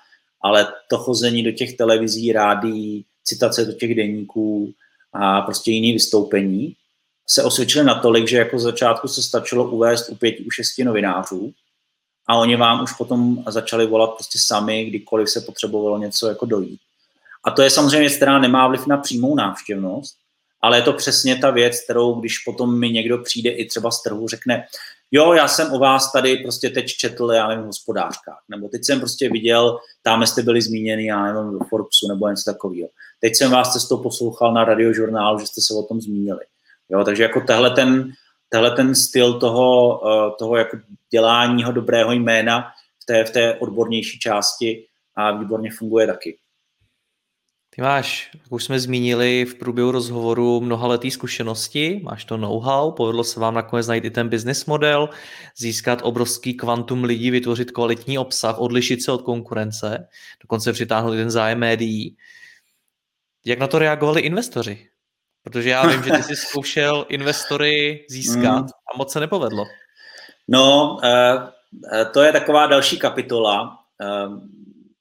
ale 0.43 0.73
to 0.91 0.99
chození 0.99 1.43
do 1.43 1.53
těch 1.53 1.77
televizí, 1.77 2.33
rádí, 2.33 3.05
citace 3.25 3.65
do 3.65 3.73
těch 3.73 3.95
denníků 3.95 4.73
a 5.13 5.41
prostě 5.41 5.71
jiný 5.71 5.93
vystoupení 5.93 6.77
se 7.29 7.43
osvědčily 7.43 7.85
natolik, 7.85 8.29
že 8.29 8.37
jako 8.37 8.59
začátku 8.59 9.09
se 9.09 9.23
stačilo 9.23 9.71
uvést 9.71 10.09
u 10.09 10.15
pěti, 10.15 10.45
u 10.45 10.51
šesti 10.51 10.85
novinářů 10.85 11.53
a 12.29 12.37
oni 12.37 12.57
vám 12.57 12.83
už 12.83 12.93
potom 12.93 13.45
začali 13.49 13.87
volat 13.87 14.15
prostě 14.15 14.39
sami, 14.39 14.85
kdykoliv 14.85 15.31
se 15.31 15.41
potřebovalo 15.41 15.99
něco 15.99 16.29
jako 16.29 16.47
dojít. 16.47 16.81
A 17.45 17.51
to 17.51 17.63
je 17.63 17.71
samozřejmě 17.71 17.99
věc, 17.99 18.17
která 18.17 18.39
nemá 18.39 18.69
vliv 18.69 18.87
na 18.87 18.97
přímou 18.97 19.35
návštěvnost, 19.35 20.17
ale 20.63 20.79
je 20.79 20.83
to 20.83 20.93
přesně 20.93 21.37
ta 21.37 21.51
věc, 21.51 21.85
kterou 21.85 22.15
když 22.21 22.39
potom 22.39 22.79
mi 22.79 22.91
někdo 22.91 23.19
přijde 23.19 23.51
i 23.51 23.67
třeba 23.67 23.91
z 23.91 24.03
trhu, 24.03 24.29
řekne, 24.29 24.67
jo, 25.11 25.33
já 25.33 25.49
jsem 25.49 25.73
o 25.73 25.79
vás 25.79 26.13
tady 26.13 26.37
prostě 26.37 26.71
teď 26.71 26.87
četl, 26.87 27.33
já 27.33 27.49
nevím, 27.49 27.65
hospodářka, 27.65 28.37
nebo 28.49 28.69
teď 28.69 28.85
jsem 28.85 29.01
prostě 29.01 29.29
viděl, 29.29 29.79
tam 30.03 30.27
jste 30.27 30.43
byli 30.43 30.63
zmíněni, 30.63 31.07
já 31.07 31.33
nevím, 31.33 31.59
do 31.59 31.65
Forbesu 31.65 32.09
nebo 32.09 32.29
něco 32.29 32.53
takového. 32.53 32.89
Teď 33.21 33.37
jsem 33.37 33.51
vás 33.51 33.73
cestou 33.73 34.03
poslouchal 34.03 34.55
na 34.55 34.65
radiožurnálu, 34.65 35.39
že 35.39 35.47
jste 35.47 35.61
se 35.61 35.75
o 35.75 35.83
tom 35.83 36.01
zmínili. 36.01 36.41
Jo, 36.89 37.05
takže 37.05 37.23
jako 37.23 37.41
tehle 37.41 37.71
ten, 37.71 38.13
tehle 38.49 38.71
ten 38.71 38.95
styl 38.95 39.41
toho, 39.41 40.01
eh, 40.09 40.33
toho 40.39 40.57
jako 40.57 40.77
děláního 41.11 41.73
dobrého 41.73 42.13
jména 42.13 42.71
v 43.03 43.07
té, 43.07 43.25
v 43.25 43.31
té 43.31 43.55
odbornější 43.55 44.19
části 44.19 44.87
a 45.15 45.39
výborně 45.39 45.71
funguje 45.79 46.07
taky. 46.07 46.39
Ty 47.81 47.85
máš, 47.85 48.31
jak 48.35 48.53
už 48.53 48.65
jsme 48.65 48.81
zmínili 48.81 49.45
v 49.45 49.55
průběhu 49.55 49.91
rozhovoru, 49.91 50.61
mnoha 50.61 50.87
letý 50.87 51.11
zkušenosti, 51.11 52.01
máš 52.05 52.25
to 52.25 52.37
know-how, 52.37 52.93
povedlo 52.93 53.25
se 53.25 53.41
vám 53.41 53.55
nakonec 53.55 53.87
najít 53.87 54.05
i 54.05 54.11
ten 54.11 54.29
business 54.29 54.67
model, 54.67 55.09
získat 55.57 55.99
obrovský 56.03 56.55
kvantum 56.55 57.05
lidí, 57.05 57.31
vytvořit 57.31 57.71
kvalitní 57.71 58.19
obsah, 58.19 58.59
odlišit 58.59 59.03
se 59.03 59.13
od 59.13 59.23
konkurence, 59.23 60.09
dokonce 60.43 60.73
přitáhnout 60.73 61.15
ten 61.15 61.31
zájem 61.31 61.59
médií. 61.59 62.17
Jak 63.45 63.59
na 63.59 63.67
to 63.67 63.79
reagovali 63.79 64.21
investoři? 64.21 64.89
Protože 65.43 65.71
já 65.71 65.87
vím, 65.87 66.03
že 66.03 66.11
ty 66.11 66.23
jsi 66.23 66.37
zkoušel 66.47 67.07
investory 67.09 68.07
získat 68.09 68.63
mm. 68.63 68.69
a 68.95 68.97
moc 68.97 69.13
se 69.13 69.21
nepovedlo. 69.21 69.65
No, 70.49 70.97
uh, 71.05 72.05
to 72.13 72.23
je 72.23 72.33
taková 72.33 72.67
další 72.67 72.99
kapitola. 72.99 73.79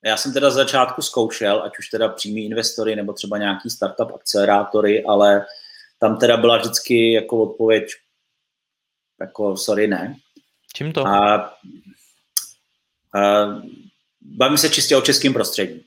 Já 0.05 0.17
jsem 0.17 0.33
teda 0.33 0.49
z 0.49 0.53
začátku 0.53 1.01
zkoušel, 1.01 1.63
ať 1.63 1.79
už 1.79 1.89
teda 1.89 2.09
přímý 2.09 2.45
investory 2.45 2.95
nebo 2.95 3.13
třeba 3.13 3.37
nějaký 3.37 3.69
startup 3.69 4.11
akcelerátory, 4.15 5.03
ale 5.03 5.45
tam 5.99 6.17
teda 6.17 6.37
byla 6.37 6.57
vždycky 6.57 7.13
jako 7.13 7.43
odpověď 7.43 7.91
jako 9.19 9.57
sorry, 9.57 9.87
ne. 9.87 10.15
Čím 10.75 10.93
to? 10.93 11.07
A, 11.07 11.35
a, 11.35 11.51
bavím 14.21 14.57
se 14.57 14.69
čistě 14.69 14.95
o 14.95 15.01
českém 15.01 15.33
prostředí. 15.33 15.85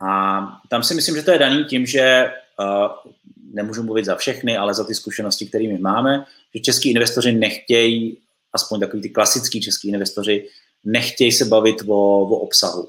A 0.00 0.40
tam 0.68 0.82
si 0.82 0.94
myslím, 0.94 1.16
že 1.16 1.22
to 1.22 1.30
je 1.30 1.38
daný 1.38 1.64
tím, 1.64 1.86
že 1.86 2.32
uh, 2.58 3.12
nemůžu 3.52 3.82
mluvit 3.82 4.04
za 4.04 4.16
všechny, 4.16 4.56
ale 4.56 4.74
za 4.74 4.84
ty 4.84 4.94
zkušenosti, 4.94 5.46
které 5.46 5.68
my 5.68 5.78
máme, 5.78 6.24
že 6.54 6.60
český 6.60 6.90
investoři 6.90 7.32
nechtějí, 7.32 8.18
aspoň 8.52 8.80
takový 8.80 9.02
ty 9.02 9.10
klasický 9.10 9.60
český 9.60 9.88
investoři, 9.88 10.48
nechtějí 10.84 11.32
se 11.32 11.44
bavit 11.44 11.76
o, 11.88 11.94
o 12.20 12.36
obsahu. 12.36 12.88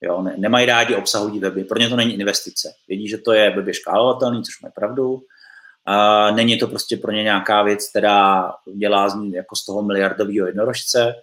Jo, 0.00 0.22
ne, 0.22 0.34
nemají 0.36 0.66
rádi 0.66 0.94
obsahový 0.94 1.38
weby, 1.38 1.64
pro 1.64 1.78
ně 1.78 1.88
to 1.88 1.96
není 1.96 2.14
investice. 2.14 2.72
Vědí, 2.88 3.08
že 3.08 3.18
to 3.18 3.32
je 3.32 3.50
weby 3.50 3.74
škálovatelný, 3.74 4.42
což 4.42 4.60
má 4.60 4.70
pravdu. 4.70 5.22
A 5.86 6.30
není 6.30 6.58
to 6.58 6.68
prostě 6.68 6.96
pro 6.96 7.12
ně 7.12 7.22
nějaká 7.22 7.62
věc, 7.62 7.90
která 7.90 8.52
dělá 8.74 9.08
z 9.08 9.14
jako 9.32 9.56
z 9.56 9.64
toho 9.64 9.82
miliardového 9.82 10.46
jednorožce 10.46 11.14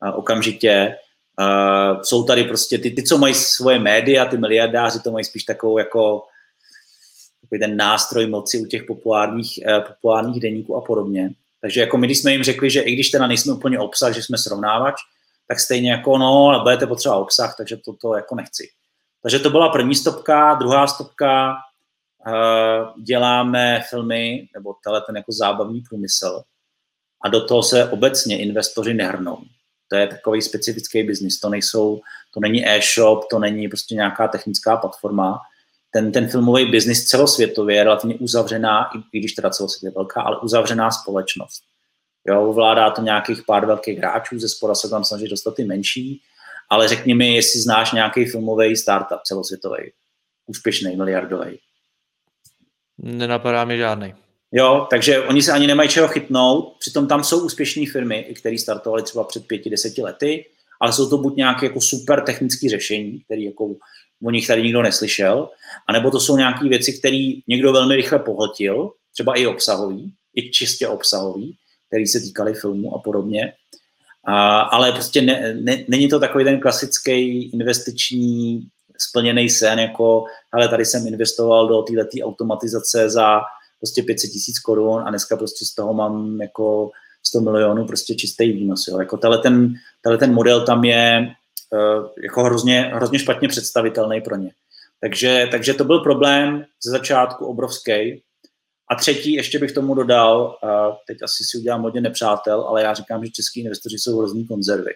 a 0.00 0.12
okamžitě. 0.12 0.96
A 1.38 2.02
jsou 2.02 2.24
tady 2.24 2.44
prostě 2.44 2.78
ty, 2.78 2.90
ty, 2.90 3.02
co 3.02 3.18
mají 3.18 3.34
svoje 3.34 3.78
média, 3.78 4.24
ty 4.24 4.38
miliardáři, 4.38 5.00
to 5.00 5.10
mají 5.10 5.24
spíš 5.24 5.44
takovou 5.44 5.78
jako 5.78 6.22
takový 7.40 7.60
ten 7.60 7.76
nástroj 7.76 8.26
moci 8.26 8.60
u 8.60 8.66
těch 8.66 8.84
populárních, 8.84 9.58
eh, 9.66 9.80
populárních 9.80 10.40
denníků 10.40 10.76
a 10.76 10.80
podobně. 10.80 11.30
Takže 11.60 11.80
jako 11.80 11.98
my, 11.98 12.06
když 12.06 12.18
jsme 12.18 12.32
jim 12.32 12.42
řekli, 12.42 12.70
že 12.70 12.80
i 12.80 12.92
když 12.92 13.10
teda 13.10 13.26
nejsme 13.26 13.52
úplně 13.52 13.78
obsah, 13.78 14.14
že 14.14 14.22
jsme 14.22 14.38
srovnávač, 14.38 14.94
tak 15.48 15.60
stejně 15.60 15.90
jako 15.90 16.18
no, 16.18 16.48
ale 16.48 16.62
budete 16.62 16.86
potřebovat 16.86 17.20
obsah, 17.20 17.56
takže 17.56 17.76
to, 17.76 17.92
to 17.92 18.14
jako 18.14 18.34
nechci. 18.34 18.68
Takže 19.22 19.38
to 19.38 19.50
byla 19.50 19.68
první 19.68 19.94
stopka, 19.94 20.54
druhá 20.54 20.86
stopka, 20.86 21.54
uh, 22.26 23.02
děláme 23.02 23.82
filmy, 23.90 24.48
nebo 24.54 24.74
tenhle 24.84 25.00
ten 25.00 25.16
jako 25.16 25.32
zábavní 25.32 25.80
průmysl 25.80 26.42
a 27.24 27.28
do 27.28 27.44
toho 27.44 27.62
se 27.62 27.90
obecně 27.90 28.38
investoři 28.38 28.94
nehrnou. 28.94 29.38
To 29.88 29.96
je 29.96 30.06
takový 30.06 30.42
specifický 30.42 31.02
biznis, 31.02 31.40
to 31.40 31.48
nejsou, 31.48 32.00
to 32.34 32.40
není 32.40 32.68
e-shop, 32.68 33.24
to 33.30 33.38
není 33.38 33.68
prostě 33.68 33.94
nějaká 33.94 34.28
technická 34.28 34.76
platforma. 34.76 35.40
Ten, 35.90 36.12
ten 36.12 36.28
filmový 36.28 36.70
biznis 36.70 37.04
celosvětově 37.04 37.76
je 37.76 37.84
relativně 37.84 38.14
uzavřená, 38.14 38.90
i 39.12 39.18
když 39.18 39.32
teda 39.32 39.50
celosvětově 39.50 39.92
velká, 39.94 40.22
ale 40.22 40.40
uzavřená 40.40 40.90
společnost. 40.90 41.62
Jo, 42.28 42.52
vládá 42.52 42.90
to 42.90 43.02
nějakých 43.02 43.42
pár 43.46 43.66
velkých 43.66 43.98
hráčů, 43.98 44.38
ze 44.38 44.48
spora 44.48 44.74
se 44.74 44.90
tam 44.90 45.04
snaží 45.04 45.28
dostat 45.28 45.54
ty 45.54 45.64
menší, 45.64 46.20
ale 46.70 46.88
řekni 46.88 47.14
mi, 47.14 47.34
jestli 47.34 47.60
znáš 47.60 47.92
nějaký 47.92 48.24
filmový 48.24 48.76
startup 48.76 49.18
celosvětový, 49.24 49.92
úspěšný, 50.46 50.96
miliardový. 50.96 51.58
Nenapadá 52.98 53.64
mi 53.64 53.78
žádný. 53.78 54.14
Jo, 54.52 54.86
takže 54.90 55.20
oni 55.20 55.42
se 55.42 55.52
ani 55.52 55.66
nemají 55.66 55.88
čeho 55.88 56.08
chytnout, 56.08 56.76
přitom 56.78 57.08
tam 57.08 57.24
jsou 57.24 57.44
úspěšné 57.44 57.82
firmy, 57.92 58.34
které 58.40 58.58
startovaly 58.58 59.02
třeba 59.02 59.24
před 59.24 59.46
pěti, 59.46 59.70
deseti 59.70 60.02
lety, 60.02 60.46
ale 60.80 60.92
jsou 60.92 61.10
to 61.10 61.18
buď 61.18 61.36
nějaké 61.36 61.66
jako 61.66 61.80
super 61.80 62.20
technické 62.20 62.68
řešení, 62.68 63.20
které 63.20 63.40
jako 63.42 63.74
o 64.24 64.30
nich 64.30 64.46
tady 64.46 64.62
nikdo 64.62 64.82
neslyšel, 64.82 65.48
anebo 65.88 66.10
to 66.10 66.20
jsou 66.20 66.36
nějaké 66.36 66.68
věci, 66.68 66.92
které 66.98 67.32
někdo 67.48 67.72
velmi 67.72 67.96
rychle 67.96 68.18
pohltil, 68.18 68.90
třeba 69.12 69.34
i 69.34 69.46
obsahový, 69.46 70.14
i 70.36 70.50
čistě 70.50 70.88
obsahový, 70.88 71.56
které 71.94 72.06
se 72.06 72.20
týkaly 72.20 72.54
filmu 72.54 72.94
a 72.94 72.98
podobně. 72.98 73.52
A, 74.26 74.60
ale 74.60 74.92
prostě 74.92 75.22
ne, 75.22 75.56
ne, 75.60 75.84
není 75.88 76.08
to 76.08 76.20
takový 76.20 76.44
ten 76.44 76.60
klasický 76.60 77.50
investiční 77.52 78.66
splněný 78.98 79.50
sen, 79.50 79.78
jako 79.78 80.24
ale 80.52 80.68
tady 80.68 80.84
jsem 80.84 81.06
investoval 81.06 81.68
do 81.68 81.82
této 81.82 82.26
automatizace 82.26 83.10
za 83.10 83.40
prostě 83.80 84.02
500 84.02 84.30
tisíc 84.30 84.58
korun 84.58 85.02
a 85.06 85.10
dneska 85.10 85.36
prostě 85.36 85.64
z 85.64 85.74
toho 85.74 85.94
mám 85.94 86.40
jako 86.40 86.90
100 87.26 87.40
milionů 87.40 87.86
prostě 87.86 88.14
čistý 88.14 88.52
výnos. 88.52 88.88
Jo. 88.88 88.98
Jako 88.98 89.16
tenhle 89.16 89.38
ten, 89.38 89.74
tenhle 90.02 90.18
ten 90.18 90.34
model 90.34 90.66
tam 90.66 90.84
je 90.84 91.34
uh, 91.72 92.08
jako 92.22 92.44
hrozně, 92.44 92.90
hrozně 92.94 93.18
špatně 93.18 93.48
představitelný 93.48 94.20
pro 94.20 94.36
ně. 94.36 94.50
Takže, 95.00 95.48
takže 95.50 95.74
to 95.74 95.84
byl 95.84 95.98
problém 95.98 96.64
ze 96.84 96.90
začátku 96.90 97.46
obrovský, 97.46 98.22
a 98.90 98.94
třetí, 98.94 99.32
ještě 99.32 99.58
bych 99.58 99.72
tomu 99.72 99.94
dodal, 99.94 100.58
teď 101.06 101.22
asi 101.22 101.44
si 101.44 101.58
udělám 101.58 101.82
hodně 101.82 102.00
nepřátel, 102.00 102.60
ale 102.60 102.82
já 102.82 102.94
říkám, 102.94 103.24
že 103.24 103.30
český 103.30 103.60
investoři 103.60 103.98
jsou 103.98 104.18
hrozný 104.18 104.46
konzervy. 104.46 104.92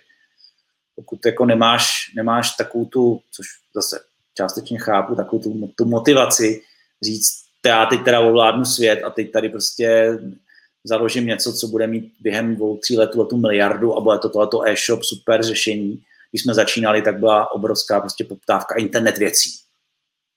Pokud 0.95 1.27
jako 1.27 1.47
nemáš, 1.47 1.89
nemáš 2.17 2.57
takovou 2.57 2.85
tu, 2.85 3.21
což 3.31 3.47
zase 3.75 4.01
částečně 4.35 4.79
chápu, 4.79 5.15
takovou 5.15 5.43
tu, 5.43 5.73
tu 5.77 5.85
motivaci 5.85 6.63
říct, 7.03 7.49
já 7.67 7.87
teď 7.87 8.05
teda 8.05 8.21
ovládnu 8.21 8.65
svět 8.65 9.03
a 9.05 9.11
teď 9.11 9.33
tady 9.33 9.49
prostě 9.49 10.19
založím 10.85 11.27
něco, 11.27 11.53
co 11.53 11.67
bude 11.67 11.87
mít 11.87 12.13
během 12.21 12.57
dvou, 12.57 12.77
tří 12.77 12.99
letů 12.99 13.25
tu 13.25 13.37
miliardu 13.37 13.97
a 13.97 14.01
bude 14.01 14.19
to 14.19 14.29
tohleto 14.29 14.69
e-shop 14.69 15.03
super 15.03 15.43
řešení, 15.43 16.03
když 16.31 16.43
jsme 16.43 16.55
začínali, 16.55 17.03
tak 17.03 17.19
byla 17.19 17.53
obrovská 17.53 18.01
prostě 18.01 18.25
poptávka 18.25 18.75
internet 18.75 19.19
věcí. 19.19 19.51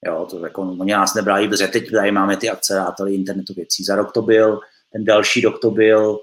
Jo, 0.07 0.27
to 0.29 0.45
jako, 0.45 0.61
oni 0.61 0.91
nás 0.91 1.13
nebrali 1.13 1.47
dobře, 1.47 1.67
teď 1.67 1.91
tady 1.91 2.11
máme 2.11 2.37
ty 2.37 2.49
akcelerátory 2.49 3.15
internetu 3.15 3.53
věcí. 3.53 3.83
Za 3.83 3.95
rok 3.95 4.11
to 4.11 4.21
byl, 4.21 4.59
ten 4.91 5.05
další 5.05 5.41
rok 5.41 5.61
to 5.61 5.71
byl, 5.71 6.19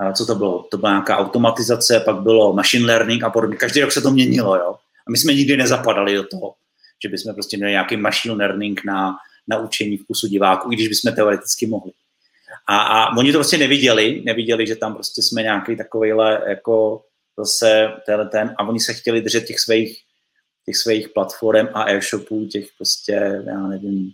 a 0.00 0.12
co 0.12 0.26
to 0.26 0.34
bylo? 0.34 0.62
To 0.70 0.78
byla 0.78 0.90
nějaká 0.90 1.18
automatizace, 1.18 2.00
pak 2.00 2.22
bylo 2.22 2.52
machine 2.52 2.86
learning 2.86 3.24
a 3.24 3.30
podobně. 3.30 3.56
Každý 3.56 3.80
rok 3.80 3.92
se 3.92 4.00
to 4.00 4.10
měnilo, 4.10 4.56
jo. 4.56 4.74
A 5.06 5.10
my 5.10 5.18
jsme 5.18 5.34
nikdy 5.34 5.56
nezapadali 5.56 6.14
do 6.14 6.24
toho, 6.26 6.54
že 7.02 7.08
bychom 7.08 7.34
prostě 7.34 7.56
měli 7.56 7.72
nějaký 7.72 7.96
machine 7.96 8.34
learning 8.34 8.80
na, 8.84 9.16
na 9.48 9.58
učení 9.58 9.96
vkusu 9.96 10.28
diváků, 10.28 10.72
i 10.72 10.74
když 10.74 10.88
bychom 10.88 11.12
teoreticky 11.12 11.66
mohli. 11.66 11.92
A, 12.66 12.78
a 12.78 13.16
oni 13.16 13.32
to 13.32 13.38
prostě 13.38 13.58
neviděli, 13.58 14.22
neviděli, 14.24 14.66
že 14.66 14.76
tam 14.76 14.94
prostě 14.94 15.22
jsme 15.22 15.42
nějaký 15.42 15.76
takovýhle 15.76 16.42
jako 16.46 17.02
zase 17.38 17.92
ten, 18.30 18.54
a 18.58 18.68
oni 18.68 18.80
se 18.80 18.94
chtěli 18.94 19.20
držet 19.20 19.44
těch 19.44 19.60
svých, 19.60 20.02
těch 20.68 20.76
svých 20.76 21.08
platform 21.08 21.68
a 21.74 21.90
e-shopů, 21.90 22.46
těch 22.46 22.66
prostě, 22.76 23.42
já 23.46 23.66
nevím, 23.66 24.12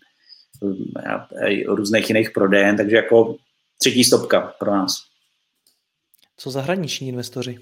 různých 1.67 2.11
jiných 2.11 2.31
prodejen, 2.31 2.77
takže 2.77 2.97
jako 2.97 3.37
třetí 3.79 4.05
stopka 4.05 4.55
pro 4.59 4.71
nás. 4.71 4.97
Co 6.37 6.51
zahraniční 6.51 7.09
investoři? 7.09 7.59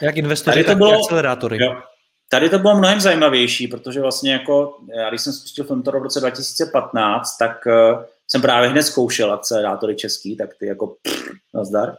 Jak 0.00 0.16
investoři, 0.16 0.54
tady 0.54 0.64
to 0.64 0.70
tak 0.70 0.78
bylo, 0.78 0.92
akcelerátory. 0.92 1.64
Jo. 1.64 1.82
Tady 2.28 2.50
to 2.50 2.58
bylo 2.58 2.78
mnohem 2.78 3.00
zajímavější, 3.00 3.68
protože 3.68 4.00
vlastně 4.00 4.32
jako, 4.32 4.78
já 4.96 5.08
když 5.08 5.20
jsem 5.20 5.32
spustil 5.32 5.64
Filmtoro 5.64 6.00
v 6.00 6.02
roce 6.02 6.20
2015, 6.20 7.36
tak 7.36 7.66
uh, 7.66 8.02
jsem 8.28 8.42
právě 8.42 8.68
hned 8.68 8.82
zkoušel 8.82 9.32
akcelerátory 9.32 9.96
český, 9.96 10.36
tak 10.36 10.50
ty 10.58 10.66
jako 10.66 10.86
pff, 10.86 11.30
nazdar. 11.54 11.96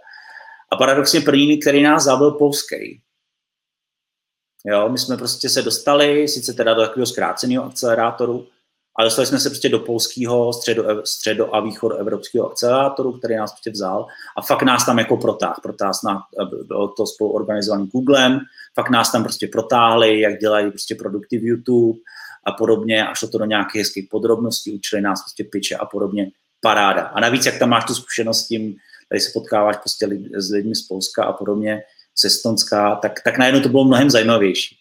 A 0.72 0.76
paradoxně 0.76 1.22
první, 1.22 1.60
který 1.60 1.84
nás 1.84 2.04
zabil 2.04 2.32
polský. 2.32 3.02
Jo, 4.70 4.90
my 4.90 4.98
jsme 4.98 5.18
prostě 5.18 5.50
se 5.50 5.62
dostali, 5.62 6.28
sice 6.28 6.54
teda 6.54 6.74
do 6.74 6.82
takového 6.82 7.06
zkráceného 7.06 7.66
akcelerátoru, 7.66 8.48
ale 8.96 9.06
dostali 9.06 9.26
jsme 9.26 9.40
se 9.40 9.50
prostě 9.50 9.70
do 9.70 9.80
polského 9.80 10.54
středo, 10.54 11.06
středo 11.06 11.56
a 11.56 11.60
východu 11.60 11.96
evropského 11.96 12.52
akcelerátoru, 12.52 13.12
který 13.12 13.36
nás 13.36 13.52
prostě 13.52 13.72
vzal 13.72 14.08
a 14.38 14.42
fakt 14.42 14.64
nás 14.64 14.86
tam 14.86 15.00
jako 15.00 15.18
protáhl. 15.18 15.56
Protáhl 15.64 15.94
nás, 16.04 16.22
bylo 16.64 16.88
to 16.88 17.06
spolu 17.06 17.32
organizovaný 17.32 17.88
Googlem, 17.88 18.40
fakt 18.76 18.90
nás 18.90 19.12
tam 19.12 19.24
prostě 19.24 19.48
protáhli, 19.48 20.20
jak 20.20 20.40
dělají 20.40 20.72
prostě 20.72 20.96
produkty 20.96 21.38
v 21.38 21.44
YouTube 21.44 22.00
a 22.46 22.52
podobně 22.52 23.08
a 23.08 23.14
šlo 23.14 23.28
to 23.28 23.38
do 23.38 23.46
nějaké 23.46 23.80
hezké 23.80 24.02
podrobnosti, 24.12 24.72
učili 24.72 25.02
nás 25.02 25.22
prostě 25.22 25.44
piče 25.44 25.76
a 25.76 25.86
podobně. 25.86 26.32
Paráda. 26.62 27.02
A 27.02 27.20
navíc, 27.20 27.46
jak 27.46 27.60
tam 27.60 27.70
máš 27.70 27.86
tu 27.86 27.96
zkušenost 27.96 28.40
s 28.40 28.48
tím, 28.48 28.76
tady 29.10 29.20
se 29.20 29.32
potkáváš 29.34 29.78
prostě 29.78 30.10
s 30.36 30.52
lidmi 30.52 30.76
z 30.76 30.88
Polska 30.88 31.24
a 31.24 31.34
podobně, 31.34 31.84
z 32.20 32.26
Estonska, 32.26 32.96
tak, 32.96 33.22
tak 33.24 33.38
najednou 33.38 33.62
to 33.62 33.70
bylo 33.70 33.86
mnohem 33.86 34.10
zajímavější. 34.10 34.78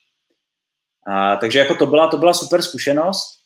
A, 1.06 1.36
takže 1.36 1.58
jako 1.58 1.74
to 1.74 1.86
byla, 1.86 2.08
to 2.08 2.16
byla 2.16 2.34
super 2.34 2.62
zkušenost. 2.62 3.38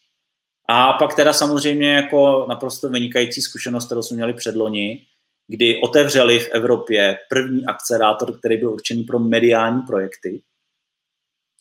A 0.68 0.93
pak 0.93 1.16
teda 1.16 1.32
samozřejmě 1.32 1.95
jako 1.95 2.47
naprosto 2.49 2.88
vynikající 2.88 3.43
zkušenost, 3.43 3.86
kterou 3.86 4.03
jsme 4.03 4.16
měli 4.16 4.32
předloni, 4.32 5.07
kdy 5.49 5.80
otevřeli 5.84 6.38
v 6.38 6.49
Evropě 6.49 7.18
první 7.28 7.66
akcelerátor, 7.66 8.38
který 8.38 8.57
byl 8.57 8.70
určený 8.70 9.05
pro 9.05 9.18
mediální 9.18 9.82
projekty. 9.82 10.43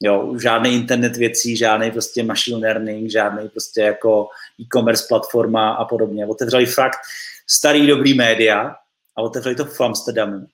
Jo, 0.03 0.35
žádný 0.41 0.75
internet 0.75 1.17
věcí, 1.17 1.57
žádný 1.57 1.91
prostě 1.91 2.23
machine 2.23 2.57
learning, 2.57 3.11
žádný 3.11 3.49
prostě 3.49 3.81
jako 3.81 4.27
e-commerce 4.61 5.05
platforma 5.07 5.71
a 5.71 5.85
podobně. 5.85 6.25
Otevřeli 6.25 6.65
fakt 6.65 6.99
starý 7.47 7.87
dobrý 7.87 8.13
média 8.13 8.75
a 9.15 9.21
otevřeli 9.21 9.55
to 9.55 9.65
v 9.65 9.81
Amsterdamu. 9.81 10.47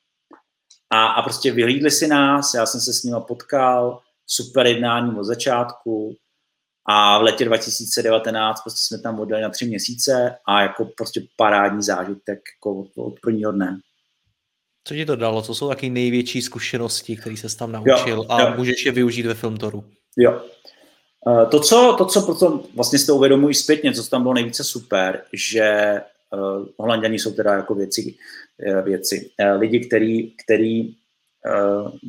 A, 0.96 1.06
a 1.06 1.22
prostě 1.22 1.52
vyhlídli 1.52 1.92
si 1.92 2.08
nás, 2.08 2.54
já 2.54 2.66
jsem 2.66 2.82
se 2.82 2.94
s 2.94 3.04
nimi 3.04 3.18
potkal, 3.28 4.00
super 4.28 4.68
jednání 4.68 5.20
od 5.20 5.24
začátku, 5.24 6.16
a 6.88 7.20
v 7.20 7.22
letě 7.22 7.46
2019 7.46 8.62
prostě 8.62 8.80
jsme 8.82 9.04
tam 9.04 9.20
odjeli 9.20 9.42
na 9.42 9.50
tři 9.50 9.66
měsíce 9.66 10.36
a 10.48 10.62
jako 10.62 10.86
prostě 10.86 11.22
parádní 11.38 11.84
zážitek 11.84 12.40
jako 12.58 12.86
od 12.96 13.20
prvního 13.22 13.52
dne. 13.52 13.80
Co 14.88 14.94
ti 14.94 15.06
to 15.06 15.16
dalo? 15.16 15.42
Co 15.42 15.56
jsou 15.56 15.70
taky 15.70 15.90
největší 15.90 16.42
zkušenosti, 16.42 17.18
které 17.18 17.38
se 17.38 17.58
tam 17.58 17.72
naučil 17.72 18.16
jo, 18.16 18.26
a 18.30 18.42
jo. 18.42 18.54
můžeš 18.58 18.86
je 18.86 18.92
využít 18.92 19.26
ve 19.26 19.34
Filmtoru? 19.34 19.84
Jo. 20.18 20.42
Eh, 21.28 21.46
to, 21.46 21.60
co, 21.60 21.96
to, 21.98 22.06
co 22.06 22.22
potom 22.22 22.64
vlastně 22.76 23.00
si 23.00 23.06
to 23.06 23.16
uvědomuji 23.16 23.54
zpětně, 23.54 23.94
co 23.94 24.10
tam 24.10 24.22
bylo 24.22 24.34
nejvíce 24.34 24.64
super, 24.64 25.24
že 25.34 26.02
Holanděni 26.78 27.20
jsou 27.20 27.34
teda 27.34 27.54
jako 27.54 27.76
věci, 27.76 28.16
uh, 28.68 28.82
věci. 28.82 29.30
Uh, 29.40 29.60
lidi, 29.60 29.80
který, 29.80 30.32
který 30.46 30.96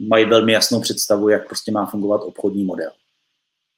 mají 0.09 0.25
velmi 0.25 0.53
jasnou 0.53 0.81
představu, 0.81 1.29
jak 1.29 1.47
prostě 1.47 1.73
má 1.73 1.87
fungovat 1.87 2.21
obchodní 2.25 2.65
model. 2.65 2.91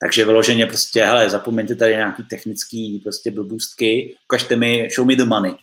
Takže 0.01 0.25
vyloženě 0.25 0.67
prostě, 0.67 1.05
hele, 1.05 1.31
zapomeňte 1.31 1.75
tady 1.75 1.93
nějaký 1.93 2.23
technický 2.23 2.99
prostě 2.99 3.31
blbůstky, 3.31 4.17
ukažte 4.25 4.57
mi, 4.57 4.89
show 4.95 5.07
me 5.07 5.17
the 5.17 5.25
money. 5.25 5.55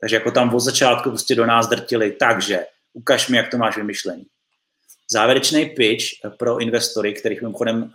Takže 0.00 0.16
jako 0.16 0.30
tam 0.30 0.54
od 0.54 0.60
začátku 0.60 1.08
prostě 1.08 1.34
do 1.34 1.46
nás 1.46 1.68
drtili, 1.68 2.12
takže 2.12 2.66
ukaž 2.92 3.28
mi, 3.28 3.36
jak 3.36 3.50
to 3.50 3.58
máš 3.58 3.76
vymyšlený. 3.76 4.26
Závěrečný 5.10 5.66
pitch 5.66 6.04
pro 6.36 6.58
investory, 6.58 7.12
kterých 7.12 7.42
mimochodem 7.42 7.92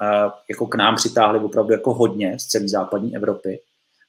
jako 0.49 0.67
k 0.67 0.75
nám 0.75 0.95
přitáhli 0.95 1.39
opravdu 1.39 1.71
jako 1.71 1.93
hodně 1.93 2.39
z 2.39 2.45
celé 2.45 2.67
západní 2.67 3.15
Evropy. 3.15 3.59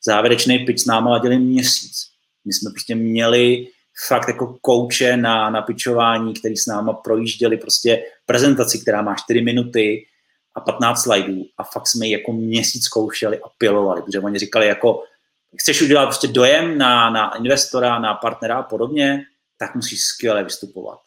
Závěrečný 0.05 0.59
pitch 0.59 0.83
s 0.83 0.87
náma 0.87 1.23
měsíc. 1.39 2.16
My 2.47 2.53
jsme 2.53 2.71
prostě 2.71 2.95
měli 2.95 3.69
fakt 4.09 4.29
jako 4.29 4.57
kouče 4.61 5.17
na, 5.17 5.51
na 5.51 5.63
pitchování, 5.63 6.35
který 6.35 6.57
s 6.57 6.67
náma 6.67 6.93
projížděli 6.93 7.57
prostě 7.57 8.05
prezentaci, 8.27 8.79
která 8.79 9.03
má 9.03 9.15
4 9.15 9.41
minuty, 9.41 10.07
a 10.57 10.61
15 10.61 11.03
slajdů 11.03 11.43
a 11.59 11.65
fakt 11.65 11.87
jsme 11.87 12.07
ji 12.07 12.13
jako 12.13 12.33
měsíc 12.33 12.85
zkoušeli 12.85 13.39
a 13.39 13.49
pilovali, 13.59 14.03
protože 14.03 14.21
oni 14.21 14.39
říkali 14.39 14.67
jako, 14.67 15.03
chceš 15.61 15.83
udělat 15.83 16.07
prostě 16.07 16.29
dojem 16.29 16.79
na, 16.79 17.11
na 17.11 17.37
investora, 17.37 17.99
na 17.99 18.15
partnera 18.15 18.57
a 18.57 18.63
podobně, 18.63 19.25
tak 19.59 19.75
musíš 19.75 20.03
skvěle 20.03 20.45
vystupovat. 20.45 20.99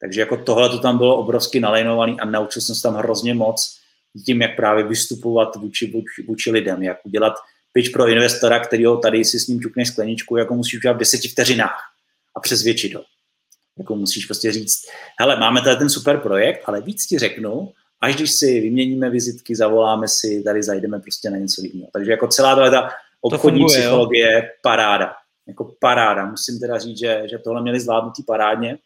Takže 0.00 0.20
jako 0.20 0.36
tohle 0.36 0.68
to 0.68 0.78
tam 0.78 0.98
bylo 0.98 1.16
obrovsky 1.16 1.60
nalejnovaný 1.60 2.20
a 2.20 2.24
naučil 2.24 2.62
jsem 2.62 2.74
se 2.74 2.82
tam 2.82 2.94
hrozně 2.94 3.34
moc 3.34 3.78
tím, 4.26 4.42
jak 4.42 4.56
právě 4.56 4.84
vystupovat 4.84 5.56
vůči, 5.56 5.90
vůči, 5.90 6.22
vůči 6.28 6.50
lidem, 6.50 6.82
jak 6.82 6.96
udělat 7.04 7.34
pitch 7.72 7.92
pro 7.92 8.08
investora, 8.08 8.60
který 8.60 8.84
ho 8.84 8.96
tady 8.96 9.24
si 9.24 9.40
s 9.40 9.46
ním 9.46 9.60
čukneš 9.60 9.88
skleničku, 9.88 10.36
jako 10.36 10.54
musíš 10.54 10.74
udělat 10.74 10.94
v 10.94 10.98
deseti 10.98 11.28
vteřinách 11.28 11.82
a 12.36 12.40
přesvědčit 12.40 12.94
ho. 12.94 13.04
Jako 13.78 13.96
musíš 13.96 14.26
prostě 14.26 14.52
říct, 14.52 14.82
hele, 15.20 15.40
máme 15.40 15.60
tady 15.60 15.76
ten 15.76 15.90
super 15.90 16.18
projekt, 16.18 16.62
ale 16.66 16.80
víc 16.80 17.06
ti 17.06 17.18
řeknu, 17.18 17.72
až 18.00 18.16
když 18.16 18.32
si 18.32 18.60
vyměníme 18.60 19.10
vizitky, 19.10 19.56
zavoláme 19.56 20.08
si, 20.08 20.42
tady 20.42 20.62
zajdeme 20.62 21.00
prostě 21.00 21.30
na 21.30 21.36
něco 21.36 21.62
jiného. 21.64 21.90
Takže 21.92 22.10
jako 22.10 22.28
celá 22.28 22.70
ta 22.70 22.90
obchodní 23.20 23.60
funguje, 23.60 23.80
psychologie 23.80 24.30
je 24.30 24.50
paráda. 24.62 25.14
Jako 25.48 25.74
paráda. 25.80 26.26
Musím 26.26 26.60
teda 26.60 26.78
říct, 26.78 26.98
že, 26.98 27.22
že 27.30 27.38
tohle 27.38 27.62
měli 27.62 27.80
zvládnutý 27.80 28.22
parádně. 28.22 28.78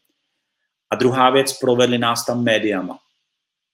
A 0.91 0.97
druhá 0.97 1.31
věc, 1.31 1.53
provedli 1.53 1.99
nás 1.99 2.27
tam 2.27 2.45
médiama. 2.45 2.99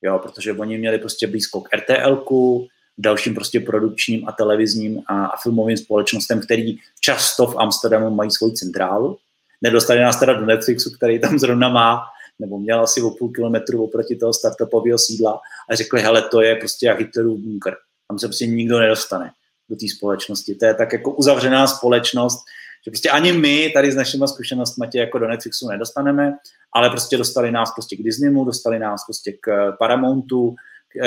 Jo, 0.02 0.18
protože 0.18 0.52
oni 0.52 0.78
měli 0.78 0.98
prostě 0.98 1.26
blízko 1.26 1.60
k 1.60 1.68
RTLku, 1.76 2.68
dalším 2.98 3.34
prostě 3.34 3.60
produkčním 3.60 4.28
a 4.28 4.32
televizním 4.32 5.02
a, 5.06 5.26
a 5.26 5.36
filmovým 5.36 5.76
společnostem, 5.76 6.40
který 6.40 6.78
často 7.00 7.46
v 7.46 7.58
Amsterdamu 7.58 8.10
mají 8.10 8.30
svoji 8.30 8.52
centrálu. 8.52 9.18
Nedostali 9.62 10.00
nás 10.00 10.20
teda 10.20 10.32
do 10.32 10.46
Netflixu, 10.46 10.90
který 10.90 11.20
tam 11.20 11.38
zrovna 11.38 11.68
má 11.68 12.02
nebo 12.38 12.58
měl 12.58 12.80
asi 12.80 13.02
o 13.02 13.10
půl 13.10 13.28
kilometru 13.28 13.84
oproti 13.84 14.16
toho 14.16 14.32
startupového 14.32 14.98
sídla 14.98 15.40
a 15.70 15.74
řekli, 15.74 16.02
hele, 16.02 16.22
to 16.22 16.42
je 16.42 16.56
prostě 16.56 16.86
jak 16.86 16.98
Hitlerův 16.98 17.40
bunker. 17.40 17.76
Tam 18.08 18.18
se 18.18 18.26
prostě 18.26 18.46
nikdo 18.46 18.78
nedostane 18.78 19.30
do 19.70 19.76
té 19.76 19.86
společnosti. 19.96 20.54
To 20.54 20.66
je 20.66 20.74
tak 20.74 20.92
jako 20.92 21.10
uzavřená 21.10 21.66
společnost, 21.66 22.38
že 22.84 22.90
prostě 22.90 23.10
ani 23.10 23.32
my 23.32 23.70
tady 23.74 23.92
s 23.92 23.94
našimi 23.94 24.28
zkušenostmi 24.28 24.88
tě 24.88 24.98
jako 24.98 25.18
do 25.18 25.28
Netflixu 25.28 25.68
nedostaneme, 25.68 26.32
ale 26.74 26.90
prostě 26.90 27.16
dostali 27.16 27.52
nás 27.52 27.72
prostě 27.72 27.96
k 27.96 28.02
Disneymu, 28.02 28.44
dostali 28.44 28.78
nás 28.78 29.04
prostě 29.04 29.32
k 29.40 29.72
Paramountu, 29.78 30.54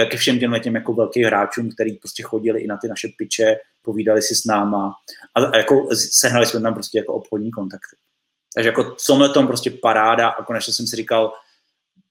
ke 0.09 0.17
všem 0.17 0.39
těm 0.39 0.59
těm 0.59 0.75
jako 0.75 0.93
velkým 0.93 1.25
hráčům, 1.25 1.71
který 1.71 1.93
prostě 1.93 2.23
chodili 2.23 2.61
i 2.61 2.67
na 2.67 2.77
ty 2.77 2.87
naše 2.87 3.07
piče, 3.17 3.55
povídali 3.81 4.21
si 4.21 4.35
s 4.35 4.45
náma 4.45 4.95
a 5.35 5.57
jako 5.57 5.87
sehnali 5.93 6.45
jsme 6.45 6.61
tam 6.61 6.73
prostě 6.73 6.97
jako 6.97 7.13
obchodní 7.13 7.51
kontakty. 7.51 7.95
Takže 8.53 8.69
jako 8.69 8.95
v 9.29 9.33
tom 9.33 9.47
prostě 9.47 9.71
paráda 9.71 10.27
a 10.27 10.43
konečně 10.43 10.73
jsem 10.73 10.87
si 10.87 10.95
říkal, 10.95 11.33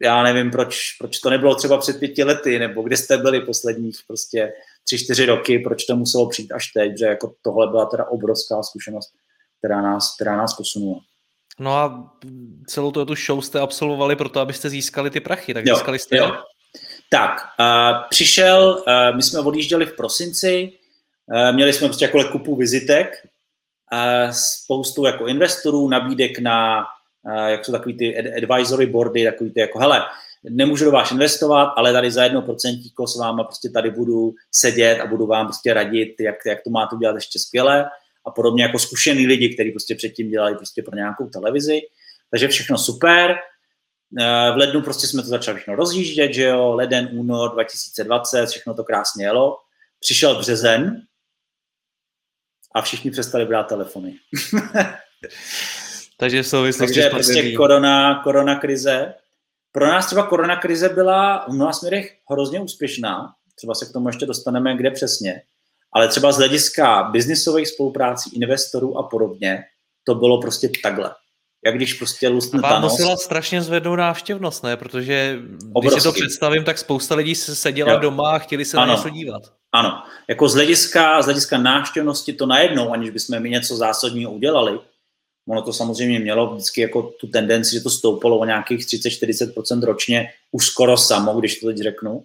já 0.03 0.23
nevím, 0.23 0.51
proč, 0.51 0.93
proč 0.99 1.19
to 1.19 1.31
nebylo 1.31 1.55
třeba 1.55 1.79
před 1.79 1.99
pěti 1.99 2.25
lety, 2.25 2.59
nebo 2.59 2.83
kde 2.83 2.97
jste 2.97 3.17
byli 3.17 3.41
posledních 3.41 3.97
prostě 4.07 4.53
tři, 4.85 4.99
čtyři 4.99 5.27
roky, 5.27 5.59
proč 5.59 5.85
to 5.85 5.97
muselo 5.97 6.29
přijít 6.29 6.53
až 6.53 6.73
teď, 6.73 6.99
že 6.99 7.07
jako 7.07 7.35
tohle 7.43 7.67
byla 7.67 7.87
teda 7.87 8.05
obrovská 8.05 8.63
zkušenost, 8.63 9.13
která 9.59 9.83
nás, 9.83 10.15
která 10.15 10.37
nás 10.37 10.55
posunula. 10.55 11.01
No 11.59 11.77
a 11.77 12.13
celou 12.67 12.91
tu, 12.91 13.05
tu 13.05 13.15
show 13.15 13.41
jste 13.41 13.61
absolvovali 13.61 14.17
proto, 14.17 14.41
abyste 14.41 14.71
získali 14.71 15.11
ty 15.11 15.21
prachy, 15.21 15.55
tak 15.55 15.67
jo, 15.67 15.75
získali 15.75 15.99
jste 15.99 16.17
jo. 16.17 16.33
Tak, 17.15 17.31
uh, 17.61 18.09
přišel, 18.11 18.83
uh, 18.87 19.17
my 19.17 19.23
jsme 19.23 19.41
odjížděli 19.41 19.87
v 19.87 19.97
prosinci, 19.97 20.73
uh, 21.27 21.55
měli 21.55 21.73
jsme 21.73 21.89
prostě 21.89 22.05
jako 22.05 22.25
kupu 22.25 22.57
vizitek, 22.57 23.09
spoustu 24.31 25.05
jako 25.05 25.27
investorů, 25.27 25.89
nabídek 25.89 26.39
na, 26.39 26.85
jak 27.47 27.65
jsou 27.65 27.73
takový 27.73 27.97
ty 27.97 28.35
advisory 28.37 28.87
boardy, 28.87 29.25
takový 29.25 29.51
ty 29.51 29.61
jako, 29.61 29.79
hele, 29.79 30.03
nemůžu 30.51 30.85
do 30.85 30.91
vás 30.91 31.13
investovat, 31.13 31.73
ale 31.77 31.93
tady 31.93 32.11
za 32.11 32.25
jedno 32.25 32.43
procentíko 32.43 33.07
s 33.07 33.19
váma 33.19 33.45
prostě 33.45 33.69
tady 33.69 33.91
budu 33.91 34.35
sedět 34.53 35.01
a 35.01 35.07
budu 35.07 35.27
vám 35.27 35.47
prostě 35.47 35.75
radit, 35.75 36.21
jak, 36.21 36.35
jak 36.47 36.63
to 36.65 36.71
máte 36.71 36.97
udělat 36.97 37.15
ještě 37.15 37.39
skvěle 37.39 37.87
a 38.27 38.31
podobně 38.31 38.63
jako 38.63 38.79
zkušený 38.79 39.27
lidi, 39.27 39.55
kteří 39.55 39.71
prostě 39.71 39.95
předtím 39.95 40.31
dělali 40.31 40.55
prostě 40.55 40.83
pro 40.83 40.97
nějakou 40.97 41.29
televizi. 41.29 41.81
Takže 42.31 42.49
všechno 42.49 42.79
super. 42.79 43.37
Eh, 44.21 44.53
v 44.53 44.57
lednu 44.57 44.83
prostě 44.83 45.07
jsme 45.07 45.23
to 45.23 45.29
začali 45.29 45.57
všechno 45.57 45.77
rozjíždět, 45.77 46.35
že 46.35 46.43
jo, 46.43 46.73
leden, 46.73 47.09
únor 47.13 47.53
2020, 47.53 48.47
všechno 48.47 48.75
to 48.75 48.85
krásně 48.85 49.25
jelo. 49.25 49.59
Přišel 50.01 50.39
březen 50.39 51.01
a 52.75 52.83
všichni 52.83 53.11
přestali 53.11 53.47
brát 53.47 53.63
telefony. 53.63 54.15
Takže 56.19 56.43
v 56.43 56.47
souvislosti 56.47 56.95
Takže 56.95 57.11
prostě 57.11 57.53
korona, 57.53 58.23
korona 58.23 58.59
krize. 58.59 59.15
Pro 59.73 59.87
nás 59.87 60.07
třeba 60.07 60.27
korona 60.27 60.57
krize 60.57 60.89
byla 60.89 61.47
v 61.49 61.53
mnoha 61.53 61.73
směrech 61.73 62.17
hrozně 62.31 62.61
úspěšná. 62.61 63.35
Třeba 63.55 63.75
se 63.75 63.87
k 63.87 63.93
tomu 63.93 64.09
ještě 64.09 64.27
dostaneme, 64.27 64.77
kde 64.77 64.91
přesně. 64.91 65.43
Ale 65.93 66.09
třeba 66.09 66.33
z 66.33 66.37
hlediska 66.37 67.03
biznisových 67.03 67.69
spoluprácí, 67.69 68.37
investorů 68.37 68.99
a 68.99 69.03
podobně, 69.03 69.65
to 70.05 70.15
bylo 70.15 70.41
prostě 70.41 70.69
takhle 70.83 71.15
jak 71.65 71.75
když 71.75 71.95
prostě 71.95 72.29
lustne 72.29 72.61
Vám 72.61 72.83
musela 72.83 73.17
strašně 73.17 73.63
zvednout 73.63 73.97
návštěvnost, 73.97 74.65
ne? 74.65 74.77
Protože 74.77 75.39
Obrovský. 75.73 75.95
když 75.95 76.03
si 76.03 76.09
to 76.09 76.13
představím, 76.13 76.65
tak 76.65 76.79
spousta 76.79 77.15
lidí 77.15 77.35
se 77.35 77.55
seděla 77.55 77.93
jo. 77.93 77.99
doma 77.99 78.31
a 78.31 78.39
chtěli 78.39 78.65
se 78.65 78.77
ano. 78.77 78.87
na 78.87 78.95
něco 78.95 79.09
dívat. 79.09 79.43
Ano, 79.73 80.03
jako 80.29 80.49
z 80.49 80.55
hlediska, 80.55 81.23
z 81.23 81.25
hlediska 81.25 81.59
návštěvnosti 81.59 82.33
to 82.33 82.47
najednou, 82.47 82.93
aniž 82.93 83.11
bychom 83.11 83.41
my 83.41 83.51
něco 83.51 83.77
zásadního 83.77 84.33
udělali, 84.33 84.79
ono 85.49 85.63
to 85.63 85.73
samozřejmě 85.73 86.19
mělo 86.19 86.55
vždycky 86.55 86.81
jako 86.81 87.03
tu 87.03 87.27
tendenci, 87.27 87.75
že 87.75 87.81
to 87.81 87.91
stoupalo 87.91 88.39
o 88.39 88.45
nějakých 88.45 88.87
30-40% 88.87 89.85
ročně, 89.85 90.29
už 90.53 90.67
skoro 90.67 90.97
samo, 90.97 91.41
když 91.41 91.61
to 91.61 91.67
teď 91.67 91.77
řeknu, 91.77 92.25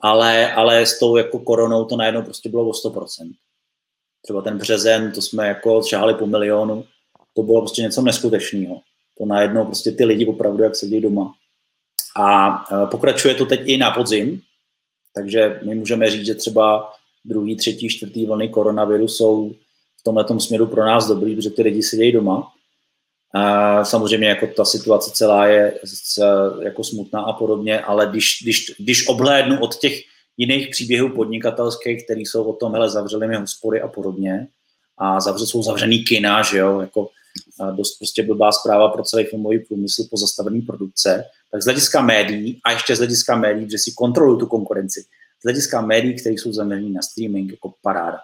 ale, 0.00 0.52
ale 0.52 0.86
s 0.86 0.98
tou 0.98 1.16
jako 1.16 1.38
koronou 1.38 1.84
to 1.84 1.96
najednou 1.96 2.22
prostě 2.22 2.48
bylo 2.48 2.68
o 2.68 2.72
100%. 2.72 3.32
Třeba 4.22 4.42
ten 4.42 4.58
březen, 4.58 5.12
to 5.12 5.22
jsme 5.22 5.48
jako 5.48 5.82
šáhali 5.82 6.14
po 6.14 6.26
milionu, 6.26 6.84
to 7.34 7.42
bylo 7.42 7.60
prostě 7.60 7.82
něco 7.82 8.02
neskutečného. 8.02 8.80
To 9.18 9.26
najednou 9.26 9.64
prostě 9.64 9.92
ty 9.92 10.04
lidi 10.04 10.26
opravdu 10.26 10.62
jak 10.62 10.76
sedí 10.76 11.00
doma. 11.00 11.34
A 12.16 12.58
e, 12.72 12.86
pokračuje 12.86 13.34
to 13.34 13.46
teď 13.46 13.60
i 13.64 13.76
na 13.76 13.90
podzim, 13.90 14.40
takže 15.14 15.60
my 15.62 15.74
můžeme 15.74 16.10
říct, 16.10 16.26
že 16.26 16.34
třeba 16.34 16.92
druhý, 17.24 17.56
třetí, 17.56 17.88
čtvrtý 17.88 18.26
vlny 18.26 18.48
koronaviru 18.48 19.08
jsou 19.08 19.50
v 20.00 20.02
tomhle 20.04 20.40
směru 20.40 20.66
pro 20.66 20.86
nás 20.86 21.08
dobrý, 21.08 21.36
protože 21.36 21.50
ty 21.50 21.62
lidi 21.62 21.82
sedějí 21.82 22.12
doma. 22.12 22.52
A 23.34 23.84
samozřejmě 23.84 24.28
jako 24.28 24.46
ta 24.46 24.64
situace 24.64 25.10
celá 25.14 25.46
je 25.46 25.80
jako 26.62 26.84
smutná 26.84 27.20
a 27.22 27.32
podobně, 27.32 27.80
ale 27.80 28.06
když, 28.06 28.38
když, 28.42 28.74
když 28.78 29.08
obhlédnu 29.08 29.60
od 29.60 29.76
těch 29.76 30.00
jiných 30.36 30.68
příběhů 30.68 31.08
podnikatelských, 31.08 32.04
které 32.04 32.20
jsou 32.20 32.44
o 32.44 32.52
tom, 32.52 32.72
hele, 32.72 32.90
zavřeli 32.90 33.28
mi 33.28 33.36
hospody 33.36 33.80
a 33.80 33.88
podobně, 33.88 34.48
a 34.98 35.20
zavře, 35.20 35.46
jsou 35.46 35.62
zavřený 35.62 36.04
kina, 36.04 36.42
že 36.42 36.58
jo, 36.58 36.80
jako 36.80 37.08
dost 37.76 37.98
prostě 37.98 38.22
blbá 38.22 38.52
zpráva 38.52 38.88
pro 38.88 39.02
celý 39.02 39.24
filmový 39.24 39.58
průmysl 39.58 40.04
po 40.10 40.16
zastavení 40.16 40.62
produkce, 40.62 41.24
tak 41.52 41.62
z 41.62 41.64
hlediska 41.64 42.00
médií 42.00 42.60
a 42.64 42.72
ještě 42.72 42.96
z 42.96 42.98
hlediska 42.98 43.36
médií, 43.36 43.70
že 43.70 43.78
si 43.78 43.92
kontrolují 43.96 44.38
tu 44.38 44.46
konkurenci, 44.46 45.00
z 45.40 45.44
hlediska 45.44 45.80
médií, 45.80 46.20
které 46.20 46.34
jsou 46.34 46.52
zaměřené 46.52 46.88
na 46.90 47.02
streaming, 47.02 47.50
jako 47.50 47.74
paráda. 47.82 48.18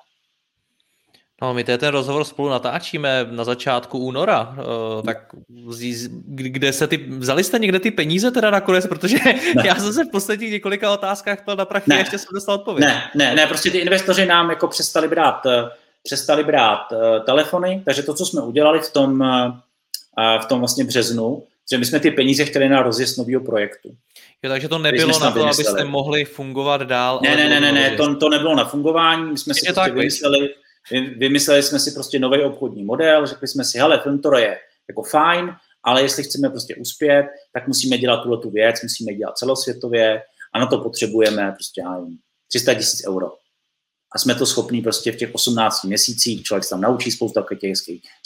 No, 1.42 1.54
my 1.54 1.64
ten 1.64 1.88
rozhovor 1.88 2.24
spolu 2.24 2.48
natáčíme 2.48 3.26
na 3.30 3.44
začátku 3.44 3.98
února, 3.98 4.56
uh, 4.58 5.02
tak 5.02 5.18
kde 6.28 6.72
se 6.72 6.86
ty, 6.86 6.96
vzali 6.96 7.44
jste 7.44 7.58
někde 7.58 7.80
ty 7.80 7.90
peníze 7.90 8.30
teda 8.30 8.50
nakonec, 8.50 8.86
protože 8.86 9.18
ne. 9.24 9.62
já 9.64 9.74
jsem 9.74 9.92
se 9.92 10.04
v 10.04 10.10
posledních 10.10 10.50
několika 10.50 10.92
otázkách 10.92 11.42
ptal 11.42 11.56
na 11.56 11.64
prachy 11.64 11.90
ne. 11.90 11.96
a 11.96 11.98
ještě 11.98 12.18
jsem 12.18 12.28
dostal 12.34 12.54
odpověď. 12.54 12.86
Ne, 12.86 13.02
ne, 13.14 13.34
ne, 13.34 13.46
prostě 13.46 13.70
ty 13.70 13.78
investoři 13.78 14.26
nám 14.26 14.50
jako 14.50 14.68
přestali 14.68 15.08
brát 15.08 15.46
uh, 15.46 15.52
přestali 16.08 16.44
brát 16.44 16.92
uh, 16.92 17.24
telefony, 17.24 17.82
takže 17.84 18.02
to, 18.02 18.14
co 18.14 18.26
jsme 18.26 18.40
udělali 18.42 18.80
v 18.80 18.92
tom, 18.92 19.20
uh, 19.20 20.42
v 20.42 20.46
tom 20.46 20.58
vlastně 20.58 20.84
březnu, 20.84 21.42
že 21.70 21.78
my 21.78 21.84
jsme 21.84 22.00
ty 22.00 22.10
peníze 22.10 22.44
chtěli 22.44 22.68
na 22.68 22.82
rozjezd 22.82 23.18
nového 23.18 23.44
projektu. 23.44 23.88
Jo, 24.42 24.50
takže 24.50 24.68
to 24.68 24.78
nebylo 24.78 25.18
na 25.18 25.30
to, 25.30 25.44
abyste 25.44 25.84
mohli 25.84 26.24
fungovat 26.24 26.82
dál. 26.82 27.20
Ne, 27.22 27.36
ne, 27.36 27.48
ne, 27.48 27.60
ne, 27.60 27.72
ne 27.72 27.96
to, 27.96 28.16
to 28.16 28.28
nebylo 28.28 28.56
na 28.56 28.64
fungování, 28.64 29.32
my 29.32 29.38
jsme 29.38 29.54
si 29.54 29.72
prostě 29.72 29.90
vymysleli, 29.90 30.48
vymysleli 31.16 31.62
jsme 31.62 31.78
si 31.78 31.90
prostě 31.90 32.18
nový 32.18 32.42
obchodní 32.42 32.84
model, 32.84 33.26
řekli 33.26 33.48
jsme 33.48 33.64
si, 33.64 33.78
hele, 33.78 34.00
Filmtoro 34.02 34.38
je 34.38 34.58
jako 34.88 35.02
fajn, 35.02 35.54
ale 35.84 36.02
jestli 36.02 36.22
chceme 36.22 36.50
prostě 36.50 36.74
uspět, 36.74 37.26
tak 37.52 37.68
musíme 37.68 37.98
dělat 37.98 38.22
tuhle 38.22 38.38
tu 38.38 38.50
věc, 38.50 38.82
musíme 38.82 39.14
dělat 39.14 39.38
celosvětově 39.38 40.22
a 40.52 40.58
na 40.58 40.66
to 40.66 40.78
potřebujeme 40.78 41.52
prostě 41.52 41.82
300 42.48 42.74
tisíc 42.74 43.08
euro 43.08 43.30
a 44.12 44.18
jsme 44.18 44.34
to 44.34 44.46
schopní 44.46 44.82
prostě 44.82 45.12
v 45.12 45.16
těch 45.16 45.34
18 45.34 45.84
měsících, 45.84 46.42
člověk 46.42 46.64
se 46.64 46.70
tam 46.70 46.80
naučí 46.80 47.10
spoustu 47.10 47.40
těch 47.60 47.72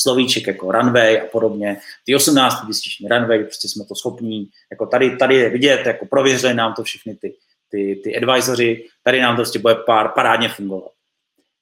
slovíček 0.00 0.46
jako 0.46 0.72
runway 0.72 1.20
a 1.20 1.24
podobně. 1.32 1.80
Ty 2.04 2.14
18 2.16 2.64
měsíční 2.64 3.08
runway, 3.08 3.44
prostě 3.44 3.68
jsme 3.68 3.84
to 3.84 3.94
schopní, 3.94 4.48
jako 4.70 4.86
tady, 4.86 5.16
tady 5.16 5.34
je 5.34 5.50
vidět, 5.50 5.86
jako 5.86 6.06
prověřili 6.06 6.54
nám 6.54 6.74
to 6.74 6.82
všechny 6.82 7.14
ty, 7.14 7.34
ty, 7.70 8.00
ty 8.04 8.16
advisory, 8.16 8.88
tady 9.02 9.20
nám 9.20 9.36
to 9.36 9.42
prostě 9.42 9.58
bude 9.58 9.74
pár, 9.74 10.08
parádně 10.08 10.48
fungovat. 10.48 10.92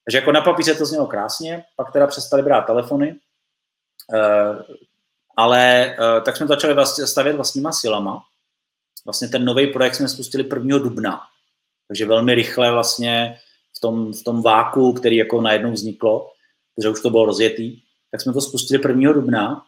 Takže 0.05 0.19
jako 0.19 0.33
na 0.33 0.41
papíře 0.41 0.75
to 0.75 0.87
znělo 0.87 1.07
krásně, 1.07 1.65
pak 1.77 1.93
teda 1.93 2.07
přestali 2.07 2.43
brát 2.43 2.61
telefony, 2.61 3.17
uh, 4.15 4.63
ale 5.37 5.97
uh, 5.99 6.25
tak 6.25 6.37
jsme 6.37 6.47
začali 6.47 6.75
vlastně 6.75 7.07
stavět 7.07 7.37
vlastníma 7.37 7.73
silama. 7.73 8.23
Vlastně 9.05 9.29
ten 9.29 9.45
nový 9.45 9.67
projekt 9.67 9.95
jsme 9.95 10.09
spustili 10.09 10.45
1. 10.55 10.79
dubna, 10.79 11.21
takže 11.89 12.07
velmi 12.07 12.35
rychle 12.35 12.71
vlastně 12.71 13.39
v 13.81 13.89
tom, 13.89 14.13
v 14.13 14.23
tom 14.23 14.43
váku, 14.43 14.93
který 14.93 15.17
jako 15.17 15.41
najednou 15.41 15.73
vzniklo, 15.73 16.31
protože 16.75 16.89
už 16.89 17.03
to 17.03 17.11
bylo 17.11 17.25
rozjetý, 17.25 17.81
tak 18.11 18.21
jsme 18.21 18.33
to 18.33 18.41
spustili 18.41 18.83
1. 18.89 19.13
dubna 19.13 19.63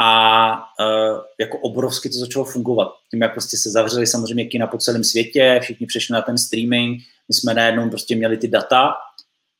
a 0.00 0.56
uh, 0.56 1.20
jako 1.40 1.58
obrovsky 1.58 2.08
to 2.08 2.18
začalo 2.18 2.44
fungovat. 2.44 2.88
Tím, 3.10 3.22
jak 3.22 3.32
prostě 3.32 3.56
se 3.56 3.70
zavřeli 3.70 4.06
samozřejmě 4.06 4.44
kina 4.44 4.66
po 4.66 4.78
celém 4.78 5.04
světě, 5.04 5.58
všichni 5.62 5.86
přešli 5.86 6.12
na 6.12 6.22
ten 6.22 6.38
streaming, 6.38 7.02
my 7.28 7.34
jsme 7.34 7.54
najednou 7.54 7.90
prostě 7.90 8.16
měli 8.16 8.36
ty 8.36 8.48
data, 8.48 8.94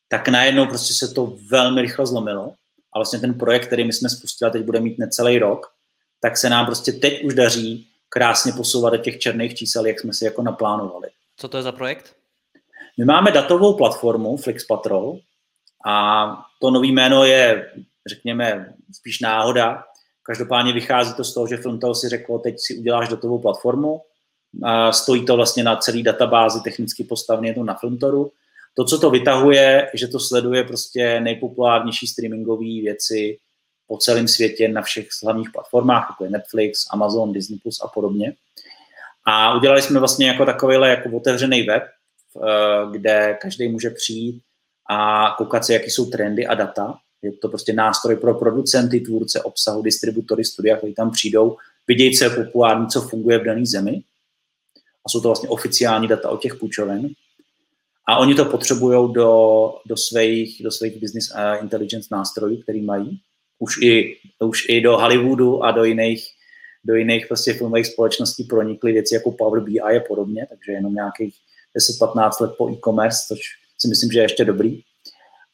tak 0.08 0.28
najednou 0.28 0.66
prostě 0.66 0.94
se 0.94 1.14
to 1.14 1.36
velmi 1.50 1.82
rychle 1.82 2.06
zlomilo. 2.06 2.54
A 2.92 2.98
vlastně 2.98 3.18
ten 3.18 3.34
projekt, 3.34 3.66
který 3.66 3.84
my 3.84 3.92
jsme 3.92 4.08
spustili 4.08 4.50
teď 4.50 4.64
bude 4.64 4.80
mít 4.80 4.98
necelý 4.98 5.38
rok, 5.38 5.66
tak 6.20 6.36
se 6.36 6.50
nám 6.50 6.66
prostě 6.66 6.92
teď 6.92 7.24
už 7.24 7.34
daří 7.34 7.88
krásně 8.08 8.52
posouvat 8.52 8.92
do 8.92 8.98
těch 8.98 9.18
černých 9.18 9.54
čísel, 9.54 9.86
jak 9.86 10.00
jsme 10.00 10.14
si 10.14 10.24
jako 10.24 10.42
naplánovali. 10.42 11.08
Co 11.36 11.48
to 11.48 11.56
je 11.56 11.62
za 11.62 11.72
projekt? 11.72 12.17
My 12.98 13.04
máme 13.04 13.32
datovou 13.32 13.76
platformu 13.76 14.36
Flix 14.36 14.64
Patrol 14.64 15.18
a 15.86 16.26
to 16.60 16.70
nový 16.70 16.92
jméno 16.92 17.24
je, 17.24 17.72
řekněme, 18.06 18.74
spíš 18.92 19.20
náhoda. 19.20 19.84
Každopádně 20.22 20.72
vychází 20.72 21.14
to 21.14 21.24
z 21.24 21.34
toho, 21.34 21.46
že 21.46 21.56
Frontal 21.56 21.94
si 21.94 22.08
řekl, 22.08 22.38
teď 22.38 22.54
si 22.58 22.78
uděláš 22.78 23.08
datovou 23.08 23.38
platformu, 23.38 24.02
a 24.62 24.92
stojí 24.92 25.26
to 25.26 25.36
vlastně 25.36 25.64
na 25.64 25.76
celý 25.76 26.02
databázi 26.02 26.60
technicky 26.60 27.04
postavený, 27.04 27.48
je 27.48 27.54
to 27.54 27.64
na 27.64 27.74
Filmtoru. 27.74 28.32
To, 28.74 28.84
co 28.84 28.98
to 28.98 29.10
vytahuje, 29.10 29.90
že 29.94 30.08
to 30.08 30.20
sleduje 30.20 30.64
prostě 30.64 31.20
nejpopulárnější 31.20 32.06
streamingové 32.06 32.64
věci 32.64 33.38
po 33.86 33.96
celém 33.96 34.28
světě 34.28 34.68
na 34.68 34.82
všech 34.82 35.08
hlavních 35.22 35.50
platformách, 35.50 36.06
jako 36.10 36.24
je 36.24 36.30
Netflix, 36.30 36.86
Amazon, 36.90 37.32
Disney 37.32 37.58
Plus 37.58 37.80
a 37.84 37.88
podobně. 37.88 38.32
A 39.24 39.54
udělali 39.54 39.82
jsme 39.82 39.98
vlastně 39.98 40.28
jako 40.28 40.46
takovýhle 40.46 40.88
jako 40.88 41.16
otevřený 41.16 41.62
web, 41.62 41.82
kde 42.90 43.38
každý 43.42 43.68
může 43.68 43.90
přijít 43.90 44.42
a 44.90 45.30
koukat 45.38 45.64
se, 45.64 45.72
jaký 45.72 45.90
jsou 45.90 46.10
trendy 46.10 46.46
a 46.46 46.54
data. 46.54 46.98
Je 47.22 47.32
to 47.32 47.48
prostě 47.48 47.72
nástroj 47.72 48.16
pro 48.16 48.34
producenty, 48.34 49.00
tvůrce 49.00 49.42
obsahu, 49.42 49.82
distributory, 49.82 50.44
studia, 50.44 50.76
kteří 50.76 50.94
tam 50.94 51.10
přijdou, 51.10 51.56
vidějí, 51.86 52.16
co 52.16 52.24
je 52.24 52.30
populární, 52.30 52.86
co 52.86 53.00
funguje 53.00 53.38
v 53.38 53.44
dané 53.44 53.66
zemi. 53.66 54.02
A 55.06 55.08
jsou 55.08 55.20
to 55.20 55.28
vlastně 55.28 55.48
oficiální 55.48 56.08
data 56.08 56.30
o 56.30 56.36
těch 56.36 56.54
půjčoven. 56.54 57.08
A 58.08 58.18
oni 58.18 58.34
to 58.34 58.44
potřebují 58.44 59.12
do, 59.12 59.74
do, 59.86 59.96
svých, 59.96 60.62
do 60.62 60.70
svých 60.70 61.00
business 61.00 61.32
intelligence 61.60 62.08
nástrojů, 62.12 62.62
který 62.62 62.82
mají. 62.82 63.20
Už 63.58 63.76
i, 63.82 64.16
už 64.40 64.68
i 64.68 64.80
do 64.80 64.98
Hollywoodu 64.98 65.64
a 65.64 65.70
do 65.70 65.84
jiných, 65.84 66.28
do 66.84 66.94
jiných 66.94 67.26
prostě 67.26 67.52
filmových 67.52 67.86
společností 67.86 68.44
pronikly 68.44 68.92
věci 68.92 69.14
jako 69.14 69.32
Power 69.32 69.62
BI 69.62 69.80
a 69.80 70.00
podobně, 70.08 70.46
takže 70.48 70.72
jenom 70.72 70.94
nějakých 70.94 71.34
10-15 71.78 72.30
let 72.40 72.50
po 72.58 72.70
e-commerce, 72.70 73.24
což 73.28 73.40
si 73.78 73.88
myslím, 73.88 74.12
že 74.12 74.18
je 74.18 74.24
ještě 74.24 74.44
dobrý. 74.44 74.80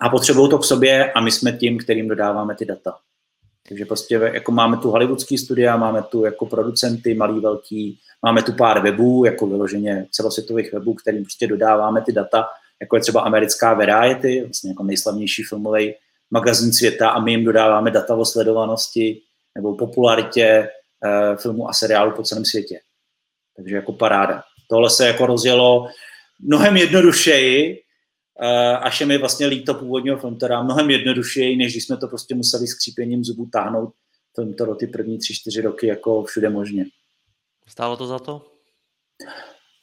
A 0.00 0.08
potřebují 0.08 0.50
to 0.50 0.58
k 0.58 0.64
sobě 0.64 1.12
a 1.12 1.20
my 1.20 1.30
jsme 1.30 1.52
tím, 1.52 1.78
kterým 1.78 2.08
dodáváme 2.08 2.54
ty 2.54 2.64
data. 2.64 2.96
Takže 3.68 3.84
prostě 3.84 4.14
jako 4.14 4.52
máme 4.52 4.76
tu 4.76 4.90
hollywoodský 4.90 5.38
studia, 5.38 5.76
máme 5.76 6.02
tu 6.02 6.24
jako 6.24 6.46
producenty, 6.46 7.14
malý, 7.14 7.40
velký, 7.40 7.98
máme 8.22 8.42
tu 8.42 8.52
pár 8.52 8.82
webů, 8.82 9.24
jako 9.24 9.46
vyloženě 9.46 10.06
celosvětových 10.10 10.72
webů, 10.72 10.94
kterým 10.94 11.22
prostě 11.22 11.46
dodáváme 11.46 12.02
ty 12.02 12.12
data, 12.12 12.48
jako 12.80 12.96
je 12.96 13.02
třeba 13.02 13.20
americká 13.20 13.74
Variety, 13.74 14.42
vlastně 14.42 14.70
jako 14.70 14.82
nejslavnější 14.82 15.42
filmový 15.42 15.94
magazín 16.30 16.72
světa 16.72 17.10
a 17.10 17.20
my 17.20 17.32
jim 17.32 17.44
dodáváme 17.44 17.90
data 17.90 18.14
o 18.14 18.24
sledovanosti 18.24 19.20
nebo 19.54 19.74
popularitě 19.74 20.68
eh, 21.04 21.36
filmu 21.36 21.68
a 21.68 21.72
seriálu 21.72 22.10
po 22.10 22.22
celém 22.22 22.44
světě. 22.44 22.80
Takže 23.56 23.76
jako 23.76 23.92
paráda. 23.92 24.42
Tohle 24.70 24.90
se 24.90 25.06
jako 25.06 25.26
rozjelo 25.26 25.88
mnohem 26.40 26.76
jednodušeji, 26.76 27.80
až 28.80 29.00
je 29.00 29.06
mi 29.06 29.18
vlastně 29.18 29.46
líto 29.46 29.74
původního 29.74 30.16
Frontora, 30.16 30.62
mnohem 30.62 30.90
jednodušeji, 30.90 31.56
než 31.56 31.72
když 31.72 31.84
jsme 31.84 31.96
to 31.96 32.08
prostě 32.08 32.34
museli 32.34 32.66
skřípěním 32.66 33.24
zubů 33.24 33.48
táhnout 33.52 33.94
Frontoro 34.34 34.74
ty 34.74 34.86
první 34.86 35.18
tři, 35.18 35.34
čtyři 35.34 35.60
roky 35.62 35.86
jako 35.86 36.24
všude 36.24 36.50
možně. 36.50 36.84
Stálo 37.68 37.96
to 37.96 38.06
za 38.06 38.18
to? 38.18 38.46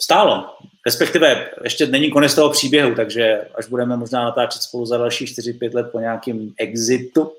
Stálo. 0.02 0.45
Respektive 0.86 1.49
ještě 1.64 1.86
není 1.86 2.12
konec 2.12 2.36
toho 2.36 2.49
příběhu, 2.49 2.95
takže 2.95 3.47
až 3.56 3.68
budeme 3.68 3.97
možná 3.97 4.24
natáčet 4.24 4.62
spolu 4.62 4.86
za 4.86 4.97
další 4.97 5.26
4-5 5.26 5.76
let 5.76 5.88
po 5.91 5.99
nějakým 5.99 6.54
exitu 6.58 7.32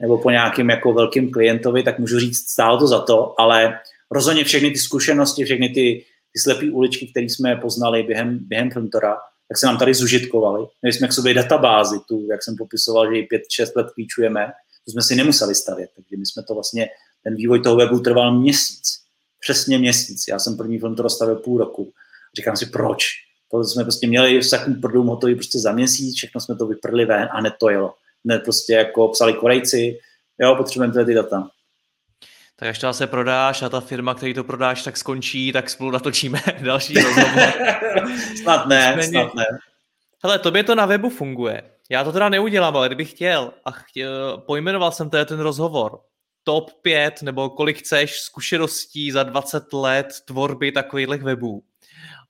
nebo 0.00 0.18
po 0.18 0.30
nějakým 0.30 0.70
jako 0.70 0.92
velkým 0.92 1.30
klientovi, 1.30 1.82
tak 1.82 1.98
můžu 1.98 2.18
říct, 2.18 2.50
stálo 2.50 2.78
to 2.78 2.86
za 2.86 3.00
to, 3.00 3.40
ale 3.40 3.78
rozhodně 4.10 4.44
všechny 4.44 4.70
ty 4.70 4.78
zkušenosti, 4.78 5.44
všechny 5.44 5.68
ty, 5.68 6.04
ty 6.32 6.40
slepé 6.40 6.70
uličky, 6.70 7.06
které 7.06 7.26
jsme 7.26 7.56
poznali 7.56 8.02
během, 8.02 8.38
během 8.42 8.70
Frontora, 8.70 9.16
tak 9.48 9.58
se 9.58 9.66
nám 9.66 9.78
tady 9.78 9.94
zužitkovali. 9.94 10.66
Měli 10.82 10.92
jsme 10.92 11.08
k 11.08 11.12
sobě 11.12 11.34
databázi, 11.34 11.96
tu, 12.08 12.26
jak 12.30 12.42
jsem 12.42 12.56
popisoval, 12.56 13.12
že 13.12 13.18
ji 13.18 13.28
5-6 13.62 13.72
let 13.76 13.86
klíčujeme, 13.94 14.46
to 14.84 14.90
jsme 14.90 15.02
si 15.02 15.16
nemuseli 15.16 15.54
stavět, 15.54 15.90
takže 15.96 16.16
my 16.16 16.26
jsme 16.26 16.42
to 16.42 16.54
vlastně, 16.54 16.88
ten 17.24 17.34
vývoj 17.34 17.60
toho 17.60 17.76
webu 17.76 18.00
trval 18.00 18.38
měsíc 18.40 19.00
přesně 19.40 19.78
měsíc. 19.78 20.24
Já 20.28 20.38
jsem 20.38 20.56
první 20.56 20.78
film 20.78 20.96
to 20.96 21.02
dostavil 21.02 21.36
půl 21.36 21.58
roku. 21.58 21.92
Říkám 22.36 22.56
si, 22.56 22.66
proč? 22.66 23.04
To 23.50 23.64
jsme 23.64 23.84
prostě 23.84 24.06
měli 24.06 24.42
sakný 24.42 24.74
prdům 24.74 25.06
hotový 25.06 25.34
prostě 25.34 25.58
za 25.58 25.72
měsíc, 25.72 26.16
všechno 26.16 26.40
jsme 26.40 26.56
to 26.56 26.66
vyprli 26.66 27.04
ven 27.04 27.28
a 27.32 27.40
ne 27.40 27.52
to 27.60 27.70
jelo. 27.70 27.94
Ne 28.24 28.38
prostě 28.38 28.72
jako 28.72 29.08
psali 29.08 29.32
Korejci, 29.32 29.98
jo, 30.40 30.54
potřebujeme 30.56 31.04
ty 31.04 31.14
data. 31.14 31.50
Tak 32.60 32.68
až 32.68 32.78
to 32.78 32.92
se 32.92 33.06
prodáš 33.06 33.62
a 33.62 33.68
ta 33.68 33.80
firma, 33.80 34.14
který 34.14 34.34
to 34.34 34.44
prodáš, 34.44 34.82
tak 34.82 34.96
skončí, 34.96 35.52
tak 35.52 35.70
spolu 35.70 35.90
natočíme 35.90 36.42
další 36.60 36.94
rozhovor. 36.94 37.52
snad 38.42 38.66
ne, 38.66 39.02
snad 39.02 39.34
ne. 39.34 39.44
Hele, 40.24 40.38
tobě 40.38 40.64
to 40.64 40.74
na 40.74 40.86
webu 40.86 41.10
funguje. 41.10 41.62
Já 41.90 42.04
to 42.04 42.12
teda 42.12 42.28
neudělám, 42.28 42.76
ale 42.76 42.88
kdybych 42.88 43.10
chtěl 43.10 43.52
a 43.64 43.70
chtěl, 43.70 44.38
pojmenoval 44.38 44.92
jsem 44.92 45.10
teda 45.10 45.24
ten 45.24 45.40
rozhovor 45.40 46.00
top 46.44 46.72
5 46.82 47.22
nebo 47.22 47.50
kolik 47.50 47.78
chceš 47.78 48.20
zkušeností 48.20 49.10
za 49.10 49.22
20 49.22 49.72
let 49.72 50.06
tvorby 50.24 50.72
takových 50.72 51.22
webů 51.22 51.62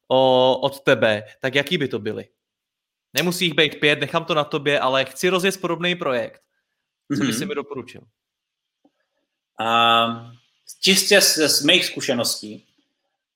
o, 0.08 0.58
od 0.62 0.80
tebe, 0.80 1.22
tak 1.40 1.54
jaký 1.54 1.78
by 1.78 1.88
to 1.88 1.98
byly? 1.98 2.28
Nemusí 3.14 3.44
jich 3.44 3.54
být 3.54 3.80
pět, 3.80 4.00
nechám 4.00 4.24
to 4.24 4.34
na 4.34 4.44
tobě, 4.44 4.80
ale 4.80 5.04
chci 5.04 5.28
rozjet 5.28 5.60
podobný 5.60 5.94
projekt. 5.94 6.40
Co 7.12 7.22
mm-hmm. 7.22 7.26
by 7.26 7.32
si 7.32 7.46
mi 7.46 7.54
doporučil? 7.54 8.00
Uh, 9.60 10.32
čistě 10.80 11.20
z, 11.20 11.38
z 11.48 11.64
mých 11.64 11.84
zkušeností. 11.84 12.64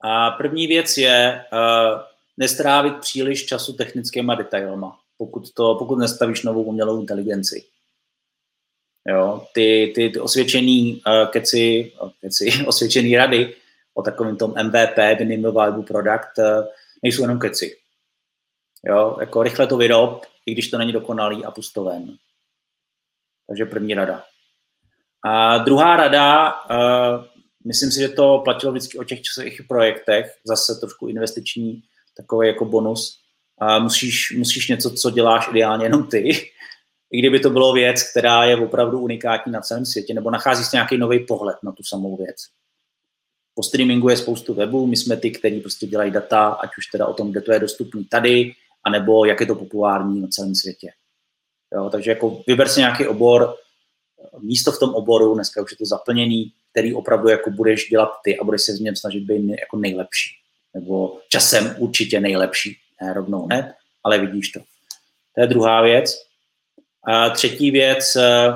A 0.01 0.31
první 0.31 0.67
věc 0.67 0.97
je 0.97 1.45
uh, 1.53 2.01
nestrávit 2.37 2.99
příliš 2.99 3.47
času 3.47 3.73
technickýma 3.73 4.35
detailama, 4.35 4.99
pokud, 5.19 5.53
to, 5.55 5.75
pokud 5.75 5.97
nestavíš 5.97 6.43
novou 6.43 6.63
umělou 6.63 7.01
inteligenci. 7.01 7.65
Jo, 9.09 9.47
ty, 9.55 9.93
ty, 9.95 10.11
ty 10.11 10.21
osvědčený 10.21 11.03
uh, 11.07 11.31
keci, 11.31 11.93
keci, 12.21 12.53
osvědčený 12.67 13.17
rady 13.17 13.57
o 13.95 14.03
takovém 14.03 14.37
tom 14.37 14.55
MVP, 14.63 15.19
Minimum 15.19 15.55
Valuable 15.55 15.85
Product, 15.85 16.39
uh, 16.39 16.67
nejsou 17.03 17.23
jenom 17.23 17.39
keci. 17.39 17.77
Jo, 18.85 19.17
jako 19.21 19.43
rychle 19.43 19.67
to 19.67 19.77
vyrob, 19.77 20.25
i 20.47 20.53
když 20.53 20.69
to 20.69 20.79
není 20.79 20.93
dokonalý 20.93 21.45
a 21.45 21.51
pusto 21.51 21.85
ven. 21.85 22.17
Takže 23.47 23.65
první 23.65 23.95
rada. 23.95 24.25
A 25.25 25.59
druhá 25.59 25.97
rada, 25.97 26.53
uh, 26.53 27.25
myslím 27.67 27.91
si, 27.91 28.01
že 28.01 28.09
to 28.09 28.41
platilo 28.45 28.73
vždycky 28.73 28.99
o 28.99 29.05
těch 29.05 29.23
časových 29.23 29.63
projektech, 29.69 30.35
zase 30.45 30.75
trošku 30.75 31.07
investiční, 31.07 31.83
takový 32.17 32.49
jako 32.49 32.65
bonus. 32.65 33.21
A 33.59 33.79
musíš, 33.79 34.35
musíš 34.39 34.69
něco, 34.69 34.91
co 34.91 35.11
děláš 35.11 35.49
ideálně 35.51 35.85
jenom 35.85 36.07
ty, 36.07 36.29
i 37.11 37.19
kdyby 37.19 37.41
to 37.41 37.51
bylo 37.51 37.73
věc, 37.73 38.11
která 38.11 38.45
je 38.45 38.57
opravdu 38.57 38.99
unikátní 39.01 39.53
na 39.53 39.61
celém 39.61 39.87
světě, 39.87 40.15
nebo 40.15 40.31
nachází 40.31 40.65
se 40.65 40.77
nějaký 40.77 40.99
nový 40.99 41.27
pohled 41.27 41.57
na 41.63 41.73
tu 41.73 41.83
samou 41.83 42.17
věc. 42.17 42.37
Po 43.55 43.63
streamingu 43.63 44.09
je 44.09 44.17
spoustu 44.17 44.55
webů, 44.55 44.87
my 44.87 44.97
jsme 44.97 45.17
ty, 45.17 45.31
kteří 45.31 45.61
prostě 45.61 45.87
dělají 45.87 46.11
data, 46.11 46.49
ať 46.49 46.71
už 46.79 46.87
teda 46.87 47.07
o 47.07 47.15
tom, 47.15 47.31
kde 47.31 47.41
to 47.41 47.53
je 47.53 47.59
dostupný 47.59 48.05
tady, 48.05 48.53
anebo 48.85 49.25
jak 49.25 49.41
je 49.41 49.47
to 49.47 49.55
populární 49.55 50.21
na 50.21 50.29
celém 50.29 50.55
světě. 50.55 50.91
Jo, 51.75 51.91
takže 51.91 52.11
jako 52.11 52.43
vyber 52.47 52.69
si 52.69 52.81
nějaký 52.81 53.07
obor, 53.07 53.55
místo 54.43 54.73
v 54.73 54.79
tom 54.79 54.95
oboru, 54.95 55.35
dneska 55.35 55.63
už 55.63 55.71
je 55.71 55.77
to 55.77 55.85
zaplněný, 55.85 56.53
který 56.71 56.95
opravdu 56.95 57.29
jako 57.29 57.51
budeš 57.51 57.89
dělat 57.89 58.11
ty 58.25 58.39
a 58.39 58.45
budeš 58.45 58.63
se 58.63 58.73
z 58.73 58.81
něm 58.81 58.97
snažit 58.97 59.21
být 59.21 59.49
jako 59.51 59.77
nejlepší. 59.77 60.31
Nebo 60.75 61.19
časem 61.29 61.75
určitě 61.79 62.21
nejlepší, 62.21 62.77
ne 63.03 63.15
rovnou 63.15 63.47
ne, 63.47 63.75
ale 64.05 64.19
vidíš 64.19 64.49
to. 64.49 64.61
To 65.35 65.41
je 65.41 65.47
druhá 65.47 65.83
věc. 65.83 66.15
A 67.07 67.31
třetí 67.31 67.71
věc, 67.71 68.17
eh, 68.17 68.49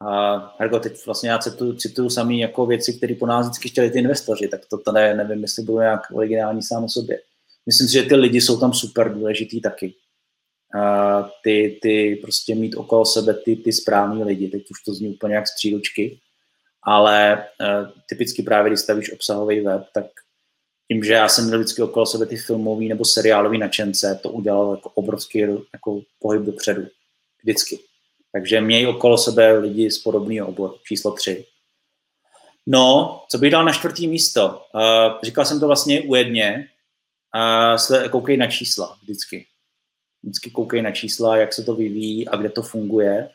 a 0.00 0.36
Hergo, 0.58 0.80
teď 0.80 1.06
vlastně 1.06 1.30
já 1.30 1.38
cituju, 1.38 1.72
cituju 1.72 2.10
samý 2.10 2.40
jako 2.40 2.66
věci, 2.66 2.94
které 2.94 3.14
po 3.14 3.26
nás 3.26 3.46
vždycky 3.46 3.68
chtěli 3.68 3.90
ty 3.90 3.98
investoři, 3.98 4.48
tak 4.48 4.60
to 4.70 4.78
tady 4.78 5.14
nevím, 5.14 5.42
jestli 5.42 5.62
bylo 5.62 5.80
nějak 5.80 6.00
originální 6.12 6.62
sám 6.62 6.84
o 6.84 6.88
sobě. 6.88 7.20
Myslím 7.66 7.88
si, 7.88 7.92
že 7.92 8.02
ty 8.02 8.14
lidi 8.14 8.40
jsou 8.40 8.60
tam 8.60 8.72
super 8.72 9.14
důležitý 9.14 9.60
taky. 9.60 9.94
Ty, 11.42 11.78
ty 11.82 12.18
prostě 12.22 12.54
mít 12.54 12.74
okolo 12.76 13.04
sebe 13.04 13.34
ty, 13.34 13.56
ty 13.56 13.72
správní 13.72 14.24
lidi, 14.24 14.48
teď 14.48 14.70
už 14.70 14.82
to 14.82 14.94
zní 14.94 15.08
úplně 15.08 15.34
jak 15.34 15.48
z 15.48 15.54
příručky, 15.54 16.20
ale 16.82 17.46
uh, 17.60 17.90
typicky 18.08 18.42
právě, 18.42 18.70
když 18.70 18.80
stavíš 18.80 19.12
obsahový 19.12 19.60
web, 19.60 19.82
tak 19.94 20.04
tím, 20.88 21.04
že 21.04 21.12
já 21.12 21.28
jsem 21.28 21.46
měl 21.46 21.58
vždycky 21.58 21.82
okolo 21.82 22.06
sebe 22.06 22.26
ty 22.26 22.36
filmový 22.36 22.88
nebo 22.88 23.04
seriálový 23.04 23.58
načence, 23.58 24.20
to 24.22 24.30
udělalo 24.30 24.74
jako 24.74 24.90
obrovský 24.94 25.38
jako 25.72 26.00
pohyb 26.18 26.42
dopředu. 26.42 26.82
Vždycky. 27.42 27.78
Takže 28.32 28.60
měj 28.60 28.86
okolo 28.86 29.18
sebe 29.18 29.58
lidi 29.58 29.90
z 29.90 29.98
podobného 29.98 30.48
oboru. 30.48 30.76
Číslo 30.84 31.12
tři. 31.12 31.44
No, 32.66 33.20
co 33.30 33.38
bych 33.38 33.50
dal 33.50 33.64
na 33.64 33.72
čtvrtý 33.72 34.08
místo? 34.08 34.62
Uh, 34.74 34.80
říkal 35.22 35.44
jsem 35.44 35.60
to 35.60 35.66
vlastně 35.66 36.02
u 36.02 36.14
jedně. 36.14 36.68
Uh, 37.34 38.08
koukej 38.08 38.36
na 38.36 38.46
čísla 38.46 38.98
vždycky. 39.02 39.46
Vždycky 40.28 40.50
koukej 40.50 40.82
na 40.82 40.90
čísla, 40.90 41.36
jak 41.36 41.52
se 41.52 41.64
to 41.64 41.74
vyvíjí 41.74 42.28
a 42.28 42.36
kde 42.36 42.50
to 42.50 42.62
funguje. 42.62 43.30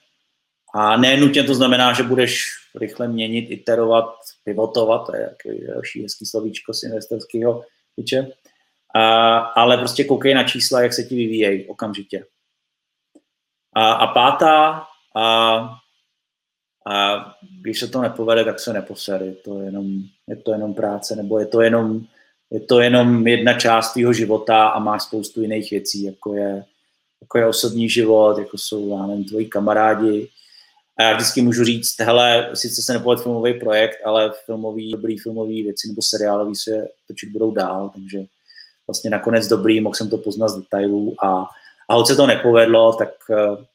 A 0.75 0.97
ne 0.97 1.17
nutně 1.17 1.43
to 1.43 1.55
znamená, 1.55 1.93
že 1.93 2.03
budeš 2.03 2.49
rychle 2.75 3.07
měnit, 3.07 3.51
iterovat, 3.51 4.15
pivotovat, 4.43 5.05
to 5.05 5.15
je 5.15 5.21
jaký 5.21 5.67
další 5.67 6.03
hezký 6.03 6.25
slovíčko 6.25 6.73
z 6.73 6.83
investorského 6.83 7.63
tyče. 7.95 8.27
A, 8.95 9.37
ale 9.37 9.77
prostě 9.77 10.03
koukej 10.03 10.33
na 10.33 10.43
čísla, 10.43 10.81
jak 10.81 10.93
se 10.93 11.03
ti 11.03 11.15
vyvíjejí 11.15 11.67
okamžitě. 11.67 12.25
A, 13.75 13.91
a 13.91 14.07
pátá, 14.13 14.85
a, 15.15 15.57
a 16.87 17.25
když 17.61 17.79
se 17.79 17.87
to 17.87 18.01
nepovede, 18.01 18.45
tak 18.45 18.59
se 18.59 18.73
neposede. 18.73 19.25
Je 19.25 19.35
to 19.35 19.59
jenom, 19.59 19.85
je 20.27 20.35
to 20.35 20.51
jenom 20.51 20.73
práce, 20.73 21.15
nebo 21.15 21.39
je 21.39 21.45
to 21.45 21.61
jenom, 21.61 22.05
je 22.51 22.59
to 22.59 22.81
jenom 22.81 23.27
jedna 23.27 23.53
část 23.59 23.93
tvého 23.93 24.13
života 24.13 24.67
a 24.67 24.79
máš 24.79 25.03
spoustu 25.03 25.41
jiných 25.41 25.71
věcí, 25.71 26.03
jako 26.03 26.35
je, 26.35 26.65
jako 27.33 27.45
je 27.45 27.49
osobní 27.49 27.89
život, 27.89 28.37
jako 28.37 28.57
jsou, 28.57 28.89
já 28.89 29.07
nevím, 29.07 29.25
tvoji 29.25 29.45
kamarádi. 29.45 30.29
A 30.99 31.03
já 31.03 31.13
vždycky 31.13 31.41
můžu 31.41 31.63
říct, 31.63 31.99
hele, 31.99 32.49
sice 32.53 32.81
se 32.81 32.93
nepovede 32.93 33.21
filmový 33.21 33.59
projekt, 33.59 33.97
ale 34.05 34.31
filmový, 34.45 34.91
dobrý 34.91 35.17
filmový 35.17 35.63
věci 35.63 35.87
nebo 35.87 36.01
seriálový 36.01 36.55
se 36.55 36.87
točit 37.07 37.29
budou 37.29 37.51
dál, 37.51 37.91
takže 37.93 38.19
vlastně 38.87 39.09
nakonec 39.09 39.47
dobrý, 39.47 39.81
mohl 39.81 39.95
jsem 39.95 40.09
to 40.09 40.17
poznat 40.17 40.47
z 40.47 40.59
detailů 40.59 41.15
a 41.23 41.45
a 41.89 41.93
hoď 41.95 42.07
se 42.07 42.15
to 42.15 42.27
nepovedlo, 42.27 42.93
tak 42.93 43.09
eh, 43.31 43.65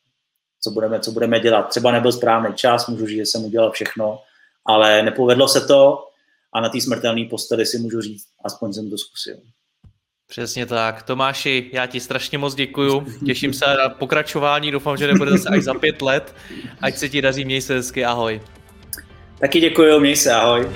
co 0.60 0.70
budeme, 0.70 1.00
co 1.00 1.12
budeme 1.12 1.40
dělat. 1.40 1.62
Třeba 1.62 1.92
nebyl 1.92 2.12
správný 2.12 2.54
čas, 2.54 2.86
můžu 2.86 3.06
říct, 3.06 3.16
že 3.16 3.26
jsem 3.26 3.44
udělal 3.44 3.70
všechno, 3.70 4.20
ale 4.64 5.02
nepovedlo 5.02 5.48
se 5.48 5.60
to 5.60 6.08
a 6.52 6.60
na 6.60 6.68
té 6.68 6.80
smrtelné 6.80 7.24
posteli 7.30 7.66
si 7.66 7.78
můžu 7.78 8.00
říct, 8.00 8.26
aspoň 8.44 8.72
jsem 8.72 8.90
to 8.90 8.98
zkusil. 8.98 9.36
Přesně 10.28 10.66
tak. 10.66 11.02
Tomáši, 11.02 11.70
já 11.72 11.86
ti 11.86 12.00
strašně 12.00 12.38
moc 12.38 12.54
děkuju. 12.54 13.06
Těším 13.26 13.52
se 13.52 13.64
na 13.66 13.88
pokračování. 13.88 14.70
Doufám, 14.70 14.96
že 14.96 15.06
nebude 15.06 15.30
zase 15.30 15.48
až 15.48 15.62
za 15.62 15.74
pět 15.74 16.02
let. 16.02 16.34
Ať 16.80 16.96
se 16.96 17.08
ti 17.08 17.22
daří, 17.22 17.44
měj 17.44 17.60
se 17.60 17.74
hezky. 17.74 18.04
Ahoj. 18.04 18.40
Taky 19.40 19.60
děkuju, 19.60 20.00
měj 20.00 20.16
se, 20.16 20.32
ahoj. 20.34 20.68